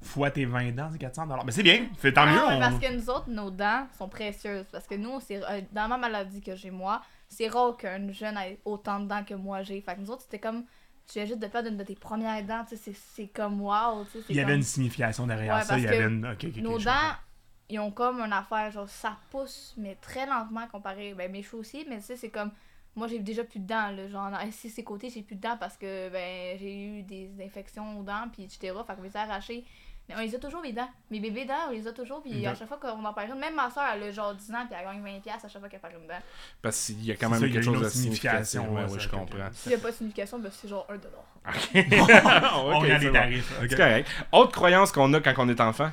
Fois 0.06 0.30
tes 0.30 0.44
20 0.44 0.72
dents, 0.72 0.88
c'est 0.92 0.98
400 0.98 1.26
Mais 1.44 1.52
c'est 1.52 1.62
bien. 1.62 1.86
Fait 1.98 2.12
tant 2.12 2.26
mieux. 2.26 2.38
Ah, 2.40 2.54
on- 2.56 2.60
parce 2.60 2.78
que 2.78 2.92
nous 2.94 3.10
autres, 3.10 3.28
nos 3.28 3.50
dents 3.50 3.86
sont 3.98 4.08
précieuses. 4.08 4.66
Parce 4.72 4.86
que 4.86 4.94
nous, 4.94 5.20
c'est 5.20 5.42
euh, 5.44 5.60
dans 5.72 5.88
ma 5.88 5.98
maladie 5.98 6.40
que 6.40 6.54
j'ai 6.56 6.70
moi, 6.70 7.02
c'est 7.28 7.48
rare 7.48 7.76
qu'un 7.76 8.10
jeune 8.12 8.36
ait 8.38 8.58
autant 8.64 9.00
de 9.00 9.06
dents 9.08 9.24
que 9.24 9.34
moi 9.34 9.62
j'ai. 9.62 9.80
Fait 9.80 9.94
que 9.96 10.00
nous 10.00 10.10
autres, 10.10 10.22
c'était 10.22 10.38
comme. 10.38 10.64
Tu 11.06 11.14
viens 11.20 11.24
juste 11.26 11.38
de 11.38 11.46
perdre 11.46 11.68
une 11.68 11.76
de 11.76 11.84
tes 11.84 11.94
premières 11.94 12.42
dents, 12.44 12.64
tu 12.68 12.76
sais, 12.76 12.92
c'est- 12.92 13.28
comme 13.28 13.60
wow, 13.60 14.04
tu 14.06 14.10
sais. 14.12 14.18
c'est 14.26 14.32
Il 14.32 14.36
y 14.36 14.40
avait 14.40 14.56
une 14.56 14.62
signification 14.62 15.26
derrière 15.26 15.54
Ouais, 15.56 15.62
ça. 15.62 15.78
Il 15.78 15.84
y 15.84 15.86
avait 15.86 15.98
que 15.98 16.02
une. 16.08 16.62
Nos 16.62 16.78
je 16.80 16.84
dents, 16.86 17.14
ils 17.68 17.78
ont 17.78 17.90
comme 17.92 18.20
une 18.20 18.32
affaire, 18.32 18.70
genre 18.72 18.88
ça 18.88 19.16
pousse, 19.30 19.74
mais 19.76 19.96
très 20.00 20.26
lentement 20.26 20.66
comparé. 20.66 21.14
Ben, 21.14 21.30
mes 21.30 21.42
cheveux 21.42 21.58
aussi, 21.58 21.84
mais 21.88 21.98
tu 21.98 22.04
sais, 22.06 22.16
c'est 22.16 22.30
comme. 22.30 22.50
Moi, 22.98 23.08
j'ai 23.08 23.18
déjà 23.18 23.44
plus 23.44 23.60
de 23.60 23.66
dents, 23.66 23.90
là. 23.90 24.08
Genre, 24.08 24.30
ici, 24.48 24.70
ces 24.70 24.82
côtés, 24.82 25.10
j'ai 25.10 25.20
plus 25.22 25.36
de 25.36 25.40
dents 25.42 25.58
parce 25.60 25.76
que, 25.76 26.08
ben, 26.08 26.56
j'ai 26.58 26.82
eu 26.82 27.02
des 27.02 27.30
infections 27.44 28.00
aux 28.00 28.02
dents, 28.02 28.26
puis 28.32 28.44
etc. 28.44 28.72
Fait 28.86 28.96
qu'on 28.96 29.02
les 29.02 29.14
a 29.16 29.20
arrachées. 29.20 29.64
Mais 30.08 30.14
on 30.16 30.20
les 30.20 30.34
a 30.34 30.38
toujours, 30.38 30.62
les 30.62 30.72
dents. 30.72 30.88
Mes 31.10 31.18
bébés 31.20 31.44
dents, 31.46 31.68
on 31.68 31.72
les 31.72 31.86
a 31.88 31.92
toujours, 31.92 32.22
puis 32.22 32.46
à 32.46 32.54
chaque 32.54 32.68
fois 32.68 32.78
qu'on 32.78 33.04
en 33.04 33.12
perd 33.12 33.30
une, 33.30 33.40
même 33.40 33.54
ma 33.56 33.70
soeur, 33.70 33.84
elle 33.94 34.02
a 34.04 34.10
genre 34.12 34.34
10 34.34 34.50
ans, 34.52 34.66
puis 34.68 34.76
elle 34.78 34.84
gagne 34.86 35.02
20$ 35.02 35.20
à 35.44 35.48
chaque 35.48 35.58
fois 35.60 35.68
qu'elle 35.68 35.80
perd 35.80 35.94
une 36.00 36.06
dent. 36.06 36.14
Parce 36.62 36.86
qu'il 36.86 37.04
y 37.04 37.10
a 37.10 37.16
quand 37.16 37.28
même 37.28 37.40
ça, 37.40 37.46
a 37.46 37.48
quelque 37.48 37.62
chose 37.64 37.80
de 37.82 37.88
signification, 37.88 38.44
significatif. 38.44 38.60
Ouais, 38.60 38.76
ouais, 38.76 38.82
ouais, 38.84 38.88
ça, 38.88 38.98
je 38.98 39.08
comprends. 39.08 39.48
S'il 39.52 39.70
n'y 39.72 39.76
a 39.76 39.78
pas 39.80 39.90
de 39.90 39.96
signification, 39.96 40.38
ben, 40.38 40.50
c'est 40.52 40.68
genre 40.68 40.86
1$. 40.88 40.98
On 42.54 42.76
Ok, 42.76 42.82
regarde 42.82 43.00
c'est 43.00 43.04
les 43.06 43.06
bon. 43.06 43.12
tarifs. 43.12 43.52
ok. 43.60 43.66
C'est 43.70 43.76
correct. 43.76 44.08
Autre 44.32 44.52
croyance 44.52 44.92
qu'on 44.92 45.12
a 45.14 45.20
quand 45.20 45.34
on 45.38 45.48
est 45.48 45.60
enfant? 45.60 45.90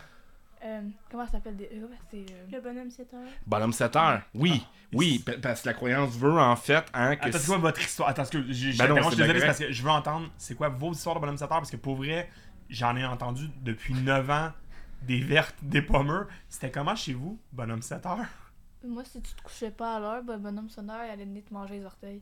Euh, 0.65 0.81
comment 1.11 1.25
ça 1.25 1.33
s'appelle? 1.33 1.57
Des... 1.57 1.69
euh, 1.73 1.87
c'est. 2.09 2.17
euh, 2.31 2.45
Le 2.51 2.61
bonhomme 2.61 2.89
7 2.89 3.13
heures. 3.13 3.19
Bonhomme 3.45 3.73
7 3.73 3.95
heures. 3.97 4.21
Oui, 4.33 4.63
oui, 4.93 5.19
pa- 5.19 5.33
parce 5.41 5.61
que 5.61 5.67
la 5.67 5.73
croyance 5.73 6.15
veut 6.15 6.39
en 6.39 6.55
fait 6.55 6.85
hein, 6.93 7.15
que 7.17 7.27
Attends, 7.27 7.37
c'est 7.37 7.47
quoi 7.47 7.57
votre 7.57 7.81
histoire? 7.81 8.07
Attends, 8.09 8.17
parce 8.21 8.29
que 8.29 8.41
je, 8.47 8.71
je, 8.71 8.77
Ben 8.77 8.87
non, 8.87 8.95
t'interromps, 8.95 9.03
c'est 9.03 9.09
je 9.09 9.09
suis 9.09 9.15
désolé, 9.23 9.33
bien 9.33 9.39
c'est 9.41 9.45
parce 9.47 9.59
que 9.59 9.71
je 9.73 9.83
veux 9.83 9.89
entendre 9.89 10.29
c'est 10.37 10.55
quoi 10.55 10.69
vos 10.69 10.91
histoires 10.93 11.15
de 11.15 11.19
bonhomme 11.19 11.37
7 11.37 11.43
heures, 11.51 11.57
parce 11.57 11.71
que 11.71 11.75
pour 11.75 11.95
vrai, 11.97 12.29
j'en 12.73 12.95
ai 12.97 13.05
entendu 13.05 13.49
depuis 13.61 13.93
9 13.93 14.29
ans 14.29 14.51
des 15.03 15.19
vertes, 15.19 15.55
des 15.61 15.81
pommeux. 15.81 16.27
C'était 16.49 16.71
comment 16.71 16.95
chez 16.95 17.13
vous, 17.13 17.39
bonhomme 17.51 17.81
7 17.81 18.05
heures? 18.05 18.25
Moi, 18.85 19.03
si 19.05 19.21
tu 19.21 19.33
te 19.33 19.41
couchais 19.41 19.71
pas 19.71 19.95
à 19.95 19.99
l'heure, 19.99 20.23
ben, 20.23 20.37
bonhomme 20.37 20.69
sonneur, 20.69 21.05
il 21.05 21.11
allait 21.11 21.25
venir 21.25 21.43
te 21.45 21.53
manger 21.53 21.79
les 21.79 21.85
orteils. 21.85 22.21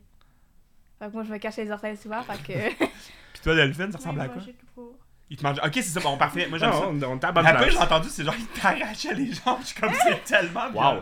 Fait 0.98 1.08
que 1.08 1.12
moi, 1.12 1.24
je 1.24 1.32
me 1.32 1.38
cachais 1.38 1.64
les 1.64 1.70
orteils 1.72 1.96
souvent, 1.96 2.22
fait 2.22 2.42
que. 2.42 2.84
Puis 3.32 3.42
toi, 3.42 3.54
Delphine, 3.56 3.90
ça 3.90 3.98
ressemble 3.98 4.20
à 4.20 4.28
quoi? 4.28 4.42
J'ai 4.42 4.52
tout 4.52 4.66
court. 4.74 4.98
Il 5.32 5.36
te 5.38 5.42
mange. 5.44 5.56
Ok, 5.64 5.70
c'est 5.76 5.82
ça, 5.82 6.00
bon, 6.00 6.18
parfait. 6.18 6.46
Moi, 6.46 6.58
j'aime 6.58 6.68
Non, 6.68 6.78
ça. 7.00 7.08
on, 7.08 7.70
j'ai 7.70 7.78
entendu, 7.78 8.08
c'est 8.10 8.22
genre, 8.22 8.34
il 8.38 8.46
t'arrachait 8.48 9.14
les 9.14 9.32
jambes. 9.32 9.56
Je 9.62 9.68
suis 9.68 9.80
comme, 9.80 9.90
c'est 10.02 10.22
tellement 10.24 10.68
bien. 10.70 10.94
Wow. 10.94 11.00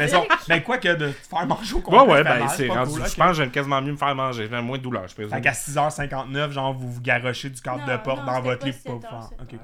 Mais 0.00 0.08
bon, 0.10 0.26
ben 0.48 0.62
quoi 0.64 0.78
que 0.78 0.88
de 0.88 1.12
te 1.12 1.26
faire 1.28 1.46
manger 1.46 1.74
au 1.74 1.76
Ouais, 1.76 1.82
complet, 1.84 2.12
ouais, 2.12 2.16
fait 2.24 2.38
ben 2.40 2.48
c'est 2.48 2.68
rendu. 2.68 2.90
cool, 2.90 3.08
Je 3.08 3.14
pense 3.14 3.28
que 3.28 3.32
j'aime 3.34 3.50
quasiment 3.52 3.80
mieux 3.80 3.92
me 3.92 3.96
faire 3.96 4.14
manger. 4.16 4.48
J'ai 4.50 4.60
moins 4.62 4.78
de 4.78 4.82
douleur, 4.82 5.06
je 5.06 5.14
présume. 5.14 5.32
Fait 5.32 5.40
qu'à 5.40 5.52
6h59, 5.52 6.50
genre, 6.50 6.74
vous 6.74 6.90
vous 6.90 7.00
garochez 7.00 7.50
du 7.50 7.62
cadre 7.62 7.86
de 7.86 7.96
porte 7.98 8.26
non, 8.26 8.32
dans 8.32 8.40
votre 8.40 8.66
lit 8.66 8.72
pour 8.84 9.00
7 9.00 9.02
pas 9.02 9.08
faire. 9.10 9.28
7 9.28 9.38
Ok. 9.42 9.60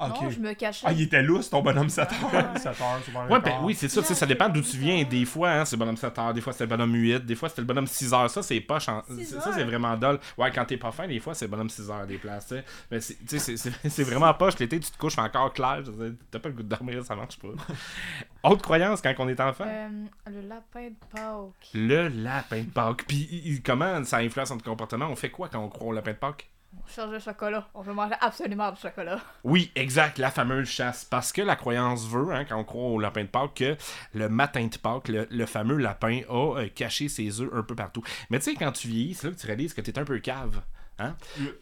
Ok. 0.00 0.22
Non, 0.22 0.30
je 0.30 0.38
me 0.38 0.52
cachais. 0.54 0.86
Ah, 0.88 0.92
il 0.92 1.02
était 1.02 1.22
lousse, 1.22 1.50
ton 1.50 1.60
bonhomme 1.62 1.88
7 1.88 2.08
heures. 2.12 2.34
Ouais. 2.34 2.58
7 2.60 2.66
heures, 2.66 3.00
c'est 3.04 3.12
Ouais, 3.32 3.40
ben 3.40 3.54
oui, 3.62 3.74
c'est 3.74 3.88
ça, 3.88 4.02
ça 4.02 4.26
dépend 4.26 4.48
d'où 4.48 4.60
tu 4.62 4.76
viens. 4.78 5.02
Des 5.04 5.24
fois, 5.24 5.50
hein, 5.50 5.64
c'est 5.64 5.76
le 5.76 5.80
bonhomme 5.80 5.96
7 5.96 6.18
heures, 6.18 6.32
des 6.34 6.40
fois 6.40 6.52
c'est 6.52 6.64
le 6.64 6.68
bonhomme 6.70 6.94
8, 6.94 7.26
des 7.26 7.34
fois 7.34 7.48
c'est 7.48 7.60
le 7.60 7.66
bonhomme 7.66 7.86
6 7.86 8.12
heures. 8.14 8.30
Ça, 8.30 8.42
c'est 8.42 8.60
pas 8.60 8.78
Ça, 8.78 9.52
c'est 9.54 9.64
vraiment 9.64 9.96
dole. 9.96 10.18
Ouais, 10.36 10.50
quand 10.52 10.64
t'es 10.64 10.76
pas 10.76 10.92
fin, 10.92 11.06
des 11.08 11.18
fois, 11.20 11.34
c'est 11.34 11.46
le 11.46 11.50
bonhomme 11.50 11.68
6 11.70 11.90
heures 11.90 12.06
des 12.06 12.18
places. 12.18 12.52
Mais 12.90 13.00
c'est- 13.00 13.14
tu 13.26 13.38
sais, 13.38 13.56
c'est- 13.56 13.70
c'est 13.82 13.88
c'est 13.88 14.04
vraiment 14.04 14.32
poche. 14.34 14.58
L'été, 14.58 14.78
tu 14.80 14.90
te 14.90 14.96
couches 14.98 15.18
encore 15.18 15.52
clair. 15.52 15.82
T'as 16.30 16.38
pas 16.38 16.48
le 16.48 16.54
goût 16.54 16.62
de 16.62 16.68
dormir, 16.68 17.04
ça 17.04 17.16
marche 17.16 17.38
pas. 17.38 17.48
Autre 18.44 18.62
croyance 18.62 19.00
quand 19.02 19.12
on 19.18 19.28
est 19.28 19.40
enfant? 19.40 19.64
Euh, 19.66 19.88
le 20.30 20.40
lapin 20.48 20.88
de 20.88 20.94
Pâques. 21.12 21.70
Le 21.74 22.08
lapin 22.08 22.60
de 22.62 22.70
Pâques. 22.70 23.04
Puis 23.06 23.60
comment 23.64 24.02
ça 24.04 24.18
influence 24.18 24.50
notre 24.50 24.64
comportement? 24.64 25.06
On 25.06 25.16
fait 25.16 25.30
quoi 25.30 25.48
quand 25.48 25.58
on 25.60 25.68
croit 25.68 25.88
au 25.88 25.92
lapin 25.92 26.12
de 26.12 26.16
Pâques? 26.16 26.48
Cherche 26.88 27.10
le 27.10 27.18
chocolat. 27.18 27.68
On 27.74 27.82
veut 27.82 27.92
manger 27.92 28.14
absolument 28.20 28.70
du 28.72 28.80
chocolat. 28.80 29.20
Oui, 29.44 29.70
exact, 29.74 30.18
la 30.18 30.30
fameuse 30.30 30.68
chasse. 30.68 31.04
Parce 31.04 31.32
que 31.32 31.42
la 31.42 31.56
croyance 31.56 32.06
veut, 32.08 32.32
hein, 32.32 32.44
quand 32.44 32.58
on 32.58 32.64
croit 32.64 32.82
au 32.90 32.98
lapin 32.98 33.22
de 33.22 33.28
Pâques, 33.28 33.54
que 33.54 33.76
le 34.14 34.28
matin 34.28 34.66
de 34.66 34.76
Pâques, 34.76 35.08
le, 35.08 35.26
le 35.30 35.46
fameux 35.46 35.76
lapin 35.76 36.20
a 36.28 36.58
euh, 36.58 36.68
caché 36.74 37.08
ses 37.08 37.40
œufs 37.40 37.50
un 37.54 37.62
peu 37.62 37.74
partout. 37.74 38.02
Mais 38.30 38.38
tu 38.38 38.46
sais, 38.46 38.54
quand 38.54 38.72
tu 38.72 38.88
vieillis, 38.88 39.14
c'est 39.14 39.28
là 39.28 39.32
que 39.34 39.38
tu 39.40 39.46
réalises 39.46 39.74
que 39.74 39.80
t'es 39.80 39.98
un 39.98 40.04
peu 40.04 40.18
cave. 40.18 40.60
Hein? 40.98 41.14
Le- 41.40 41.60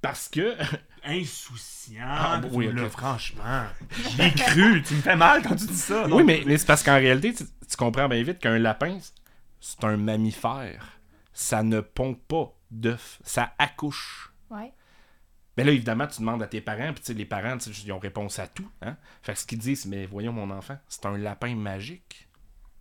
Parce 0.00 0.28
que. 0.28 0.54
Insouciant. 1.04 2.02
Ah, 2.06 2.40
tu 2.42 2.48
oui, 2.52 2.70
franchement. 2.90 3.64
Je 3.90 4.22
l'ai 4.22 4.32
cru. 4.32 4.82
Tu 4.82 4.94
me 4.94 5.00
fais 5.00 5.16
mal 5.16 5.42
quand 5.42 5.54
tu 5.56 5.66
dis 5.66 5.74
ça. 5.76 6.06
non? 6.06 6.16
oui, 6.16 6.24
mais, 6.24 6.42
mais 6.46 6.58
c'est 6.58 6.66
parce 6.66 6.82
qu'en 6.82 6.96
réalité, 6.98 7.32
tu, 7.34 7.44
tu 7.68 7.76
comprends 7.76 8.08
bien 8.08 8.22
vite 8.22 8.38
qu'un 8.40 8.58
lapin, 8.58 8.98
c'est 9.60 9.82
un 9.84 9.96
mammifère. 9.96 10.84
Ça 11.32 11.62
ne 11.62 11.80
pond 11.80 12.14
pas 12.14 12.52
d'œufs. 12.70 13.20
Ça 13.24 13.52
accouche. 13.58 14.27
Ouais. 14.50 14.72
Mais 15.56 15.64
là, 15.64 15.72
évidemment, 15.72 16.06
tu 16.06 16.20
demandes 16.20 16.42
à 16.42 16.46
tes 16.46 16.60
parents, 16.60 16.92
puis 16.92 17.00
tu 17.00 17.06
sais, 17.06 17.14
les 17.14 17.24
parents, 17.24 17.58
tu 17.58 17.72
sais, 17.74 17.82
ils 17.84 17.92
ont 17.92 17.98
réponse 17.98 18.38
à 18.38 18.46
tout. 18.46 18.70
Hein? 18.80 18.96
Fait 19.22 19.32
que 19.32 19.38
ce 19.40 19.46
qu'ils 19.46 19.58
disent, 19.58 19.86
mais 19.86 20.06
voyons 20.06 20.32
mon 20.32 20.50
enfant, 20.50 20.78
c'est 20.88 21.04
un 21.06 21.18
lapin 21.18 21.54
magique. 21.56 22.28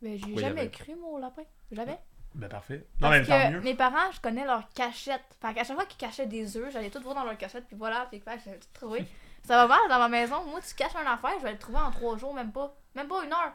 Mais 0.01 0.17
j'ai 0.17 0.27
il 0.27 0.35
y 0.37 0.39
jamais 0.39 0.61
avait- 0.61 0.69
cru, 0.69 0.95
mon 0.95 1.17
lapin. 1.17 1.41
Jamais. 1.71 1.97
Ben 2.35 2.47
parfait. 2.49 2.85
Non, 3.01 3.09
mais 3.09 3.23
Parce 3.23 3.47
que 3.47 3.51
mieux. 3.53 3.61
mes 3.61 3.73
parents, 3.73 4.11
je 4.13 4.19
connais 4.21 4.45
leur 4.45 4.69
cachette. 4.73 5.23
Fait 5.41 5.55
qu'à 5.55 5.63
chaque 5.63 5.75
fois 5.75 5.85
qu'ils 5.87 5.97
cachaient 5.97 6.27
des 6.27 6.55
œufs, 6.55 6.71
j'allais 6.71 6.91
tout 6.91 7.01
voir 7.01 7.15
dans 7.15 7.23
leur 7.23 7.37
cachette, 7.37 7.65
puis 7.65 7.75
voilà, 7.75 8.05
puis 8.11 8.19
fait, 8.19 8.39
j'ai 8.45 8.59
tout 8.59 8.67
trouvé. 8.73 9.05
Ça 9.43 9.55
va 9.65 9.67
mal 9.67 9.89
dans 9.89 9.97
ma 9.97 10.09
maison. 10.09 10.43
Moi, 10.45 10.59
tu 10.61 10.75
caches 10.75 10.95
un 10.95 11.11
affaire, 11.11 11.31
je 11.39 11.43
vais 11.45 11.53
le 11.53 11.57
trouver 11.57 11.79
en 11.79 11.89
trois 11.89 12.15
jours, 12.17 12.33
même 12.35 12.51
pas. 12.51 12.75
Même 12.95 13.07
pas 13.07 13.23
une 13.25 13.31
heure. 13.33 13.53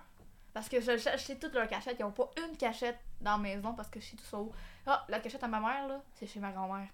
Parce 0.53 0.69
que 0.69 0.81
je, 0.81 0.99
sais 0.99 1.37
toutes 1.39 1.55
leurs 1.55 1.69
cachettes. 1.69 1.97
Ils 2.01 2.05
ont 2.05 2.11
pas 2.11 2.29
une 2.39 2.57
cachette 2.57 2.99
dans 3.21 3.33
la 3.33 3.39
maison 3.39 3.73
parce 3.75 3.89
que 3.89 4.01
je 4.01 4.07
sais 4.07 4.17
tout 4.17 4.25
ça 4.25 4.39
où. 4.39 4.51
Ah, 4.87 5.05
la 5.09 5.21
cachette 5.21 5.45
à 5.45 5.49
ma 5.49 5.61
mère, 5.61 5.87
là, 5.87 6.03
c'est 6.15 6.27
chez 6.27 6.41
ma 6.41 6.51
grand-mère. 6.51 6.89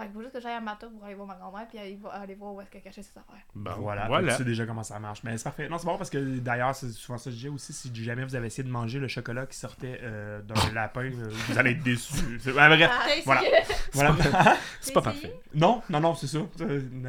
Fait 0.00 0.06
qu'il 0.06 0.14
faut 0.14 0.22
juste 0.22 0.34
que 0.34 0.40
j'aille 0.40 0.54
à 0.54 0.60
Mata 0.60 0.86
pour 0.88 1.04
aller 1.04 1.14
voir 1.14 1.26
ma 1.28 1.34
grand-mère, 1.34 1.66
puis 1.68 1.78
aller, 1.78 1.96
vo- 2.00 2.08
aller 2.12 2.34
voir 2.34 2.54
où 2.54 2.60
est-ce 2.60 2.70
qu'elle 2.70 2.82
cachait 2.82 3.02
ses 3.02 3.10
affaires. 3.10 3.42
Bon, 3.54 3.70
Voilà, 3.78 4.06
voilà. 4.08 4.32
tu 4.32 4.38
sais 4.38 4.44
déjà 4.44 4.66
comment 4.66 4.82
ça 4.82 4.98
marche. 4.98 5.20
Mais 5.24 5.36
c'est 5.36 5.44
parfait. 5.44 5.68
Non, 5.68 5.78
c'est 5.78 5.86
bon 5.86 5.96
parce 5.98 6.10
que 6.10 6.38
d'ailleurs, 6.38 6.74
c'est 6.74 6.90
souvent 6.90 7.18
ça 7.18 7.24
que 7.24 7.30
je 7.30 7.36
disais 7.36 7.48
aussi. 7.48 7.72
Si 7.72 7.90
jamais 8.04 8.24
vous 8.24 8.34
avez 8.34 8.46
essayé 8.48 8.62
de 8.66 8.72
manger 8.72 8.98
le 8.98 9.08
chocolat 9.08 9.46
qui 9.46 9.56
sortait 9.56 10.00
euh, 10.02 10.40
d'un 10.42 10.54
lapin, 10.74 11.02
euh, 11.12 11.30
vous 11.48 11.58
allez 11.58 11.72
être 11.72 11.82
déçus. 11.82 12.40
C'est- 12.40 12.52
bref. 12.52 12.90
Ah, 12.90 13.06
Voilà. 13.24 13.42
voilà. 13.92 14.56
C'est 14.80 14.92
pas 14.92 15.02
parfait. 15.02 15.34
non, 15.54 15.82
non, 15.90 16.00
non, 16.00 16.14
c'est 16.14 16.26
ça. 16.26 16.38
Non, 16.38 16.48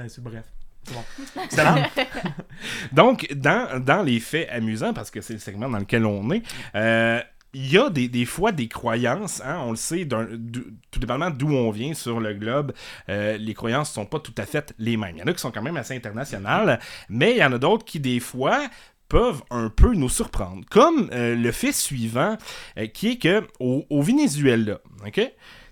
C'est 0.08 0.23
bref. 0.23 0.43
C'est 0.84 1.63
bon. 1.63 1.84
Donc, 2.91 3.27
dans, 3.34 3.80
dans 3.84 4.01
les 4.04 4.19
faits 4.19 4.49
amusants, 4.49 4.93
parce 4.93 5.12
que 5.12 5.21
c'est 5.21 5.34
le 5.34 5.39
segment 5.39 5.69
dans 5.69 5.77
lequel 5.80 6.06
on 6.06 6.30
est, 6.32 6.41
euh, 6.75 7.21
il 7.53 7.71
y 7.71 7.77
a 7.77 7.89
des, 7.89 8.07
des 8.07 8.25
fois 8.25 8.51
des 8.51 8.67
croyances, 8.67 9.41
hein, 9.43 9.61
on 9.65 9.71
le 9.71 9.77
sait, 9.77 10.07
tout 10.07 10.99
dépendamment 10.99 11.29
d'où 11.29 11.49
on 11.49 11.71
vient 11.71 11.93
sur 11.93 12.19
le 12.19 12.33
globe, 12.33 12.73
euh, 13.09 13.37
les 13.37 13.53
croyances 13.53 13.89
ne 13.91 14.03
sont 14.03 14.05
pas 14.05 14.19
tout 14.19 14.33
à 14.37 14.45
fait 14.45 14.73
les 14.77 14.97
mêmes. 14.97 15.17
Il 15.17 15.19
y 15.19 15.23
en 15.23 15.27
a 15.27 15.33
qui 15.33 15.39
sont 15.39 15.51
quand 15.51 15.61
même 15.61 15.77
assez 15.77 15.95
internationales, 15.95 16.79
mais 17.09 17.31
il 17.31 17.37
y 17.37 17.43
en 17.43 17.51
a 17.51 17.57
d'autres 17.57 17.83
qui, 17.83 17.99
des 17.99 18.19
fois, 18.19 18.67
peuvent 19.09 19.43
un 19.49 19.69
peu 19.69 19.93
nous 19.93 20.07
surprendre. 20.07 20.63
Comme 20.69 21.09
euh, 21.11 21.35
le 21.35 21.51
fait 21.51 21.73
suivant, 21.73 22.37
euh, 22.77 22.87
qui 22.87 23.11
est 23.11 23.17
que 23.17 23.45
au, 23.59 23.85
au 23.89 24.01
Venezuela, 24.01 24.79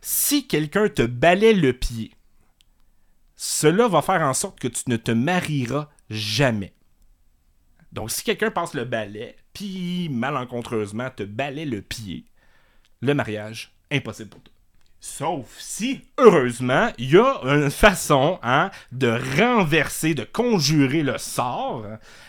si 0.02 0.48
quelqu'un 0.48 0.90
te 0.90 1.04
balaie 1.04 1.54
le 1.54 1.72
pied, 1.72 2.12
cela 3.38 3.88
va 3.88 4.02
faire 4.02 4.22
en 4.22 4.34
sorte 4.34 4.60
que 4.60 4.68
tu 4.68 4.84
ne 4.88 4.98
te 4.98 5.12
marieras 5.12 5.88
jamais. 6.10 6.74
Donc, 7.92 8.12
si 8.12 8.24
quelqu'un 8.24 8.52
passe 8.52 8.74
le 8.74 8.86
balai, 8.86 9.36
puis 9.54 10.10
malencontreusement 10.10 11.10
te 11.10 11.24
balaie 11.24 11.66
le 11.66 11.82
pied, 11.82 12.26
le 13.02 13.14
mariage, 13.14 13.72
impossible 13.92 14.30
pour 14.30 14.42
toi. 14.42 14.54
Sauf 15.02 15.56
si. 15.58 16.02
Heureusement, 16.18 16.90
il 16.98 17.12
y 17.12 17.18
a 17.18 17.40
une 17.46 17.72
façon 17.72 18.38
hein, 18.44 18.70
de 18.92 19.18
renverser, 19.40 20.14
de 20.14 20.26
conjurer 20.26 21.04
le 21.04 21.18
sort. 21.18 21.86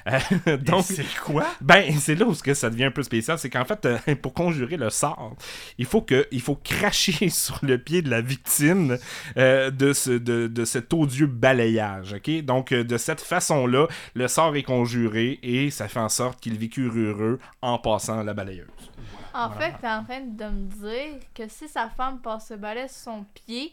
Euh, 0.07 0.57
Donc, 0.59 0.85
c'est 0.85 1.05
quoi? 1.25 1.47
ben, 1.61 1.99
c'est 1.99 2.15
là 2.15 2.27
où 2.27 2.35
ce 2.35 2.45
que 2.45 2.55
ça 2.55 2.71
devient 2.71 2.85
un 2.85 2.91
peu 2.93 3.03
spécial, 3.03 3.41
c'est 3.41 3.51
qu'en 3.51 3.65
fait, 3.65 3.85
euh, 3.87 3.99
pour 4.23 4.35
conjurer 4.35 4.77
le 4.77 4.89
sort, 4.89 5.35
il 5.79 5.87
faut 5.87 6.01
que, 6.01 6.29
il 6.31 6.41
faut 6.41 6.55
cracher 6.55 7.29
sur 7.29 7.59
le 7.63 7.77
pied 7.77 8.03
de 8.03 8.11
la 8.11 8.21
victime 8.21 8.99
euh, 9.37 9.71
de, 9.73 9.93
ce, 9.93 10.11
de, 10.11 10.47
de 10.47 10.65
cet 10.65 10.95
odieux 10.95 11.27
balayage, 11.27 12.13
ok? 12.13 12.45
Donc, 12.45 12.73
de 12.73 12.97
cette 12.99 13.21
façon-là, 13.21 13.89
le 14.15 14.29
sort 14.29 14.55
est 14.55 14.63
conjuré 14.63 15.41
et 15.43 15.71
ça 15.71 15.89
fait 15.89 15.99
en 15.99 16.09
sorte 16.09 16.39
qu'il 16.41 16.57
vécure 16.57 16.93
heureux 16.97 17.41
en 17.63 17.79
passant 17.79 18.23
la 18.23 18.33
balayeuse. 18.33 18.69
En 19.35 19.49
Voilà. 19.49 19.61
fait, 19.73 19.79
t'es 19.81 19.89
en 19.89 20.05
train 20.05 20.21
de 20.21 20.45
me 20.45 20.67
dire 20.69 21.21
que 21.35 21.49
si 21.49 21.69
sa 21.69 21.89
femme 21.89 22.21
passe 22.21 22.49
ce 22.49 22.55
balai 22.55 22.89
sur 22.89 23.13
son 23.13 23.25
pied, 23.47 23.73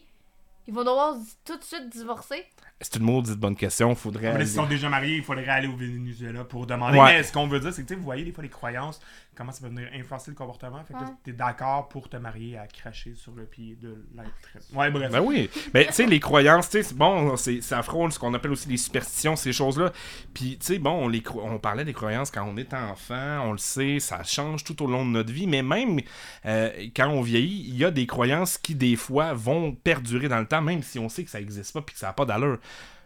ils 0.66 0.74
vont 0.74 0.84
devoir 0.84 1.14
tout 1.44 1.56
de 1.56 1.64
suite 1.64 1.88
divorcer? 1.88 2.44
C'est 2.80 2.96
une 2.96 3.02
maudite 3.02 3.34
bonne 3.38 3.56
question, 3.56 3.92
faudrait... 3.96 4.28
Mais 4.28 4.34
aller- 4.36 4.46
s'ils 4.46 4.54
sont 4.54 4.66
déjà 4.66 4.88
mariés, 4.88 5.16
il 5.16 5.24
faudrait 5.24 5.48
aller 5.48 5.66
au 5.66 5.74
Venezuela 5.76 6.44
pour 6.44 6.64
demander. 6.66 6.96
Ouais. 6.98 7.14
Mais 7.14 7.22
ce 7.24 7.32
qu'on 7.32 7.48
veut 7.48 7.58
dire, 7.58 7.72
c'est 7.72 7.84
que 7.84 7.94
vous 7.94 8.02
voyez 8.02 8.22
des 8.24 8.30
fois 8.32 8.42
les 8.44 8.48
croyances, 8.50 9.00
comment 9.38 9.52
ça 9.52 9.60
peut 9.62 9.68
venir 9.72 9.88
influencer 9.94 10.30
le 10.32 10.36
comportement. 10.36 10.84
Fait 10.84 10.92
que 10.94 10.98
Ouais. 10.98 11.04
tu 11.24 11.30
es 11.30 11.32
d'accord 11.32 11.88
pour 11.88 12.08
te 12.10 12.16
marier 12.18 12.58
à 12.58 12.66
cracher 12.66 13.14
sur 13.14 13.32
le 13.32 13.44
pied 13.46 13.76
de 13.80 14.04
l'être. 14.14 14.74
Ouais, 14.74 14.90
bref. 14.90 15.10
Ben 15.12 15.20
oui. 15.20 15.48
Ben, 15.72 15.86
tu 15.86 15.92
sais, 15.92 16.06
les 16.06 16.18
croyances, 16.20 16.68
tu 16.68 16.78
sais, 16.78 16.82
c'est 16.82 16.96
bon, 16.96 17.36
c'est, 17.36 17.60
ça 17.60 17.82
frôle 17.82 18.12
ce 18.12 18.18
qu'on 18.18 18.34
appelle 18.34 18.50
aussi 18.50 18.68
les 18.68 18.76
superstitions, 18.76 19.36
ces 19.36 19.52
choses-là. 19.52 19.92
Puis, 20.34 20.58
tu 20.58 20.66
sais, 20.66 20.78
bon, 20.78 21.04
on, 21.04 21.08
les, 21.08 21.20
cro- 21.20 21.40
on 21.42 21.58
parlait 21.58 21.84
des 21.84 21.92
croyances 21.94 22.30
quand 22.30 22.44
on 22.44 22.56
est 22.56 22.74
enfant, 22.74 23.42
on 23.48 23.52
le 23.52 23.58
sait, 23.58 24.00
ça 24.00 24.22
change 24.24 24.64
tout 24.64 24.82
au 24.82 24.86
long 24.88 25.04
de 25.06 25.10
notre 25.10 25.32
vie, 25.32 25.46
mais 25.46 25.62
même 25.62 26.00
euh, 26.44 26.70
quand 26.96 27.08
on 27.08 27.22
vieillit, 27.22 27.64
il 27.68 27.76
y 27.76 27.84
a 27.84 27.90
des 27.92 28.06
croyances 28.06 28.58
qui, 28.58 28.74
des 28.74 28.96
fois, 28.96 29.32
vont 29.34 29.72
perdurer 29.72 30.28
dans 30.28 30.40
le 30.40 30.46
temps, 30.46 30.60
même 30.62 30.82
si 30.82 30.98
on 30.98 31.08
sait 31.08 31.22
que 31.24 31.30
ça 31.30 31.38
n'existe 31.38 31.72
pas 31.72 31.82
puis 31.82 31.94
que 31.94 32.00
ça 32.00 32.08
n'a 32.08 32.12
pas 32.12 32.24
d'allure. 32.24 32.58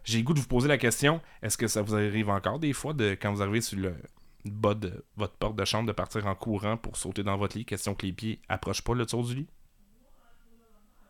J'ai 0.05 0.19
le 0.19 0.25
goût 0.25 0.35
de 0.35 0.41
vous 0.41 0.49
poser 0.49 0.67
la 0.67 0.79
question, 0.79 1.21
est-ce 1.43 1.57
que 1.57 1.69
ça 1.69 1.83
vous 1.83 1.95
arrive 1.95 2.29
encore 2.31 2.59
des 2.59 2.73
fois, 2.73 2.93
de 2.93 3.11
quand 3.21 3.33
vous 3.33 3.43
arrivez 3.43 3.61
sur 3.61 3.79
le 3.79 3.95
bas 4.45 4.75
de 4.75 5.05
votre 5.17 5.35
porte 5.35 5.57
de 5.57 5.65
chambre, 5.65 5.87
de 5.87 5.93
partir 5.93 6.27
en 6.27 6.35
courant 6.35 6.77
pour 6.77 6.97
sauter 6.97 7.23
dans 7.23 7.37
votre 7.37 7.57
lit, 7.57 7.65
question 7.65 7.95
que 7.95 8.07
les 8.07 8.13
pieds 8.13 8.41
approchent 8.49 8.83
pas 8.83 8.95
le 8.95 9.07
tour 9.07 9.25
du 9.25 9.35
lit? 9.35 9.47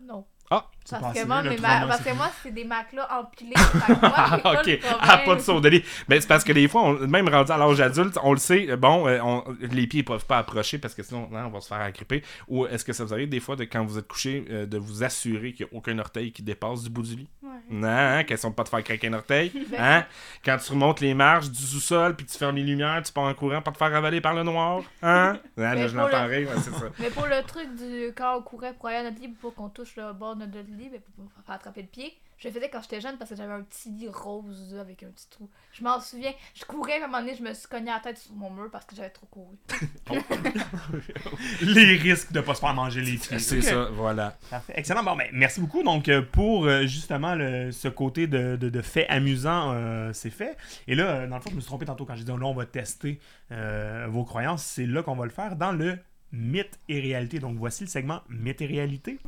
Non. 0.03 0.25
Ah! 0.51 0.69
Parce 0.91 1.15
que 1.15 1.25
moi, 1.27 1.43
parce 1.43 2.03
c'est 2.03 2.11
que 2.11 2.17
moi, 2.17 2.31
c'est 2.43 2.51
des 2.51 2.65
matelas 2.65 3.09
empilés. 3.21 3.55
Ah, 3.57 4.39
ok. 4.45 4.81
Ah, 5.01 5.19
pas 5.25 5.37
de 5.37 5.41
saut 5.41 5.61
de 5.61 5.69
lit. 5.69 5.83
Mais 6.09 6.21
c'est 6.21 6.27
parce 6.27 6.45
que 6.45 6.53
des 6.53 6.69
fois, 6.69 6.83
on- 6.83 7.07
même 7.07 7.29
rendu 7.29 7.51
à 7.53 7.57
l'âge 7.57 7.81
adulte, 7.81 8.19
on 8.23 8.33
le 8.33 8.39
sait, 8.39 8.69
euh, 8.69 8.77
bon, 8.77 9.07
euh, 9.07 9.19
on- 9.23 9.45
les 9.61 9.87
pieds 9.87 10.03
ne 10.03 10.07
peuvent 10.07 10.27
pas 10.27 10.39
approcher 10.39 10.79
parce 10.79 10.95
que 10.95 11.03
sinon, 11.03 11.29
non, 11.31 11.47
on 11.47 11.51
va 11.51 11.61
se 11.61 11.69
faire 11.69 11.81
agripper. 11.81 12.23
Ou 12.49 12.67
est-ce 12.67 12.85
que 12.85 12.93
ça 12.93 13.05
vous 13.05 13.15
arrive 13.15 13.29
des 13.31 13.41
fois, 13.41 13.57
de, 13.57 13.65
quand 13.65 13.85
vous 13.87 13.97
êtes 13.97 14.09
couché, 14.09 14.45
euh, 14.51 14.67
de 14.67 14.77
vous 14.77 15.05
assurer 15.05 15.55
qu'il 15.55 15.65
n'y 15.67 15.73
a 15.73 15.79
aucun 15.79 15.99
orteil 15.99 16.33
qui 16.33 16.43
dépasse 16.43 16.83
du 16.83 16.91
bout 16.91 17.03
du 17.03 17.15
lit? 17.17 17.29
Non, 17.71 17.89
hein, 17.89 18.25
question 18.25 18.51
de 18.51 18.55
pas 18.55 18.65
te 18.65 18.69
faire 18.69 18.83
craquer 18.85 19.09
un 19.09 19.13
orteil. 19.15 19.51
Ben, 19.71 19.79
Hein? 19.81 20.07
Quand 20.45 20.57
tu 20.59 20.73
remontes 20.73 21.01
les 21.01 21.15
marches 21.15 21.49
du 21.51 21.63
sous-sol, 21.63 22.15
puis 22.17 22.27
tu 22.27 22.37
fermes 22.39 22.57
les 22.57 22.63
lumières, 22.63 23.03
tu 23.05 23.13
pars 23.13 23.25
en 23.25 23.35
courant, 23.35 23.63
pas 23.63 23.73
te 23.73 23.79
faire 23.79 23.95
avaler 23.95 24.21
par 24.21 24.35
le 24.35 24.43
noir. 24.43 24.83
Hein? 25.03 25.39
Là, 25.57 25.75
Mais 25.75 25.89
je 25.89 25.95
pour 25.97 26.03
l'entends 26.07 26.27
le- 26.27 26.31
rire, 26.37 26.49
c'est 26.57 26.71
ça. 26.73 26.87
Mais 26.99 27.11
pour 27.11 27.27
le 27.27 27.43
truc 27.47 27.69
du 27.77 28.13
quand 28.17 28.37
on 28.39 28.43
courait 28.43 28.73
pour 28.75 28.89
aller 28.89 28.99
à 28.99 29.03
notre 29.05 29.21
lit 29.21 29.29
pour 29.29 29.55
qu'on 29.55 29.69
touche 29.69 29.97
le 29.97 30.13
bord 30.13 30.37
de 30.37 30.47
notre 30.47 30.59
lit, 30.71 30.89
ben, 30.91 31.01
pour 31.17 31.25
pour 31.27 31.45
faire 31.47 31.55
attraper 31.55 31.83
le 31.83 31.89
pied, 31.89 32.15
je 32.43 32.49
le 32.49 32.55
faisais 32.55 32.69
quand 32.69 32.83
j'étais 32.83 33.01
jeune 33.01 33.17
parce 33.19 33.31
que 33.31 33.37
j'avais 33.37 33.53
un 33.53 33.63
petit 33.63 33.89
lit 33.91 34.09
rose 34.09 34.77
avec 34.81 35.05
un 35.05 35.11
petit 35.11 35.29
trou. 35.31 35.49
Je 35.73 35.85
m'en 35.85 36.01
souviens, 36.01 36.33
je 36.55 36.65
courais, 36.65 36.95
à 37.01 37.05
un 37.05 37.07
moment 37.07 37.21
donné, 37.21 37.37
je 37.37 37.43
me 37.45 37.55
suis 37.55 37.69
cogné 37.69 37.87
la 37.93 38.01
tête 38.01 38.19
sur 38.19 38.33
mon 38.33 38.51
mur 38.51 38.69
parce 38.73 38.85
que 38.85 38.97
j'avais 38.97 39.11
trop 39.11 39.27
couru. 39.27 39.55
Les 41.63 41.97
risques 41.99 42.33
de 42.33 42.41
pas 42.41 42.55
se 42.57 42.61
faire 42.61 42.75
manger 42.75 43.01
les 43.03 43.17
pieds. 43.17 43.39
C'est 43.39 43.61
ça, 43.63 43.85
voilà. 43.93 44.37
Parfait. 44.51 44.73
Excellent. 44.77 45.05
Bon, 45.05 45.15
ben, 45.15 45.29
merci 45.33 45.61
beaucoup. 45.61 45.85
Donc, 45.85 46.09
euh, 46.09 46.23
pour 46.23 46.67
euh, 46.67 46.83
justement 46.87 47.37
le- 47.37 47.71
ce 47.71 47.87
côté 47.87 48.27
de, 48.27 48.57
de, 48.57 48.69
de 48.71 48.83
fait 48.83 49.07
amusant, 49.09 49.73
euh, 49.75 50.13
c'est 50.13 50.31
fait. 50.31 50.57
Et 50.89 50.97
là, 50.97 51.29
dans 51.29 51.37
le 51.37 51.43
fond, 51.43 51.51
je 51.51 51.55
me 51.57 51.61
suis 51.61 51.69
trompé 51.69 51.87
tantôt 51.87 52.05
quand 52.05 52.17
j'ai 52.17 52.25
dit, 52.25 52.31
là, 52.33 52.39
on 52.43 52.55
va 52.55 52.67
tester 52.67 53.21
euh, 53.53 54.07
vos 54.11 54.25
croyances. 54.25 54.65
C'est 54.65 54.87
là 54.87 55.05
qu'on 55.05 55.15
va 55.15 55.25
le 55.27 55.31
faire 55.31 55.55
dans 55.55 55.71
le 55.73 55.97
mythe 56.33 56.79
et 56.89 56.99
réalité. 57.01 57.39
Donc, 57.39 57.57
voici 57.57 57.85
le 57.85 57.89
segment 57.89 58.21
mythe 58.29 58.61
et 58.63 58.67
réalité. 58.67 59.19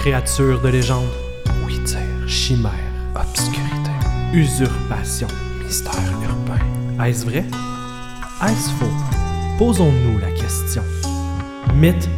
Créature 0.00 0.60
de 0.60 0.68
légende. 0.68 1.08
Dire. 1.84 2.28
Chimère. 2.28 2.72
Obscurité. 3.14 3.90
Usurpation. 4.32 5.28
Mystère 5.62 5.94
urbain. 6.22 7.04
Est-ce 7.04 7.24
vrai? 7.24 7.44
Est-ce 8.46 8.70
faux? 8.72 8.90
Posons-nous 9.58 10.18
la 10.18 10.30
question. 10.32 10.82
Mythe 11.74 12.08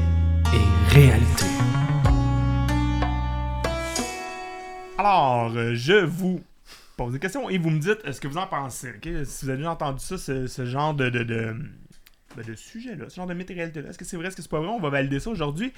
et 0.52 0.94
réalité. 0.94 1.44
Alors, 4.98 5.52
euh, 5.56 5.74
je 5.74 6.04
vous 6.04 6.42
pose 6.96 7.12
des 7.12 7.18
questions 7.18 7.48
et 7.48 7.58
vous 7.58 7.70
me 7.70 7.78
dites 7.78 8.10
ce 8.10 8.20
que 8.20 8.28
vous 8.28 8.38
en 8.38 8.46
pensez? 8.46 8.90
ok? 8.96 9.24
Si 9.24 9.44
vous 9.44 9.50
avez 9.50 9.58
déjà 9.58 9.72
entendu 9.72 9.98
ça, 10.00 10.18
ce, 10.18 10.46
ce 10.46 10.64
genre 10.64 10.94
de, 10.94 11.08
de, 11.08 11.22
de, 11.22 11.56
ben, 12.36 12.44
de 12.46 12.54
sujet-là, 12.54 13.08
ce 13.08 13.16
genre 13.16 13.26
de 13.26 13.34
mythe 13.34 13.50
et 13.50 13.54
réalité-là. 13.54 13.90
Est-ce 13.90 13.98
que 13.98 14.04
c'est 14.04 14.16
vrai, 14.16 14.28
est-ce 14.28 14.36
que 14.36 14.42
c'est 14.42 14.50
pas 14.50 14.60
vrai? 14.60 14.68
On 14.68 14.80
va 14.80 14.90
valider 14.90 15.20
ça 15.20 15.30
aujourd'hui. 15.30 15.72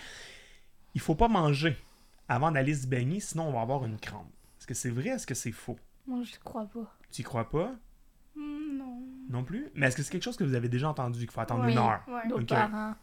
Il 0.94 1.00
faut 1.00 1.14
pas 1.14 1.28
manger 1.28 1.76
avant 2.28 2.50
d'aller 2.50 2.74
se 2.74 2.86
baigner, 2.86 3.20
sinon 3.20 3.48
on 3.48 3.52
va 3.52 3.60
avoir 3.60 3.84
une 3.84 3.98
crampe. 3.98 4.30
Est-ce 4.58 4.66
que 4.66 4.74
c'est 4.74 4.90
vrai, 4.90 5.10
est-ce 5.10 5.26
que 5.26 5.34
c'est 5.34 5.52
faux? 5.52 5.78
Moi, 6.06 6.22
je 6.24 6.32
crois 6.42 6.64
pas. 6.66 6.94
Tu 7.12 7.20
y 7.22 7.24
crois 7.24 7.48
pas? 7.48 7.74
Hmm, 8.36 8.76
non. 8.78 9.02
Non 9.30 9.44
plus? 9.44 9.68
Mais 9.74 9.86
est-ce 9.86 9.96
que 9.96 10.02
c'est 10.02 10.10
quelque 10.12 10.22
chose 10.24 10.36
que 10.36 10.44
vous 10.44 10.54
avez 10.54 10.68
déjà 10.68 10.88
entendu 10.88 11.20
qu'il 11.20 11.30
faut 11.30 11.40
attendre 11.40 11.64
Oui. 11.64 11.72
une 11.72 11.78
heure? 11.78 12.02
Ouais. 12.08 12.26
Nos 12.28 12.40
Ok. 12.40 12.46
parents, 12.48 12.94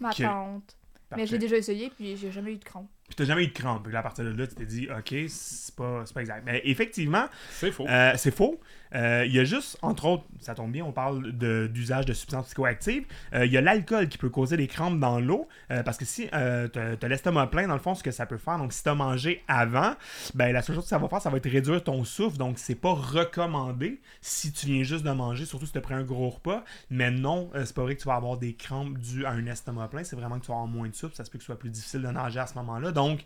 ma 0.00 0.10
Ok. 0.10 0.22
tante. 0.22 0.76
Mais 1.16 1.26
j'ai 1.26 1.38
déjà 1.38 1.56
essayé, 1.56 1.88
puis 1.90 2.16
j'ai 2.16 2.32
jamais 2.32 2.52
eu 2.52 2.58
de 2.58 2.64
crampe. 2.64 2.88
Puis 3.06 3.14
t'as 3.14 3.24
jamais 3.24 3.44
eu 3.44 3.48
de 3.48 3.52
crampe. 3.52 3.84
Puis 3.84 3.92
là, 3.92 4.00
à 4.00 4.02
partir 4.02 4.24
de 4.24 4.30
là, 4.30 4.46
tu 4.48 4.56
t'es 4.56 4.66
dit, 4.66 4.88
OK, 4.90 5.14
c'est 5.28 5.74
pas, 5.76 6.02
pas 6.12 6.20
exact. 6.20 6.42
Mais 6.44 6.60
effectivement, 6.64 7.26
C'est 7.50 7.70
faux. 7.70 7.86
Euh, 7.88 8.12
c'est 8.16 8.32
faux. 8.34 8.60
Euh, 8.94 9.24
Il 9.26 9.34
y 9.34 9.40
a 9.40 9.44
juste, 9.44 9.78
entre 9.82 10.06
autres, 10.06 10.24
ça 10.40 10.54
tombe 10.54 10.72
bien, 10.72 10.84
on 10.84 10.92
parle 10.92 11.32
d'usage 11.32 12.06
de, 12.06 12.12
substances 12.12 12.46
psychoactives. 12.46 13.04
Euh, 13.34 13.46
Il 13.46 13.52
y 13.52 13.56
a 13.56 13.60
l'alcool 13.60 14.08
qui 14.08 14.18
peut 14.18 14.30
causer 14.30 14.56
des 14.56 14.66
crampes 14.66 14.98
dans 14.98 15.20
l'eau. 15.20 15.48
euh, 15.70 15.82
parce 15.82 15.96
que 15.96 16.04
si 16.04 16.28
tu 16.28 16.34
as, 16.34 17.08
l'estomac 17.08 17.48
plein, 17.48 17.68
dans 17.68 17.74
le 17.74 17.80
fond, 17.80 17.94
ce 17.94 18.02
que 18.02 18.10
ça 18.10 18.26
peut 18.26 18.38
faire, 18.38 18.58
donc 18.58 18.72
si 18.72 18.82
tu 18.82 18.88
as 18.88 18.94
mangé 18.94 19.42
avant, 19.48 19.94
ben, 20.34 20.52
la 20.52 20.62
seule 20.62 20.76
chose 20.76 20.84
que 20.84 20.90
ça 20.90 20.98
va 20.98 21.08
faire, 21.08 21.20
ça 21.20 21.30
va 21.30 21.36
être 21.36 21.48
réduire 21.48 21.82
ton 21.82 22.04
souffle. 22.04 22.36
Donc, 22.36 22.58
c'est 22.58 22.74
pas 22.74 22.92
recommandé 22.92 24.00
si 24.20 24.52
tu 24.52 24.66
viens 24.66 24.82
juste 24.82 25.04
de 25.04 25.10
manger, 25.10 25.44
surtout 25.44 25.66
si 25.66 25.72
tu 25.72 25.78
as 25.78 25.82
pris 25.82 25.94
un 25.94 26.04
gros 26.04 26.30
repas. 26.30 26.64
Mais 26.90 27.10
non, 27.10 27.50
c'est 27.54 27.74
pas 27.74 27.82
vrai 27.82 27.96
que 27.96 28.00
tu 28.00 28.08
vas 28.08 28.14
avoir 28.14 28.38
des 28.38 28.54
crampes 28.54 28.98
dues 28.98 29.24
à 29.24 29.30
un 29.30 29.46
estomac 29.46 29.88
plein. 29.88 30.04
C'est 30.04 30.16
vraiment 30.16 30.38
que 30.38 30.44
tu 30.44 30.48
vas 30.48 30.54
avoir 30.54 30.68
moins 30.68 30.88
de 30.88 30.94
souffle. 30.94 31.14
Ça 31.14 31.24
se 31.24 31.30
peut 31.30 31.38
que 31.38 31.44
ce 31.44 31.46
soit 31.46 31.58
plus 31.58 31.70
difficile 31.70 32.02
de 32.02 32.08
nager 32.08 32.40
à 32.40 32.46
ce 32.46 32.54
moment-là. 32.54 32.92
Donc, 32.92 33.24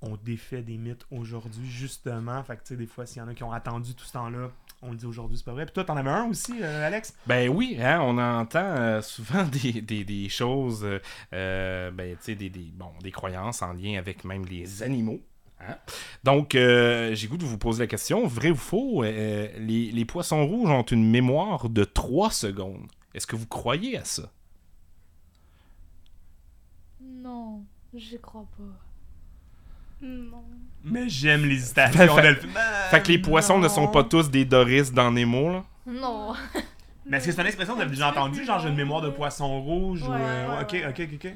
on 0.00 0.16
défait 0.16 0.62
des 0.62 0.76
mythes 0.76 1.06
aujourd'hui, 1.10 1.68
justement. 1.68 2.42
Fait 2.44 2.56
que, 2.56 2.62
tu 2.62 2.68
sais, 2.68 2.76
des 2.76 2.86
fois, 2.86 3.06
s'il 3.06 3.18
y 3.18 3.22
en 3.22 3.28
a 3.28 3.34
qui 3.34 3.42
ont 3.42 3.52
attendu 3.52 3.94
tout 3.94 4.04
ce 4.04 4.12
temps-là, 4.12 4.50
on 4.86 4.90
le 4.90 4.96
dit 4.96 5.06
aujourd'hui, 5.06 5.36
c'est 5.38 5.44
pas 5.44 5.52
vrai. 5.52 5.64
Puis 5.64 5.72
toi, 5.74 5.84
t'en 5.84 5.96
avais 5.96 6.10
un 6.10 6.28
aussi, 6.28 6.52
euh, 6.60 6.86
Alex? 6.86 7.14
Ben 7.26 7.48
oui, 7.48 7.76
hein, 7.80 8.00
on 8.02 8.18
entend 8.18 8.60
euh, 8.76 9.02
souvent 9.02 9.44
des, 9.62 9.80
des- 9.80 10.04
des 10.04 10.28
choses, 10.28 10.86
euh, 11.32 11.90
ben, 11.90 12.16
tu 12.16 12.22
sais, 12.24 12.34
des, 12.34 12.50
des- 12.50 12.70
bon, 12.74 12.90
des 13.02 13.10
croyances 13.10 13.62
en 13.62 13.72
lien 13.72 13.98
avec 13.98 14.24
même 14.24 14.44
les 14.44 14.82
animaux. 14.82 15.20
hein. 15.60 15.76
Donc, 16.22 16.54
euh, 16.54 17.14
j'ai 17.14 17.26
goût 17.28 17.36
de 17.38 17.44
vous 17.44 17.58
poser 17.58 17.84
la 17.84 17.86
question, 17.86 18.26
vrai 18.26 18.50
ou 18.50 18.56
faux, 18.56 19.02
euh, 19.04 19.48
les, 19.58 19.90
les 19.90 20.04
poissons 20.04 20.46
rouges 20.46 20.70
ont 20.70 20.82
une 20.82 21.10
mémoire 21.10 21.68
de 21.68 21.84
3 21.84 22.30
secondes. 22.30 22.86
Est-ce 23.14 23.26
que 23.26 23.36
vous 23.36 23.46
croyez 23.46 23.96
à 23.96 24.04
ça? 24.04 24.30
Non, 27.00 27.64
j'y 27.94 28.18
crois 28.20 28.46
pas. 28.56 28.80
Non. 30.04 30.44
Mais 30.84 31.08
j'aime 31.08 31.44
l'hésitation 31.46 32.14
Fait- 32.14 32.22
Delphine. 32.22 32.50
Fait 32.90 33.02
que 33.02 33.08
les 33.08 33.18
poissons 33.18 33.58
ne 33.58 33.68
sont 33.68 33.88
pas 33.88 34.04
tous 34.04 34.30
des 34.30 34.44
Doris 34.44 34.92
dans 34.92 35.10
Nemo, 35.10 35.50
là. 35.50 35.64
Non. 35.86 36.34
Mais 37.06 37.18
est-ce 37.18 37.26
que 37.26 37.32
c'est 37.32 37.40
une 37.40 37.46
expression 37.46 37.74
que 37.74 37.78
vous 37.78 37.82
avez 37.82 37.90
déjà 37.90 38.08
Un 38.08 38.10
petit 38.10 38.14
peu 38.14 38.20
entendu, 38.20 38.36
plus 38.38 38.46
genre 38.46 38.58
j'ai 38.60 38.68
une 38.68 38.76
mémoire 38.76 39.02
de 39.02 39.10
poisson 39.10 39.60
rouge 39.60 40.02
ou 40.02 40.12
euh, 40.12 40.48
ouais, 40.56 40.62
ok, 40.62 40.72
ouais. 40.72 40.86
ok, 40.88 41.00
ok, 41.00 41.18
ok. 41.24 41.34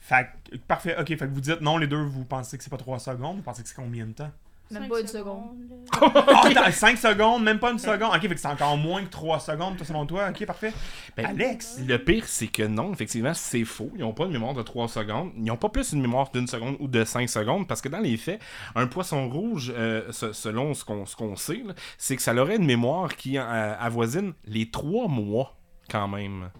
Fait 0.00 0.28
que, 0.50 0.56
parfait, 0.56 0.96
ok, 0.98 1.06
fait 1.08 1.18
que 1.18 1.24
vous 1.26 1.40
dites 1.40 1.60
non, 1.60 1.76
les 1.78 1.86
deux, 1.86 2.02
vous 2.02 2.24
pensez 2.24 2.56
que 2.56 2.64
c'est 2.64 2.70
pas 2.70 2.76
3 2.78 2.98
secondes, 2.98 3.36
vous 3.36 3.42
pensez 3.42 3.62
que 3.62 3.68
c'est 3.68 3.74
combien 3.76 4.06
de 4.06 4.12
temps? 4.12 4.30
Même 4.70 4.88
pas 4.88 5.00
une 5.00 5.06
seconde. 5.06 5.44
Ah, 5.92 6.42
attends, 6.44 6.70
5 6.70 6.98
secondes, 6.98 7.42
même 7.42 7.58
pas 7.58 7.70
une 7.72 7.78
seconde. 7.78 8.10
Ok, 8.14 8.20
fait 8.20 8.28
que 8.28 8.36
c'est 8.40 8.46
encore 8.48 8.76
moins 8.76 9.02
que 9.02 9.08
3 9.08 9.40
secondes, 9.40 9.76
toi, 9.78 9.86
selon 9.86 10.04
toi. 10.04 10.28
Ok, 10.28 10.44
parfait. 10.44 10.72
Ben, 11.16 11.24
Alex, 11.26 11.80
Le 11.86 11.96
pire, 11.96 12.24
c'est 12.26 12.48
que 12.48 12.62
non, 12.64 12.92
effectivement, 12.92 13.32
c'est 13.32 13.64
faux. 13.64 13.90
Ils 13.94 14.00
n'ont 14.00 14.12
pas 14.12 14.26
une 14.26 14.32
mémoire 14.32 14.52
de 14.54 14.62
3 14.62 14.88
secondes. 14.88 15.30
Ils 15.36 15.44
n'ont 15.44 15.56
pas 15.56 15.70
plus 15.70 15.92
une 15.92 16.02
mémoire 16.02 16.30
d'une 16.30 16.46
seconde 16.46 16.76
ou 16.80 16.88
de 16.88 17.04
5 17.04 17.28
secondes 17.28 17.66
parce 17.66 17.80
que 17.80 17.88
dans 17.88 18.00
les 18.00 18.16
faits, 18.18 18.40
un 18.74 18.86
poisson 18.86 19.28
rouge, 19.30 19.72
euh, 19.74 20.12
se- 20.12 20.32
selon 20.34 20.74
ce 20.74 20.84
qu'on 20.84 21.06
ce 21.06 21.16
qu'on 21.16 21.36
sait, 21.36 21.62
c'est 21.96 22.16
que 22.16 22.22
ça 22.22 22.34
aurait 22.34 22.56
une 22.56 22.66
mémoire 22.66 23.16
qui 23.16 23.38
euh, 23.38 23.74
avoisine 23.80 24.34
les 24.44 24.70
3 24.70 25.08
mois 25.08 25.56
quand 25.90 26.08
même. 26.08 26.50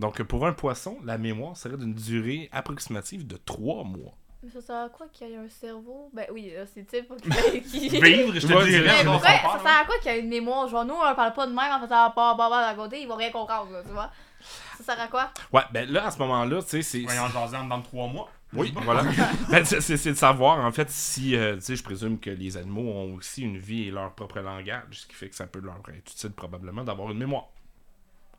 Donc 0.00 0.20
pour 0.24 0.44
un 0.46 0.52
poisson, 0.52 0.96
la 1.04 1.16
mémoire 1.18 1.56
serait 1.56 1.76
d'une 1.76 1.94
durée 1.94 2.48
approximative 2.50 3.24
de 3.26 3.36
3 3.36 3.84
mois. 3.84 4.16
Mais 4.44 4.50
ça 4.50 4.60
sert 4.60 4.76
à 4.76 4.88
quoi 4.90 5.06
qu'il 5.10 5.28
y 5.28 5.32
ait 5.32 5.36
un 5.36 5.48
cerveau? 5.48 6.10
Ben 6.12 6.26
oui, 6.30 6.52
là, 6.54 6.66
c'est 6.66 6.84
type 6.86 7.08
pour 7.08 7.16
qu'il 7.16 7.32
y 7.34 7.38
ait- 7.56 7.62
qui... 7.62 7.88
vivre, 8.00 8.34
je 8.34 8.46
te 8.46 8.52
Ouais, 8.52 8.64
dirais. 8.68 8.84
Mais 9.02 9.04
pourquoi, 9.10 9.28
ça 9.30 9.58
sert 9.62 9.80
à 9.80 9.84
quoi 9.86 9.94
qu'il 10.02 10.12
y 10.12 10.14
ait 10.16 10.20
une 10.20 10.28
mémoire? 10.28 10.68
Genre, 10.68 10.84
nous, 10.84 10.94
on 10.94 11.14
parle 11.14 11.32
pas 11.32 11.46
de 11.46 11.52
même 11.52 11.72
en 11.72 11.80
faisant 11.80 12.10
pas, 12.10 12.34
pas, 12.36 12.50
pas 12.50 12.68
à 12.68 12.74
côté, 12.74 13.00
ils 13.00 13.08
vont 13.08 13.16
rien 13.16 13.30
comprendre, 13.30 13.72
là, 13.72 13.82
tu 13.82 13.90
vois? 13.92 14.10
Ça 14.76 14.84
sert 14.84 15.00
à 15.00 15.08
quoi? 15.08 15.30
Ouais, 15.52 15.62
ben 15.72 15.90
là, 15.90 16.06
à 16.06 16.10
ce 16.10 16.18
moment-là, 16.18 16.62
tu 16.62 16.68
sais, 16.68 16.82
c'est... 16.82 17.00
Voyons, 17.02 17.28
jaser 17.28 17.56
dans 17.68 17.80
3 17.80 18.08
mois. 18.08 18.28
Oui, 18.52 18.74
voilà. 18.82 19.02
Ben, 19.50 19.64
c'est 19.64 19.80
c'est- 19.80 19.96
c'est 19.96 20.10
de 20.12 20.16
savoir, 20.16 20.62
en 20.64 20.70
fait, 20.72 20.90
si, 20.90 21.34
euh, 21.34 21.54
tu 21.56 21.62
sais, 21.62 21.76
je 21.76 21.82
présume 21.82 22.18
que 22.20 22.28
les 22.30 22.56
animaux 22.58 22.82
ont 22.92 23.14
aussi 23.14 23.42
une 23.42 23.56
vie 23.58 23.88
et 23.88 23.90
leur 23.90 24.12
propre 24.14 24.40
langage, 24.40 24.82
ce 24.92 25.06
qui 25.06 25.14
fait 25.14 25.30
que 25.30 25.34
ça 25.36 25.46
peut 25.46 25.60
leur 25.60 25.76
être 25.88 26.10
utile 26.12 26.30
probablement 26.32 26.84
d'avoir 26.84 27.10
une 27.10 27.18
mémoire. 27.18 27.46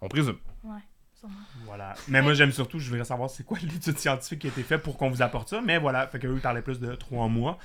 On 0.01 0.07
présume. 0.07 0.37
Ouais. 0.63 0.79
Voilà. 1.65 1.93
Mais 2.07 2.21
moi, 2.21 2.33
j'aime 2.33 2.51
surtout, 2.51 2.79
je 2.79 2.89
voudrais 2.89 3.05
savoir 3.05 3.29
c'est 3.29 3.43
quoi 3.43 3.57
l'étude 3.61 3.97
scientifique 3.97 4.39
qui 4.39 4.47
a 4.47 4.49
été 4.49 4.63
faite 4.63 4.81
pour 4.83 4.97
qu'on 4.97 5.09
vous 5.09 5.21
apporte 5.21 5.49
ça. 5.49 5.61
Mais 5.61 5.77
voilà, 5.77 6.07
fait 6.07 6.19
qu'eux, 6.19 6.33
ils 6.35 6.41
parlaient 6.41 6.61
plus 6.61 6.79
de 6.79 6.93
3 6.95 7.27
mois. 7.27 7.57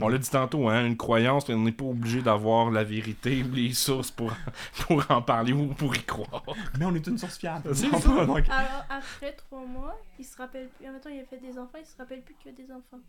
On 0.00 0.08
l'a 0.08 0.18
dit 0.18 0.30
tantôt, 0.30 0.68
hein, 0.68 0.86
une 0.86 0.96
croyance, 0.96 1.48
on 1.48 1.58
n'est 1.58 1.72
pas 1.72 1.84
obligé 1.84 2.22
d'avoir 2.22 2.70
la 2.70 2.84
vérité 2.84 3.42
ou 3.42 3.52
les 3.52 3.72
sources 3.72 4.10
pour, 4.10 4.32
pour 4.86 5.04
en 5.10 5.20
parler 5.22 5.52
ou 5.52 5.68
pour 5.74 5.94
y 5.96 6.02
croire. 6.02 6.42
Mais 6.78 6.84
on 6.84 6.94
est 6.94 7.06
une 7.06 7.18
source 7.18 7.38
fiable. 7.38 7.74
C'est 7.74 7.90
Non, 7.90 8.00
ça. 8.00 8.08
pas, 8.10 8.26
donc- 8.26 8.44
Alors, 8.50 8.84
après 8.88 9.32
trois 9.32 9.64
mois, 9.66 10.00
il 10.18 10.24
se 10.24 10.36
rappelle 10.36 10.68
plus. 10.78 10.88
En 10.88 10.92
même 10.92 11.00
temps, 11.00 11.10
il 11.10 11.20
a 11.20 11.24
fait 11.24 11.40
des 11.40 11.58
enfants, 11.58 11.78
il 11.80 11.86
se 11.86 11.96
rappelle 11.98 12.22
plus 12.22 12.34
que 12.44 12.50
des 12.50 12.70
enfants. 12.72 13.00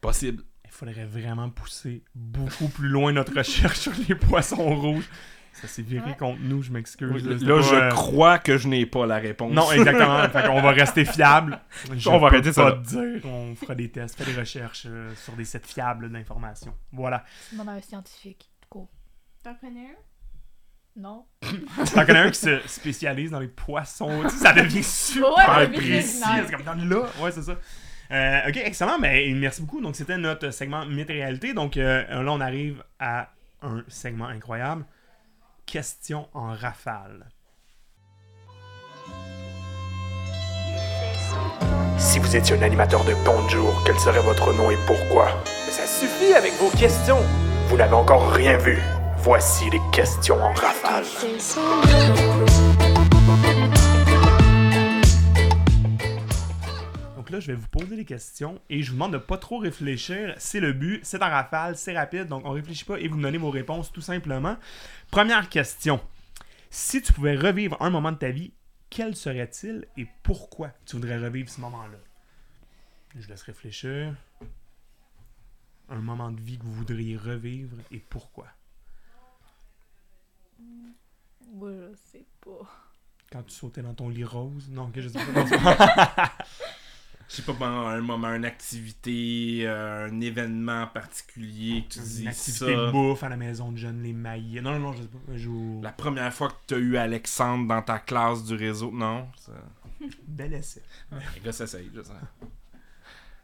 Possible. 0.00 0.42
Il 0.64 0.70
faudrait 0.70 1.04
vraiment 1.04 1.50
pousser 1.50 2.02
beaucoup 2.14 2.68
plus 2.68 2.88
loin 2.88 3.12
notre 3.12 3.36
recherche 3.36 3.78
sur 3.78 3.92
les 4.08 4.14
poissons 4.14 4.74
rouges. 4.80 5.08
Ça 5.52 5.68
s'est 5.68 5.82
viré 5.82 6.10
Ouais. 6.10 6.16
contre 6.16 6.40
nous, 6.40 6.62
je 6.62 6.72
m'excuse. 6.72 7.26
Là, 7.26 7.60
je 7.60 7.74
euh, 7.74 7.88
crois 7.90 8.38
que 8.38 8.56
je 8.56 8.68
n'ai 8.68 8.86
pas 8.86 9.06
la 9.06 9.16
réponse. 9.18 9.52
Non, 9.52 9.70
exactement. 9.70 10.28
fait 10.32 10.46
qu'on 10.46 10.60
va 10.62 10.70
rester 10.70 11.04
fiable. 11.04 11.60
On 12.06 12.18
va 12.18 12.28
arrêter 12.28 12.52
ça 12.52 12.72
dire. 12.72 13.20
On 13.24 13.54
fera 13.54 13.74
des 13.74 13.90
tests, 13.90 14.16
fait 14.18 14.30
des 14.30 14.38
recherches 14.38 14.86
euh, 14.88 15.14
sur 15.14 15.34
des 15.34 15.44
sites 15.44 15.66
fiables 15.66 16.10
d'informations. 16.10 16.74
Voilà. 16.92 17.24
Demande 17.52 17.68
à 17.68 17.72
un 17.72 17.80
scientifique. 17.80 18.50
Cool. 18.68 18.86
T'en 19.44 19.54
connais 19.54 19.80
un? 19.80 21.00
Non? 21.00 21.24
T'en 21.94 22.04
connais 22.04 22.18
un 22.20 22.30
qui 22.30 22.40
se 22.40 22.58
spécialise 22.66 23.30
dans 23.30 23.40
les 23.40 23.48
poissons. 23.48 24.28
Ça 24.28 24.52
devient 24.52 24.82
super 24.82 25.58
Ouais, 25.58 25.68
précis. 25.68 26.22
comme 26.50 26.62
dans 26.64 26.74
là. 26.74 27.06
Ouais, 27.20 27.30
c'est 27.30 27.42
ça. 27.42 27.56
Euh, 28.10 28.48
ok, 28.48 28.56
excellent. 28.58 28.98
Ben, 28.98 29.38
merci 29.38 29.62
beaucoup. 29.62 29.80
Donc, 29.80 29.96
c'était 29.96 30.18
notre 30.18 30.50
segment 30.50 30.84
Mythe 30.84 31.08
et 31.10 31.14
réalité. 31.14 31.54
Donc, 31.54 31.76
euh, 31.76 32.22
là, 32.22 32.30
on 32.32 32.40
arrive 32.40 32.82
à 32.98 33.30
un 33.62 33.82
segment 33.88 34.26
incroyable. 34.26 34.84
Questions 35.72 36.28
en 36.34 36.52
rafale. 36.54 37.30
Si 41.96 42.18
vous 42.18 42.36
étiez 42.36 42.58
un 42.58 42.60
animateur 42.60 43.02
de 43.06 43.14
Bonjour, 43.24 43.82
quel 43.86 43.98
serait 43.98 44.20
votre 44.20 44.52
nom 44.52 44.70
et 44.70 44.76
pourquoi? 44.86 45.28
Mais 45.64 45.72
ça 45.72 45.86
suffit 45.86 46.34
avec 46.34 46.52
vos 46.60 46.68
questions 46.76 47.16
Vous 47.68 47.78
n'avez 47.78 47.94
encore 47.94 48.32
rien 48.32 48.58
vu. 48.58 48.82
Voici 49.16 49.70
les 49.70 49.80
questions 49.92 50.36
en 50.44 50.52
rafale. 50.52 51.06
Là, 57.32 57.40
je 57.40 57.48
vais 57.48 57.54
vous 57.54 57.68
poser 57.68 57.96
des 57.96 58.04
questions 58.04 58.60
et 58.70 58.82
je 58.82 58.90
vous 58.90 58.96
demande 58.96 59.14
de 59.14 59.18
pas 59.18 59.38
trop 59.38 59.58
réfléchir. 59.58 60.34
C'est 60.38 60.60
le 60.60 60.72
but, 60.72 61.00
c'est 61.02 61.22
en 61.22 61.28
rafale, 61.28 61.76
c'est 61.76 61.96
rapide, 61.96 62.26
donc 62.28 62.44
on 62.44 62.50
réfléchit 62.50 62.84
pas 62.84 63.00
et 63.00 63.08
vous 63.08 63.16
me 63.16 63.22
donnez 63.22 63.38
vos 63.38 63.50
réponses 63.50 63.90
tout 63.90 64.00
simplement. 64.00 64.56
Première 65.10 65.48
question. 65.48 66.00
Si 66.70 67.02
tu 67.02 67.12
pouvais 67.12 67.36
revivre 67.36 67.76
un 67.80 67.90
moment 67.90 68.12
de 68.12 68.18
ta 68.18 68.30
vie, 68.30 68.52
quel 68.90 69.16
serait-il 69.16 69.86
et 69.96 70.06
pourquoi 70.22 70.70
tu 70.84 70.96
voudrais 70.96 71.18
revivre 71.18 71.48
ce 71.48 71.60
moment-là? 71.62 71.98
Je 73.18 73.26
laisse 73.28 73.42
réfléchir. 73.42 74.14
Un 75.88 76.00
moment 76.00 76.30
de 76.30 76.40
vie 76.40 76.58
que 76.58 76.64
vous 76.64 76.72
voudriez 76.72 77.16
revivre 77.16 77.76
et 77.90 77.98
pourquoi? 77.98 78.46
Moi, 81.54 81.70
je 81.72 81.96
sais 82.12 82.26
pas. 82.40 82.70
Quand 83.30 83.42
tu 83.42 83.54
sautais 83.54 83.82
dans 83.82 83.94
ton 83.94 84.08
lit 84.08 84.24
rose? 84.24 84.68
Non, 84.70 84.90
que 84.90 85.00
je 85.00 85.08
sais 85.08 85.18
pas. 85.18 86.32
Je 87.32 87.36
sais 87.36 87.42
pas, 87.44 87.54
ben, 87.54 87.66
un 87.66 88.02
moment, 88.02 88.28
une 88.28 88.44
activité, 88.44 89.62
euh, 89.64 90.08
un 90.10 90.20
événement 90.20 90.86
particulier 90.88 91.82
que 91.88 91.94
tu 91.94 92.00
dis 92.00 92.22
Une 92.22 92.28
activité 92.28 92.66
ça. 92.66 92.66
de 92.66 92.90
bouffe 92.90 93.22
à 93.22 93.30
la 93.30 93.38
maison 93.38 93.72
de 93.72 93.78
jeunes, 93.78 94.02
les 94.02 94.12
mailles. 94.12 94.60
Non, 94.62 94.72
non, 94.72 94.78
non, 94.78 94.92
je 94.92 95.00
sais 95.00 95.08
pas. 95.08 95.18
Je. 95.34 95.82
La 95.82 95.92
première 95.92 96.30
fois 96.34 96.48
que 96.48 96.54
tu 96.66 96.74
as 96.74 96.76
eu 96.78 96.96
Alexandre 96.98 97.66
dans 97.66 97.80
ta 97.80 98.00
classe 98.00 98.44
du 98.44 98.54
réseau, 98.54 98.90
non? 98.90 99.26
Ça... 99.36 99.52
Bel 100.26 100.52
essai. 100.52 100.82
Les 101.10 101.40
gars, 101.40 101.52
ça 101.52 101.64
essaye, 101.64 101.90
je 101.94 102.02
sais. 102.02 102.12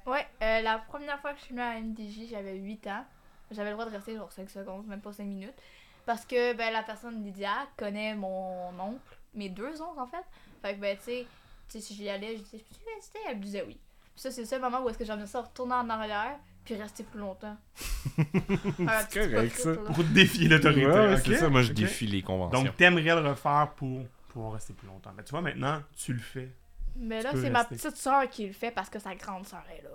Ouais, 0.05 0.27
euh, 0.43 0.61
la 0.61 0.79
première 0.81 1.19
fois 1.21 1.33
que 1.33 1.39
je 1.39 1.45
suis 1.45 1.55
venue 1.55 1.63
à 1.63 1.81
MDJ, 1.81 2.29
j'avais 2.31 2.57
8 2.57 2.87
ans. 2.89 3.07
J'avais 3.51 3.71
le 3.71 3.75
droit 3.75 3.87
de 3.87 3.91
rester 3.91 4.17
genre 4.17 4.31
5 4.31 4.51
secondes, 4.51 4.87
même 4.87 5.01
pas 5.01 5.15
5 5.15 5.25
minutes. 5.25 5.57
Parce 6.05 6.27
que 6.27 6.53
ben, 6.53 6.75
la 6.75 6.83
personne 6.83 7.25
Lydia 7.25 7.67
connaît 7.79 8.15
mon 8.15 8.69
oncle, 8.79 9.19
mes 9.35 9.49
deux 9.49 9.81
oncles 9.81 10.01
en 10.01 10.07
fait. 10.07 10.25
Fait 10.61 10.75
que 10.75 10.81
ben, 10.81 10.95
tu 10.99 11.05
sais, 11.05 11.27
tu 11.69 11.79
sais, 11.79 11.81
si 11.81 11.95
j'y 11.95 12.09
allais, 12.09 12.37
je 12.37 12.43
disais, 12.43 12.59
je 12.59 12.79
peux 12.79 12.91
rester? 12.97 13.19
Elle 13.29 13.37
me 13.39 13.43
disait 13.43 13.65
oui. 13.67 13.75
Puis 14.15 14.23
ça, 14.23 14.31
c'est 14.31 14.41
le 14.41 14.47
seul 14.47 14.61
moment 14.61 14.83
où 14.83 14.89
est-ce 14.89 14.99
que 14.99 15.05
j'aimerais 15.05 15.27
ça 15.27 15.41
retourner 15.43 15.75
en 15.75 15.89
arrière, 15.91 16.39
puis 16.65 16.75
rester 16.75 17.05
plus 17.05 17.21
longtemps. 17.21 17.57
C'est 18.17 19.31
correct, 19.31 19.57
ça. 19.57 19.75
Pour 19.75 20.05
défier 20.05 20.49
l'autorité. 20.49 20.87
Ouais, 20.87 21.17
c'est 21.19 21.37
ça, 21.37 21.49
moi 21.49 21.63
je 21.63 21.73
défie 21.73 22.07
les 22.07 22.23
conventions. 22.23 22.63
Donc, 22.63 22.77
t'aimerais 22.77 23.03
le 23.21 23.29
refaire 23.29 23.73
pour 23.77 24.01
pouvoir 24.29 24.53
rester 24.53 24.73
plus 24.73 24.87
longtemps. 24.87 25.13
Mais 25.17 25.23
tu 25.25 25.31
vois, 25.31 25.41
maintenant, 25.41 25.83
tu 25.97 26.13
le 26.13 26.19
fais. 26.21 26.51
Mais 26.97 27.23
là, 27.23 27.31
c'est 27.35 27.51
ma 27.51 27.65
petite 27.65 27.97
soeur 27.97 28.29
qui 28.29 28.47
le 28.47 28.53
fait 28.53 28.71
parce 28.71 28.91
que 28.91 28.99
sa 28.99 29.15
grande 29.15 29.47
soeur 29.47 29.65
est 29.79 29.83
là. 29.83 29.91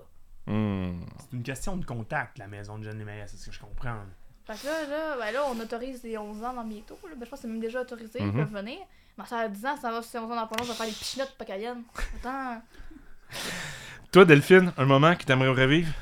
Hmm. 0.54 1.02
C'est 1.20 1.34
une 1.38 1.44
question 1.44 1.78
de 1.78 1.86
contact, 1.86 2.38
la 2.38 2.48
maison 2.48 2.78
de 2.78 2.84
Jeanne 2.84 2.98
Lémaillé, 2.98 3.24
c'est 3.28 3.38
ce 3.38 3.46
que 3.48 3.52
je 3.52 3.60
comprends. 3.60 3.98
Fait 4.46 4.54
que 4.62 4.66
là, 4.66 4.86
là, 4.90 5.18
ben 5.18 5.32
là, 5.32 5.44
on 5.50 5.58
autorise 5.60 6.04
les 6.04 6.18
11 6.18 6.44
ans 6.44 6.54
dans 6.54 6.66
bientôt. 6.66 6.98
Là. 7.04 7.16
Ben, 7.16 7.24
je 7.26 7.30
pense 7.30 7.40
que 7.40 7.42
c'est 7.44 7.48
même 7.48 7.62
déjà 7.62 7.82
autorisé, 7.82 8.20
ils 8.20 8.26
Mhm. 8.26 8.34
peuvent 8.34 8.62
venir. 8.62 8.80
Ma 9.18 9.26
soeur 9.26 9.40
a 9.40 9.48
10 9.48 9.66
ans, 9.66 9.78
ça 9.78 9.92
va 9.92 10.02
sur 10.02 10.24
11 10.24 10.32
ans 10.32 10.36
dans 10.36 10.48
pas 10.48 10.56
long, 10.58 10.64
je 10.64 10.70
vais 10.70 10.76
faire 10.78 10.86
des 10.88 10.92
pichinottes 10.92 11.36
pas 11.38 11.46
cayenne. 11.46 11.84
Attends. 12.18 12.62
Toi, 14.12 14.26
Delphine, 14.26 14.74
un 14.78 14.86
moment 14.86 15.16
que 15.16 15.24
t'aimerais 15.24 15.50
revivre? 15.50 15.94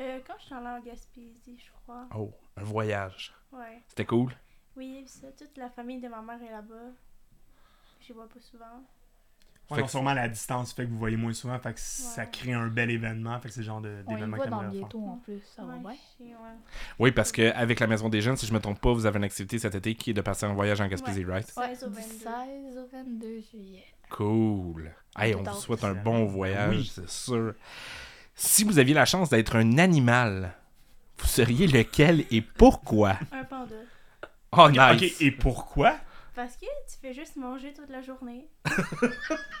Euh, 0.00 0.20
quand 0.26 0.34
je 0.38 0.44
suis 0.46 0.54
allée 0.54 0.66
en 0.66 0.80
Gaspésie, 0.80 1.58
je 1.58 1.70
crois. 1.82 2.06
Oh, 2.16 2.32
un 2.56 2.62
voyage. 2.62 3.34
Ouais. 3.52 3.82
C'était 3.88 4.04
cool. 4.06 4.32
Oui, 4.76 5.04
ça, 5.06 5.26
toute 5.36 5.56
la 5.56 5.68
famille 5.70 6.00
de 6.00 6.08
ma 6.08 6.22
mère 6.22 6.40
est 6.42 6.52
là-bas. 6.52 6.92
Je 8.00 8.08
les 8.08 8.14
vois 8.14 8.28
pas 8.28 8.40
souvent. 8.40 8.84
Ouais, 9.70 9.74
Fait 9.76 9.80
non, 9.82 9.86
que- 9.86 9.90
sûrement 9.90 10.14
la 10.14 10.28
distance 10.28 10.72
fait 10.72 10.84
que 10.86 10.90
vous 10.90 10.96
voyez 10.98 11.16
moins 11.18 11.34
souvent, 11.34 11.58
fait 11.58 11.74
que 11.74 11.80
ça 11.80 12.24
crée 12.24 12.54
un 12.54 12.68
bel 12.68 12.90
événement, 12.90 13.38
fait 13.38 13.48
que 13.48 13.54
c'est 13.54 13.60
le 13.60 13.66
genre 13.66 13.82
d'événement 13.82 14.38
va 14.38 14.44
que 14.44 14.48
dans 14.50 14.62
bientôt 14.68 15.04
en 15.04 15.16
plus, 15.18 15.40
ça 15.54 15.62
va 15.62 15.74
Ouais, 15.74 15.94
bien. 16.18 16.36
Oui, 16.98 17.10
parce 17.12 17.32
qu'avec 17.32 17.78
la 17.80 17.86
Maison 17.86 18.08
des 18.08 18.22
Jeunes, 18.22 18.36
si 18.38 18.46
je 18.46 18.54
me 18.54 18.60
trompe 18.60 18.80
pas, 18.80 18.92
vous 18.94 19.04
avez 19.04 19.18
une 19.18 19.24
activité 19.24 19.58
cet 19.58 19.74
été 19.74 19.94
qui 19.94 20.10
est 20.10 20.14
de 20.14 20.22
partir 20.22 20.50
en 20.50 20.54
voyage 20.54 20.80
en 20.80 20.86
Gaspésie, 20.88 21.24
right? 21.24 21.46
16 21.46 21.84
au 21.84 21.88
Du 21.88 21.96
22. 21.96 22.08
16 22.08 22.78
au 22.78 22.86
22 22.96 23.40
juillet. 23.50 23.84
Cool. 24.08 24.90
Hey, 25.18 25.34
on 25.34 25.42
vous 25.42 25.60
souhaite 25.60 25.84
un 25.84 25.92
bon 25.94 26.24
voyage, 26.24 26.74
Oui. 26.76 26.92
c'est 26.94 27.08
sûr. 27.10 27.52
Si 28.34 28.64
vous 28.64 28.78
aviez 28.78 28.94
la 28.94 29.04
chance 29.04 29.28
d'être 29.28 29.54
un 29.56 29.76
animal, 29.76 30.54
vous 31.18 31.26
seriez 31.26 31.66
lequel 31.66 32.24
et 32.30 32.40
pourquoi? 32.40 33.16
Un 33.32 33.44
panda. 33.44 33.74
Oh, 34.56 34.70
nice! 34.70 34.80
Ok, 35.12 35.20
et 35.20 35.30
pourquoi? 35.30 35.96
Parce 36.38 36.54
que 36.56 36.66
tu 36.88 36.96
fais 37.02 37.12
juste 37.12 37.34
manger 37.34 37.72
toute 37.74 37.90
la 37.90 38.00
journée. 38.00 38.46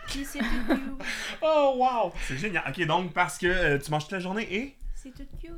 Puis 0.06 0.24
c'est 0.24 0.38
tout 0.38 0.44
cute. 0.68 1.04
Oh, 1.42 1.72
wow 1.76 2.12
C'est 2.28 2.36
génial. 2.38 2.62
Ok, 2.68 2.86
donc 2.86 3.12
parce 3.12 3.36
que 3.36 3.48
euh, 3.48 3.78
tu 3.80 3.90
manges 3.90 4.04
toute 4.04 4.12
la 4.12 4.20
journée 4.20 4.46
et? 4.48 4.76
C'est 4.94 5.10
tout 5.12 5.26
cute. 5.40 5.52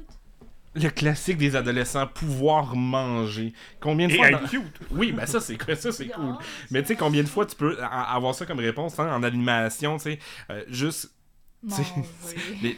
Le 0.75 0.89
classique 0.89 1.37
des 1.37 1.57
adolescents, 1.57 2.07
pouvoir 2.07 2.75
manger. 2.75 3.53
Combien 3.81 4.09
de 4.09 4.15
Et 4.15 4.17
fois... 4.17 4.31
être 4.31 4.41
dans- 4.41 4.49
cute. 4.49 4.81
Oui, 4.93 5.13
ben 5.13 5.27
ça, 5.27 5.41
c'est 5.43 5.59
ça, 5.75 5.93
c'est 5.93 6.09
cool. 6.09 6.37
Mais 6.71 6.81
tu 6.81 6.89
sais, 6.89 6.97
combien 6.97 7.23
de 7.23 7.29
fois 7.29 7.45
tu 7.45 7.55
peux 7.55 7.77
a- 7.83 8.15
avoir 8.15 8.35
ça 8.35 8.47
comme 8.47 8.61
réponse 8.61 8.99
hein, 8.99 9.15
en 9.15 9.23
animation, 9.23 9.99
tu 9.99 10.05
sais, 10.05 10.19
euh, 10.49 10.65
juste 10.69 11.11
Tu 11.69 11.75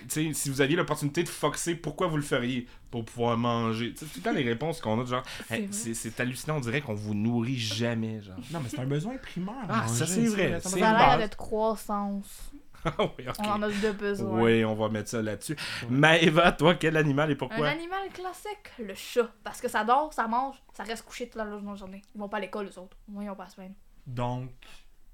sais, 0.09 0.33
si 0.35 0.51
vous 0.51 0.61
aviez 0.61 0.77
l'opportunité 0.77 1.23
de 1.23 1.29
foxer, 1.29 1.77
pourquoi 1.77 2.09
vous 2.09 2.17
le 2.17 2.23
feriez? 2.23 2.67
Pour 2.91 3.05
pouvoir 3.05 3.37
manger. 3.39 3.93
Tu 3.93 3.99
sais, 3.99 4.07
C'est 4.07 4.13
tout 4.15 4.19
le 4.19 4.25
temps 4.25 4.33
les 4.33 4.43
réponses 4.45 4.81
qu'on 4.81 5.01
a, 5.01 5.05
genre, 5.05 5.23
C'est 5.49 5.55
Hey, 5.55 5.61
vrai. 5.67 5.73
c'est 5.73 5.95
c'est 5.95 6.19
hallucinant, 6.21 6.57
on 6.57 6.61
dirait 6.61 6.81
qu'on 6.81 6.95
vous 6.95 7.15
nourrit 7.15 7.57
jamais, 7.59 8.21
genre. 8.23 8.37
Non, 8.51 8.61
mais 8.61 8.69
c'est 8.69 8.81
un 8.81 8.87
besoin 8.87 9.17
primaire. 9.19 9.55
Ah, 9.69 9.83
manger, 9.83 9.95
ça, 9.95 10.07
c'est 10.07 10.27
vrai. 10.27 10.61
ça 10.61 10.89
a 10.89 11.09
l'air 11.09 11.19
d'être 11.19 11.37
croissance. 11.37 12.51
Ah 12.85 12.97
oui. 13.17 13.25
On 13.39 13.45
en 13.45 13.63
a 13.63 13.69
de 13.69 13.93
besoin. 13.93 14.43
Oui, 14.43 14.65
on 14.65 14.75
va 14.75 14.89
mettre 14.89 15.09
ça 15.09 15.23
là-dessus. 15.23 15.55
Maëva, 15.89 16.51
toi, 16.51 16.75
quel 16.75 16.97
animal 16.97 17.31
et 17.31 17.35
Un 17.35 17.37
pourquoi 17.37 17.69
animal 17.69 18.09
classique, 18.13 18.73
le 18.81 18.93
chat. 18.97 19.31
Parce 19.45 19.61
que 19.61 19.69
ça 19.69 19.85
dort, 19.85 20.13
ça 20.13 20.27
mange, 20.27 20.57
ça 20.73 20.83
reste 20.83 21.05
couché 21.05 21.27
toute 21.29 21.37
la 21.37 21.49
journée. 21.77 22.03
Ils 22.13 22.19
vont 22.21 22.29
pas 22.29 22.39
à 22.39 22.41
l'école, 22.41 22.67
les 22.67 22.77
autres. 22.79 22.97
Moi, 23.07 23.23
ils 23.23 23.31
ont 23.31 23.37
pas 23.37 23.45
à 23.45 23.49
se 23.51 23.55
plaindre. 23.55 23.77
Donc, 24.05 24.51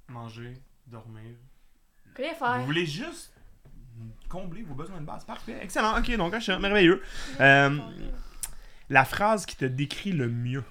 manger, 0.08 0.54
dormir. 0.86 1.36
Que 2.14 2.22
rien 2.22 2.32
Vous 2.32 2.38
faire. 2.38 2.60
voulez 2.64 2.86
juste 2.86 3.34
combler 4.28 4.62
vos 4.62 4.74
besoins 4.74 5.00
de 5.00 5.06
base. 5.06 5.24
Parfait. 5.24 5.58
Excellent. 5.62 5.98
Ok, 5.98 6.14
donc 6.16 6.34
un 6.34 6.40
chat. 6.40 6.58
Merveilleux. 6.58 7.02
Euh, 7.40 7.78
la 8.90 9.04
phrase 9.04 9.46
qui 9.46 9.56
te 9.56 9.64
décrit 9.64 10.12
le 10.12 10.28
mieux. 10.28 10.64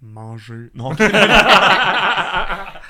Manger. 0.00 0.70
Non. 0.74 0.90
ah, 1.00 2.82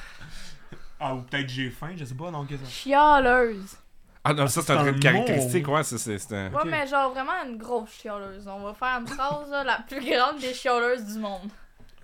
ou 1.15 1.23
peut-être 1.23 1.49
j'ai 1.49 1.71
faim, 1.71 1.93
je 1.97 2.05
sais 2.05 2.15
pas. 2.15 2.31
Non, 2.31 2.47
qu'est-ce 2.47 2.61
que 2.61 2.67
ça? 2.67 2.73
Chialeuse. 2.73 3.77
Ah 4.25 4.33
non, 4.33 4.47
ça, 4.47 4.63
c'est 4.63 4.73
un 4.73 4.77
trait 4.79 4.93
de 4.93 4.99
caractéristique, 5.01 5.67
ouais, 5.67 5.83
ça, 5.83 5.99
c'est 5.99 6.17
c'est 6.17 6.37
un... 6.37 6.53
Ouais, 6.53 6.63
mais 6.65 6.87
genre 6.87 7.11
vraiment 7.13 7.33
une 7.45 7.59
grosse 7.59 7.91
chialeuse. 7.91 8.47
On 8.47 8.61
va 8.61 8.73
faire 8.73 9.01
une 9.01 9.09
phrase, 9.09 9.51
là, 9.51 9.65
la 9.65 9.79
plus 9.79 9.99
grande 9.99 10.39
des 10.39 10.55
chialeuses 10.55 11.15
du 11.15 11.19
monde. 11.19 11.51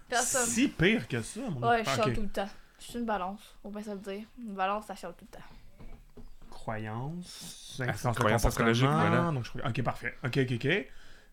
Personne. 0.08 0.46
Si 0.46 0.66
pire 0.68 1.06
que 1.06 1.22
ça, 1.22 1.40
mon 1.48 1.68
Ouais, 1.68 1.84
je 1.84 2.00
ok. 2.00 2.14
tout 2.14 2.22
le 2.22 2.28
temps. 2.28 2.48
Je 2.78 2.84
suis 2.84 2.98
une 2.98 3.06
balance, 3.06 3.40
faut 3.62 3.70
bien 3.70 3.82
se 3.82 3.90
le 3.90 3.98
dire. 3.98 4.24
Une 4.38 4.54
balance, 4.54 4.86
ça 4.86 4.94
chiale 4.94 5.14
tout 5.18 5.26
le 5.30 5.36
temps. 5.38 5.44
Croyance. 6.50 7.80
Ah, 7.80 7.90
influence 7.90 8.16
croyance 8.16 8.44
astrologique, 8.44 8.88
voilà. 8.88 9.30
Donc, 9.32 9.44
je 9.44 9.68
Ok, 9.68 9.82
parfait. 9.82 10.14
Ok, 10.24 10.38
ok, 10.38 10.52
ok. 10.52 10.86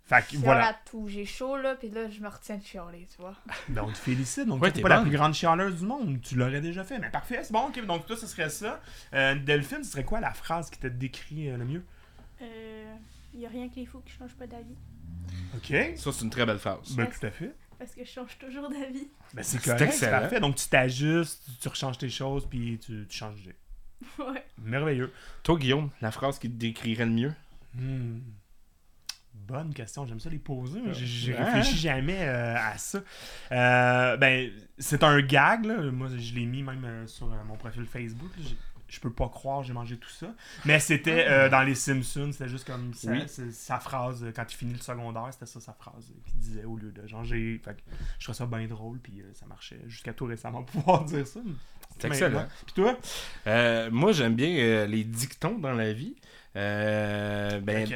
Fait 0.08 0.28
que 0.28 0.38
voilà. 0.38 0.68
à 0.68 0.74
tout. 0.74 1.08
J'ai 1.08 1.26
chaud, 1.26 1.58
là, 1.58 1.76
pis 1.76 1.90
là, 1.90 2.10
je 2.10 2.20
me 2.22 2.28
retiens 2.28 2.58
de 2.58 2.64
chialer, 2.64 3.08
tu 3.10 3.20
vois. 3.20 3.36
Donc, 3.70 3.94
te 3.94 3.98
félicite. 3.98 4.46
Donc, 4.46 4.62
Ouais, 4.62 4.72
t'es 4.72 4.82
pas 4.82 4.90
la 4.90 5.02
plus 5.02 5.10
grande 5.12 5.34
chialeuse 5.34 5.80
du 5.80 5.86
monde. 5.86 6.22
Tu 6.22 6.36
l'aurais 6.36 6.62
déjà 6.62 6.84
fait. 6.84 7.00
Mais 7.00 7.10
parfait, 7.10 7.40
c'est 7.44 7.52
bon. 7.52 7.68
Ok, 7.68 7.84
donc 7.86 8.06
toi, 8.06 8.16
ce 8.16 8.28
serait 8.28 8.50
ça. 8.50 8.80
Euh, 9.14 9.36
Delphine, 9.36 9.84
ce 9.84 9.92
serait 9.92 10.04
quoi 10.04 10.20
la 10.20 10.32
phrase 10.32 10.70
qui 10.70 10.80
te 10.80 10.88
décrit 10.88 11.50
euh, 11.50 11.58
le 11.58 11.66
mieux? 11.66 11.84
Euh, 12.42 12.96
y 13.34 13.46
a 13.46 13.50
rien 13.50 13.68
que 13.68 13.76
les 13.76 13.86
fous 13.86 14.02
qui 14.06 14.12
changent 14.12 14.36
pas 14.36 14.46
d'avis. 14.48 14.76
Ok. 15.56 15.98
Ça, 15.98 16.12
c'est 16.12 16.24
une 16.24 16.30
très 16.30 16.46
belle 16.46 16.60
phrase. 16.60 16.96
Ben, 16.96 17.08
tout 17.08 17.26
à 17.26 17.32
fait. 17.32 17.54
Parce 17.78 17.94
que 17.94 18.04
je 18.06 18.10
change 18.10 18.38
toujours 18.38 18.70
d'avis. 18.70 19.08
Ben, 19.34 19.44
c'est 19.44 19.62
correct. 19.64 19.94
C'est 19.94 20.10
parfait. 20.10 20.40
Donc, 20.40 20.56
tu 20.56 20.68
t'ajustes, 20.68 21.44
tu, 21.46 21.52
tu 21.62 21.68
rechanges 21.68 21.98
tes 21.98 22.10
choses, 22.10 22.46
puis 22.50 22.80
tu, 22.84 23.06
tu 23.08 23.18
changes 23.18 23.36
d'idée. 23.36 23.56
ouais. 24.20 24.46
Merveilleux. 24.62 25.12
Toi, 25.44 25.58
Guillaume, 25.58 25.90
la 26.02 26.12
phrase 26.12 26.40
qui 26.40 26.50
te 26.50 26.56
décrirait 26.56 27.06
le 27.06 27.12
mieux? 27.12 27.34
Hmm. 27.74 28.20
Bonne 29.34 29.74
question, 29.74 30.08
j'aime 30.08 30.20
ça 30.20 30.30
les 30.30 30.40
poser. 30.40 30.82
mais 30.84 30.94
J'ai 30.94 31.06
j'ai 31.06 31.34
Ouais. 31.34 31.44
réfléchi 31.44 31.78
jamais 31.78 32.18
euh, 32.22 32.56
à 32.58 32.78
ça. 32.78 33.00
Euh, 33.52 34.18
ben, 34.18 34.50
c'est 34.80 35.04
un 35.04 35.22
gag, 35.22 35.66
là. 35.66 35.78
Moi, 35.92 36.08
je 36.18 36.34
l'ai 36.34 36.46
mis 36.46 36.64
même 36.64 36.84
euh, 36.84 37.06
sur 37.08 37.32
euh, 37.32 37.44
mon 37.46 37.56
profil 37.56 37.86
Facebook. 37.86 38.32
Je 38.96 39.00
peux 39.02 39.12
pas 39.12 39.28
croire 39.30 39.62
j'ai 39.64 39.74
mangé 39.74 39.98
tout 39.98 40.10
ça. 40.10 40.34
Mais 40.66 40.80
c'était 40.80 41.26
euh, 41.28 41.50
dans 41.50 41.62
Les 41.62 41.76
Simpsons, 41.76 42.30
c'était 42.32 42.48
juste 42.50 42.66
comme 42.66 42.94
ça, 42.94 43.12
Oui. 43.12 43.24
sa 43.52 43.80
phrase, 43.80 44.24
euh, 44.24 44.32
quand 44.36 44.46
il 44.52 44.56
finit 44.56 44.74
le 44.74 44.80
secondaire, 44.80 45.28
c'était 45.32 45.46
ça 45.46 45.60
sa 45.60 45.74
phrase 45.74 46.12
euh, 46.12 46.22
qu'il 46.30 46.40
disait 46.40 46.64
au 46.64 46.78
lieu 46.78 46.92
de 46.92 47.06
genre 47.08 47.24
j'ai. 47.24 47.62
Je 48.20 48.24
trouvais 48.26 48.38
ça 48.38 48.46
bien 48.46 48.66
drôle, 48.68 49.00
puis 49.00 49.22
euh, 49.22 49.26
ça 49.34 49.46
marchait 49.46 49.80
jusqu'à 49.88 50.14
tout 50.14 50.26
récemment 50.26 50.64
pouvoir 50.64 51.04
dire 51.06 51.28
ça. 51.28 51.40
C'est 52.00 52.08
excellent. 52.08 52.48
Puis 52.66 52.74
toi? 52.76 52.98
Euh, 53.48 53.90
moi, 53.92 54.12
j'aime 54.12 54.36
bien 54.36 54.86
les 54.86 55.04
dictons 55.04 55.58
dans 55.60 55.74
la 55.74 55.94
vie. 55.94 56.16
Euh, 56.58 57.60
ben, 57.60 57.88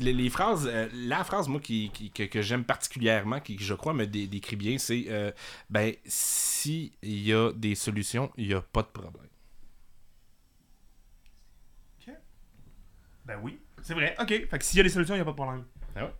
les, 0.00 0.12
les 0.12 0.30
phrases, 0.30 0.66
euh, 0.72 0.88
la 0.94 1.22
phrase, 1.24 1.48
moi, 1.48 1.60
qui, 1.60 1.90
qui- 1.92 2.10
que, 2.10 2.22
que 2.22 2.40
j'aime 2.42 2.64
particulièrement, 2.64 3.40
qui, 3.40 3.58
je 3.58 3.74
crois, 3.74 3.92
me 3.92 4.06
dé- 4.06 4.26
décrit 4.26 4.56
bien, 4.56 4.78
c'est 4.78 5.04
euh, 5.08 5.30
ben, 5.70 5.92
s'il 6.06 6.92
y 7.02 7.32
a 7.34 7.52
des 7.52 7.74
solutions, 7.74 8.30
il 8.38 8.48
n'y 8.48 8.54
a 8.54 8.62
pas 8.62 8.82
de 8.82 8.88
problème. 8.88 9.25
Ben 13.26 13.38
oui, 13.42 13.60
c'est 13.82 13.94
vrai. 13.94 14.14
Ok, 14.20 14.28
fait 14.28 14.58
que 14.58 14.64
s'il 14.64 14.76
y 14.78 14.80
a 14.80 14.84
des 14.84 14.88
solutions, 14.88 15.14
il 15.14 15.18
n'y 15.18 15.22
a 15.22 15.24
pas 15.24 15.32
de 15.32 15.36
problème. 15.36 15.64
Ah 15.96 16.04
ouais? 16.04 16.14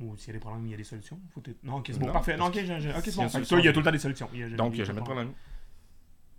Ou 0.00 0.16
s'il 0.16 0.28
y 0.28 0.30
a 0.30 0.32
des 0.34 0.38
problèmes, 0.38 0.64
il 0.66 0.70
y 0.70 0.74
a 0.74 0.76
des 0.76 0.84
solutions. 0.84 1.20
Faut 1.34 1.42
être- 1.46 1.62
non, 1.62 1.76
ok, 1.78 1.86
c'est 1.88 1.98
bon, 1.98 2.06
Non, 2.06 2.12
parfait. 2.12 2.36
Non, 2.36 2.46
ok, 2.46 2.54
j'ai- 2.54 2.80
j'ai- 2.80 2.90
ok, 2.90 2.94
c'est 3.04 3.10
s'il 3.10 3.20
y 3.20 3.22
a 3.22 3.24
bon. 3.24 3.28
Fait 3.30 3.40
que 3.42 3.48
toi, 3.48 3.58
il 3.60 3.64
y 3.64 3.68
a 3.68 3.72
tout 3.72 3.80
le 3.80 3.84
temps 3.84 3.90
des 3.92 3.98
solutions. 3.98 4.30
Il 4.32 4.40
y 4.40 4.42
a- 4.44 4.48
Donc, 4.50 4.72
il 4.72 4.76
n'y 4.76 4.82
a 4.82 4.84
jamais 4.84 5.00
de 5.00 5.04
problème. 5.04 5.32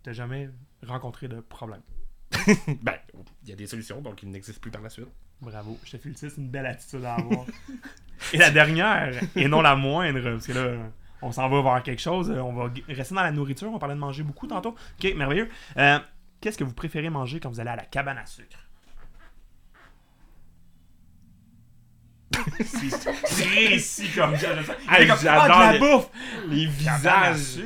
T'as 0.03 0.13
jamais 0.13 0.49
rencontré 0.83 1.27
de 1.27 1.39
problème. 1.41 1.81
Ben, 2.81 2.95
il 3.43 3.49
y 3.49 3.51
a 3.51 3.55
des 3.55 3.67
solutions, 3.67 4.01
donc 4.01 4.23
il 4.23 4.31
n'existe 4.31 4.59
plus 4.61 4.71
par 4.71 4.81
la 4.81 4.89
suite. 4.89 5.07
Bravo, 5.41 5.77
je 5.83 5.91
te 5.91 5.97
félicite, 5.97 6.29
c'est 6.29 6.37
une 6.41 6.49
belle 6.49 6.65
attitude 6.65 7.03
à 7.03 7.15
avoir. 7.15 7.45
et 8.33 8.37
la 8.37 8.49
dernière, 8.51 9.11
et 9.35 9.47
non 9.47 9.61
la 9.61 9.75
moindre, 9.75 10.21
parce 10.21 10.47
que 10.47 10.53
là, 10.53 10.89
on 11.21 11.31
s'en 11.31 11.49
va 11.49 11.61
vers 11.61 11.83
quelque 11.83 12.01
chose. 12.01 12.31
On 12.31 12.53
va 12.53 12.73
g- 12.73 12.83
rester 12.87 13.13
dans 13.13 13.21
la 13.23 13.31
nourriture. 13.31 13.71
On 13.71 13.79
parlait 13.79 13.95
de 13.95 13.99
manger 13.99 14.23
beaucoup 14.23 14.47
tantôt. 14.47 14.75
Ok, 14.97 15.13
merveilleux. 15.15 15.49
Euh, 15.77 15.99
Qu'est-ce 16.39 16.57
que 16.57 16.63
vous 16.63 16.73
préférez 16.73 17.11
manger 17.11 17.39
quand 17.39 17.49
vous 17.51 17.59
allez 17.59 17.69
à 17.69 17.75
la 17.75 17.85
cabane 17.85 18.17
à 18.17 18.25
sucre? 18.25 18.57
C'est 23.25 23.45
réussi 23.45 24.07
comme 24.15 24.35
comme, 24.35 24.37
j'adore 24.37 24.75
Ah, 24.87 24.99
de 24.99 25.59
la 25.59 25.71
les- 25.73 25.79
bouffe! 25.79 26.07
Les 26.49 26.65
visages. 26.65 27.59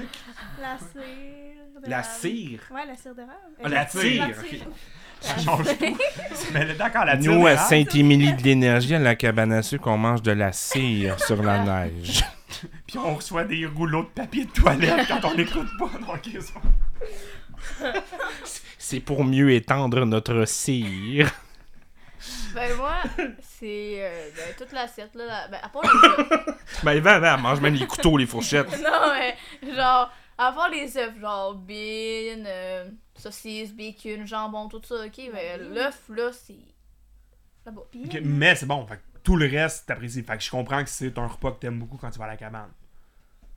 La 0.61 0.77
cire. 0.77 1.87
La 1.87 2.03
cire? 2.03 2.59
Ouais, 2.71 2.85
la 2.87 2.95
cire 2.95 3.13
d'érable. 3.13 3.33
Ah, 3.63 3.69
la 3.69 3.85
tire. 3.85 4.27
Ça 5.21 5.37
change 5.39 5.65
tout. 5.77 5.97
Mais 6.53 6.73
d'accord, 6.75 7.05
la 7.05 7.15
Nous, 7.17 7.47
à. 7.47 7.57
Saint-Émilie 7.57 8.33
de 8.33 8.41
l'Énergie, 8.43 8.95
à 8.95 8.99
la 8.99 9.15
cabane 9.15 9.53
à 9.53 9.61
sucre, 9.63 9.87
on 9.87 9.97
mange 9.97 10.21
de 10.21 10.31
la 10.31 10.51
cire 10.51 11.19
sur 11.19 11.41
la 11.41 11.63
neige. 11.63 12.23
Puis 12.87 12.97
on 12.97 13.15
reçoit 13.15 13.43
des 13.43 13.65
rouleaux 13.65 14.03
de 14.03 14.07
papier 14.09 14.45
de 14.45 14.51
toilette 14.51 15.07
quand 15.07 15.25
on 15.25 15.35
n'écoute 15.35 15.67
pas. 15.79 15.89
Donc, 15.99 16.25
ils 16.27 16.41
sont- 16.41 17.93
C'est 18.77 18.99
pour 18.99 19.23
mieux 19.23 19.51
étendre 19.51 20.05
notre 20.05 20.45
cire. 20.45 21.31
Ben 22.55 22.75
moi, 22.77 22.95
c'est 23.41 23.97
euh, 24.03 24.29
ben, 24.35 24.55
toute 24.57 24.71
l'assiette 24.71 25.13
là. 25.15 25.25
la- 25.25 25.47
Ben, 25.49 25.59
à 25.61 25.69
part 25.69 25.83
les 25.83 26.09
œufs. 26.09 26.55
Ben, 26.83 26.99
va, 27.01 27.19
va, 27.19 27.37
mange 27.37 27.59
même 27.61 27.75
les 27.75 27.85
couteaux, 27.87 28.17
les 28.17 28.25
fourchettes. 28.25 28.71
non, 28.83 29.11
mais 29.13 29.35
genre, 29.75 30.11
à 30.37 30.51
part 30.53 30.69
les 30.69 30.97
œufs, 30.97 31.19
genre 31.19 31.53
bean, 31.55 32.45
euh, 32.45 32.89
saucisse, 33.15 33.73
bacon, 33.73 34.25
jambon, 34.25 34.67
tout 34.69 34.81
ça, 34.83 35.05
ok. 35.05 35.21
Mais 35.33 35.57
l'œuf 35.57 36.03
là, 36.09 36.31
c'est. 36.31 36.55
Là-bas. 37.65 37.81
Ok, 38.05 38.19
mais 38.23 38.55
c'est 38.55 38.65
bon. 38.65 38.85
Fait 38.87 38.97
que 38.97 39.01
tout 39.23 39.35
le 39.35 39.47
reste, 39.47 39.87
t'apprécies. 39.87 40.23
Fait 40.23 40.37
que 40.37 40.43
je 40.43 40.51
comprends 40.51 40.83
que 40.83 40.89
c'est 40.89 41.17
un 41.17 41.27
repas 41.27 41.51
que 41.51 41.59
t'aimes 41.59 41.79
beaucoup 41.79 41.97
quand 41.97 42.11
tu 42.11 42.19
vas 42.19 42.25
à 42.25 42.29
la 42.29 42.37
cabane. 42.37 42.71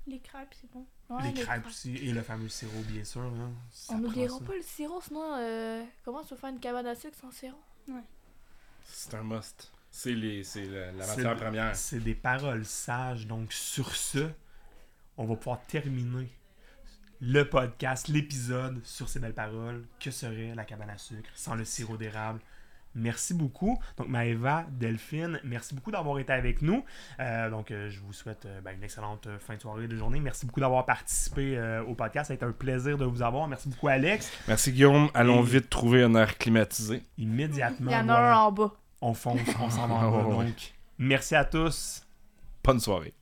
Les 0.07 0.19
crêpes, 0.21 0.55
c'est 0.59 0.71
bon. 0.73 0.87
Ouais, 1.11 1.23
les 1.23 1.33
crêpes 1.43 1.67
aussi 1.67 1.95
et 1.97 2.13
le 2.13 2.23
fameux 2.23 2.49
sirop, 2.49 2.81
bien 2.89 3.05
sûr. 3.05 3.21
hein. 3.23 3.53
Ça 3.71 3.93
On 3.93 3.99
prend 3.99 4.07
n'oubliera 4.09 4.39
ça. 4.39 4.45
pas 4.45 4.55
le 4.55 4.63
sirop, 4.63 5.01
sinon, 5.03 5.35
euh, 5.39 5.83
comment 6.05 6.23
tu 6.23 6.31
veux 6.35 6.41
faire 6.41 6.49
une 6.51 6.61
cabane 6.61 6.87
à 6.87 6.95
sucre 6.95 7.17
sans 7.21 7.31
sirop? 7.31 7.61
C'est 8.91 9.15
un 9.15 9.23
must. 9.23 9.71
C'est 9.91 10.13
les- 10.15 10.45
c'est 10.45 10.67
la, 10.67 10.93
matière 10.93 11.37
première. 11.37 11.77
C'est 11.77 12.01
des 12.01 12.15
paroles 12.15 12.65
sages. 12.65 13.27
Donc, 13.27 13.53
sur 13.53 13.95
ce, 13.95 14.29
on 15.17 15.25
va 15.25 15.37
pouvoir 15.37 15.61
terminer 15.67 16.29
le 17.21 17.49
podcast, 17.49 18.09
l'épisode 18.09 18.85
sur 18.85 19.09
ces 19.09 19.19
belles 19.19 19.35
paroles. 19.35 19.85
Que 19.99 20.11
serait 20.11 20.55
la 20.55 20.65
cabane 20.65 20.91
à 20.91 20.99
sucre 20.99 21.31
sans 21.35 21.55
le 21.55 21.65
sirop 21.65 21.97
d'érable? 21.97 22.41
Merci 22.99 23.33
beaucoup. 23.35 23.79
Donc, 23.97 24.09
Maëva, 24.09 24.65
Delphine, 24.71 25.41
merci 25.45 25.75
beaucoup 25.75 25.91
d'avoir 25.91 26.19
été 26.19 26.33
avec 26.33 26.63
nous. 26.63 26.85
Euh, 27.21 27.49
donc, 27.51 27.71
euh, 27.71 27.89
je 27.91 28.01
vous 28.01 28.13
souhaite 28.13 28.45
euh, 28.47 28.61
ben, 28.61 28.73
une 28.77 28.83
excellente 28.83 29.29
fin 29.39 29.55
de 29.57 29.61
soirée, 29.61 29.87
de 29.89 29.97
journée. 29.97 30.21
Merci 30.21 30.47
beaucoup 30.47 30.61
d'avoir 30.61 30.85
participé 30.85 31.57
euh, 31.57 31.83
au 31.85 31.95
podcast. 31.95 32.29
Ça 32.29 32.33
a 32.33 32.37
été 32.37 32.45
un 32.45 32.53
plaisir 32.53 32.99
de 32.99 33.05
vous 33.05 33.23
avoir. 33.23 33.47
Merci 33.49 33.69
beaucoup, 33.69 33.89
Alex. 33.89 34.31
Merci 34.49 34.73
Guillaume. 34.73 35.09
Allons 35.15 35.43
Et- 35.43 35.47
vite 35.47 35.71
trouver 35.71 36.03
un 36.03 36.15
air 36.15 36.37
climatisé. 36.39 37.03
Immédiatement, 37.19 37.91
Il 37.91 37.95
y 37.95 37.97
en 37.97 38.01
a 38.01 38.03
voilà, 38.05 38.37
un 38.37 38.41
en 38.41 38.53
bas. 38.53 38.73
on 39.01 39.15
fonce, 39.15 39.41
on 39.61 39.71
s'en 39.71 39.87
va 39.89 39.95
en 39.95 40.11
bas. 40.11 40.23
Donc, 40.45 40.75
merci 40.99 41.35
à 41.37 41.45
tous. 41.45 42.03
Bonne 42.65 42.81
soirée. 42.81 43.15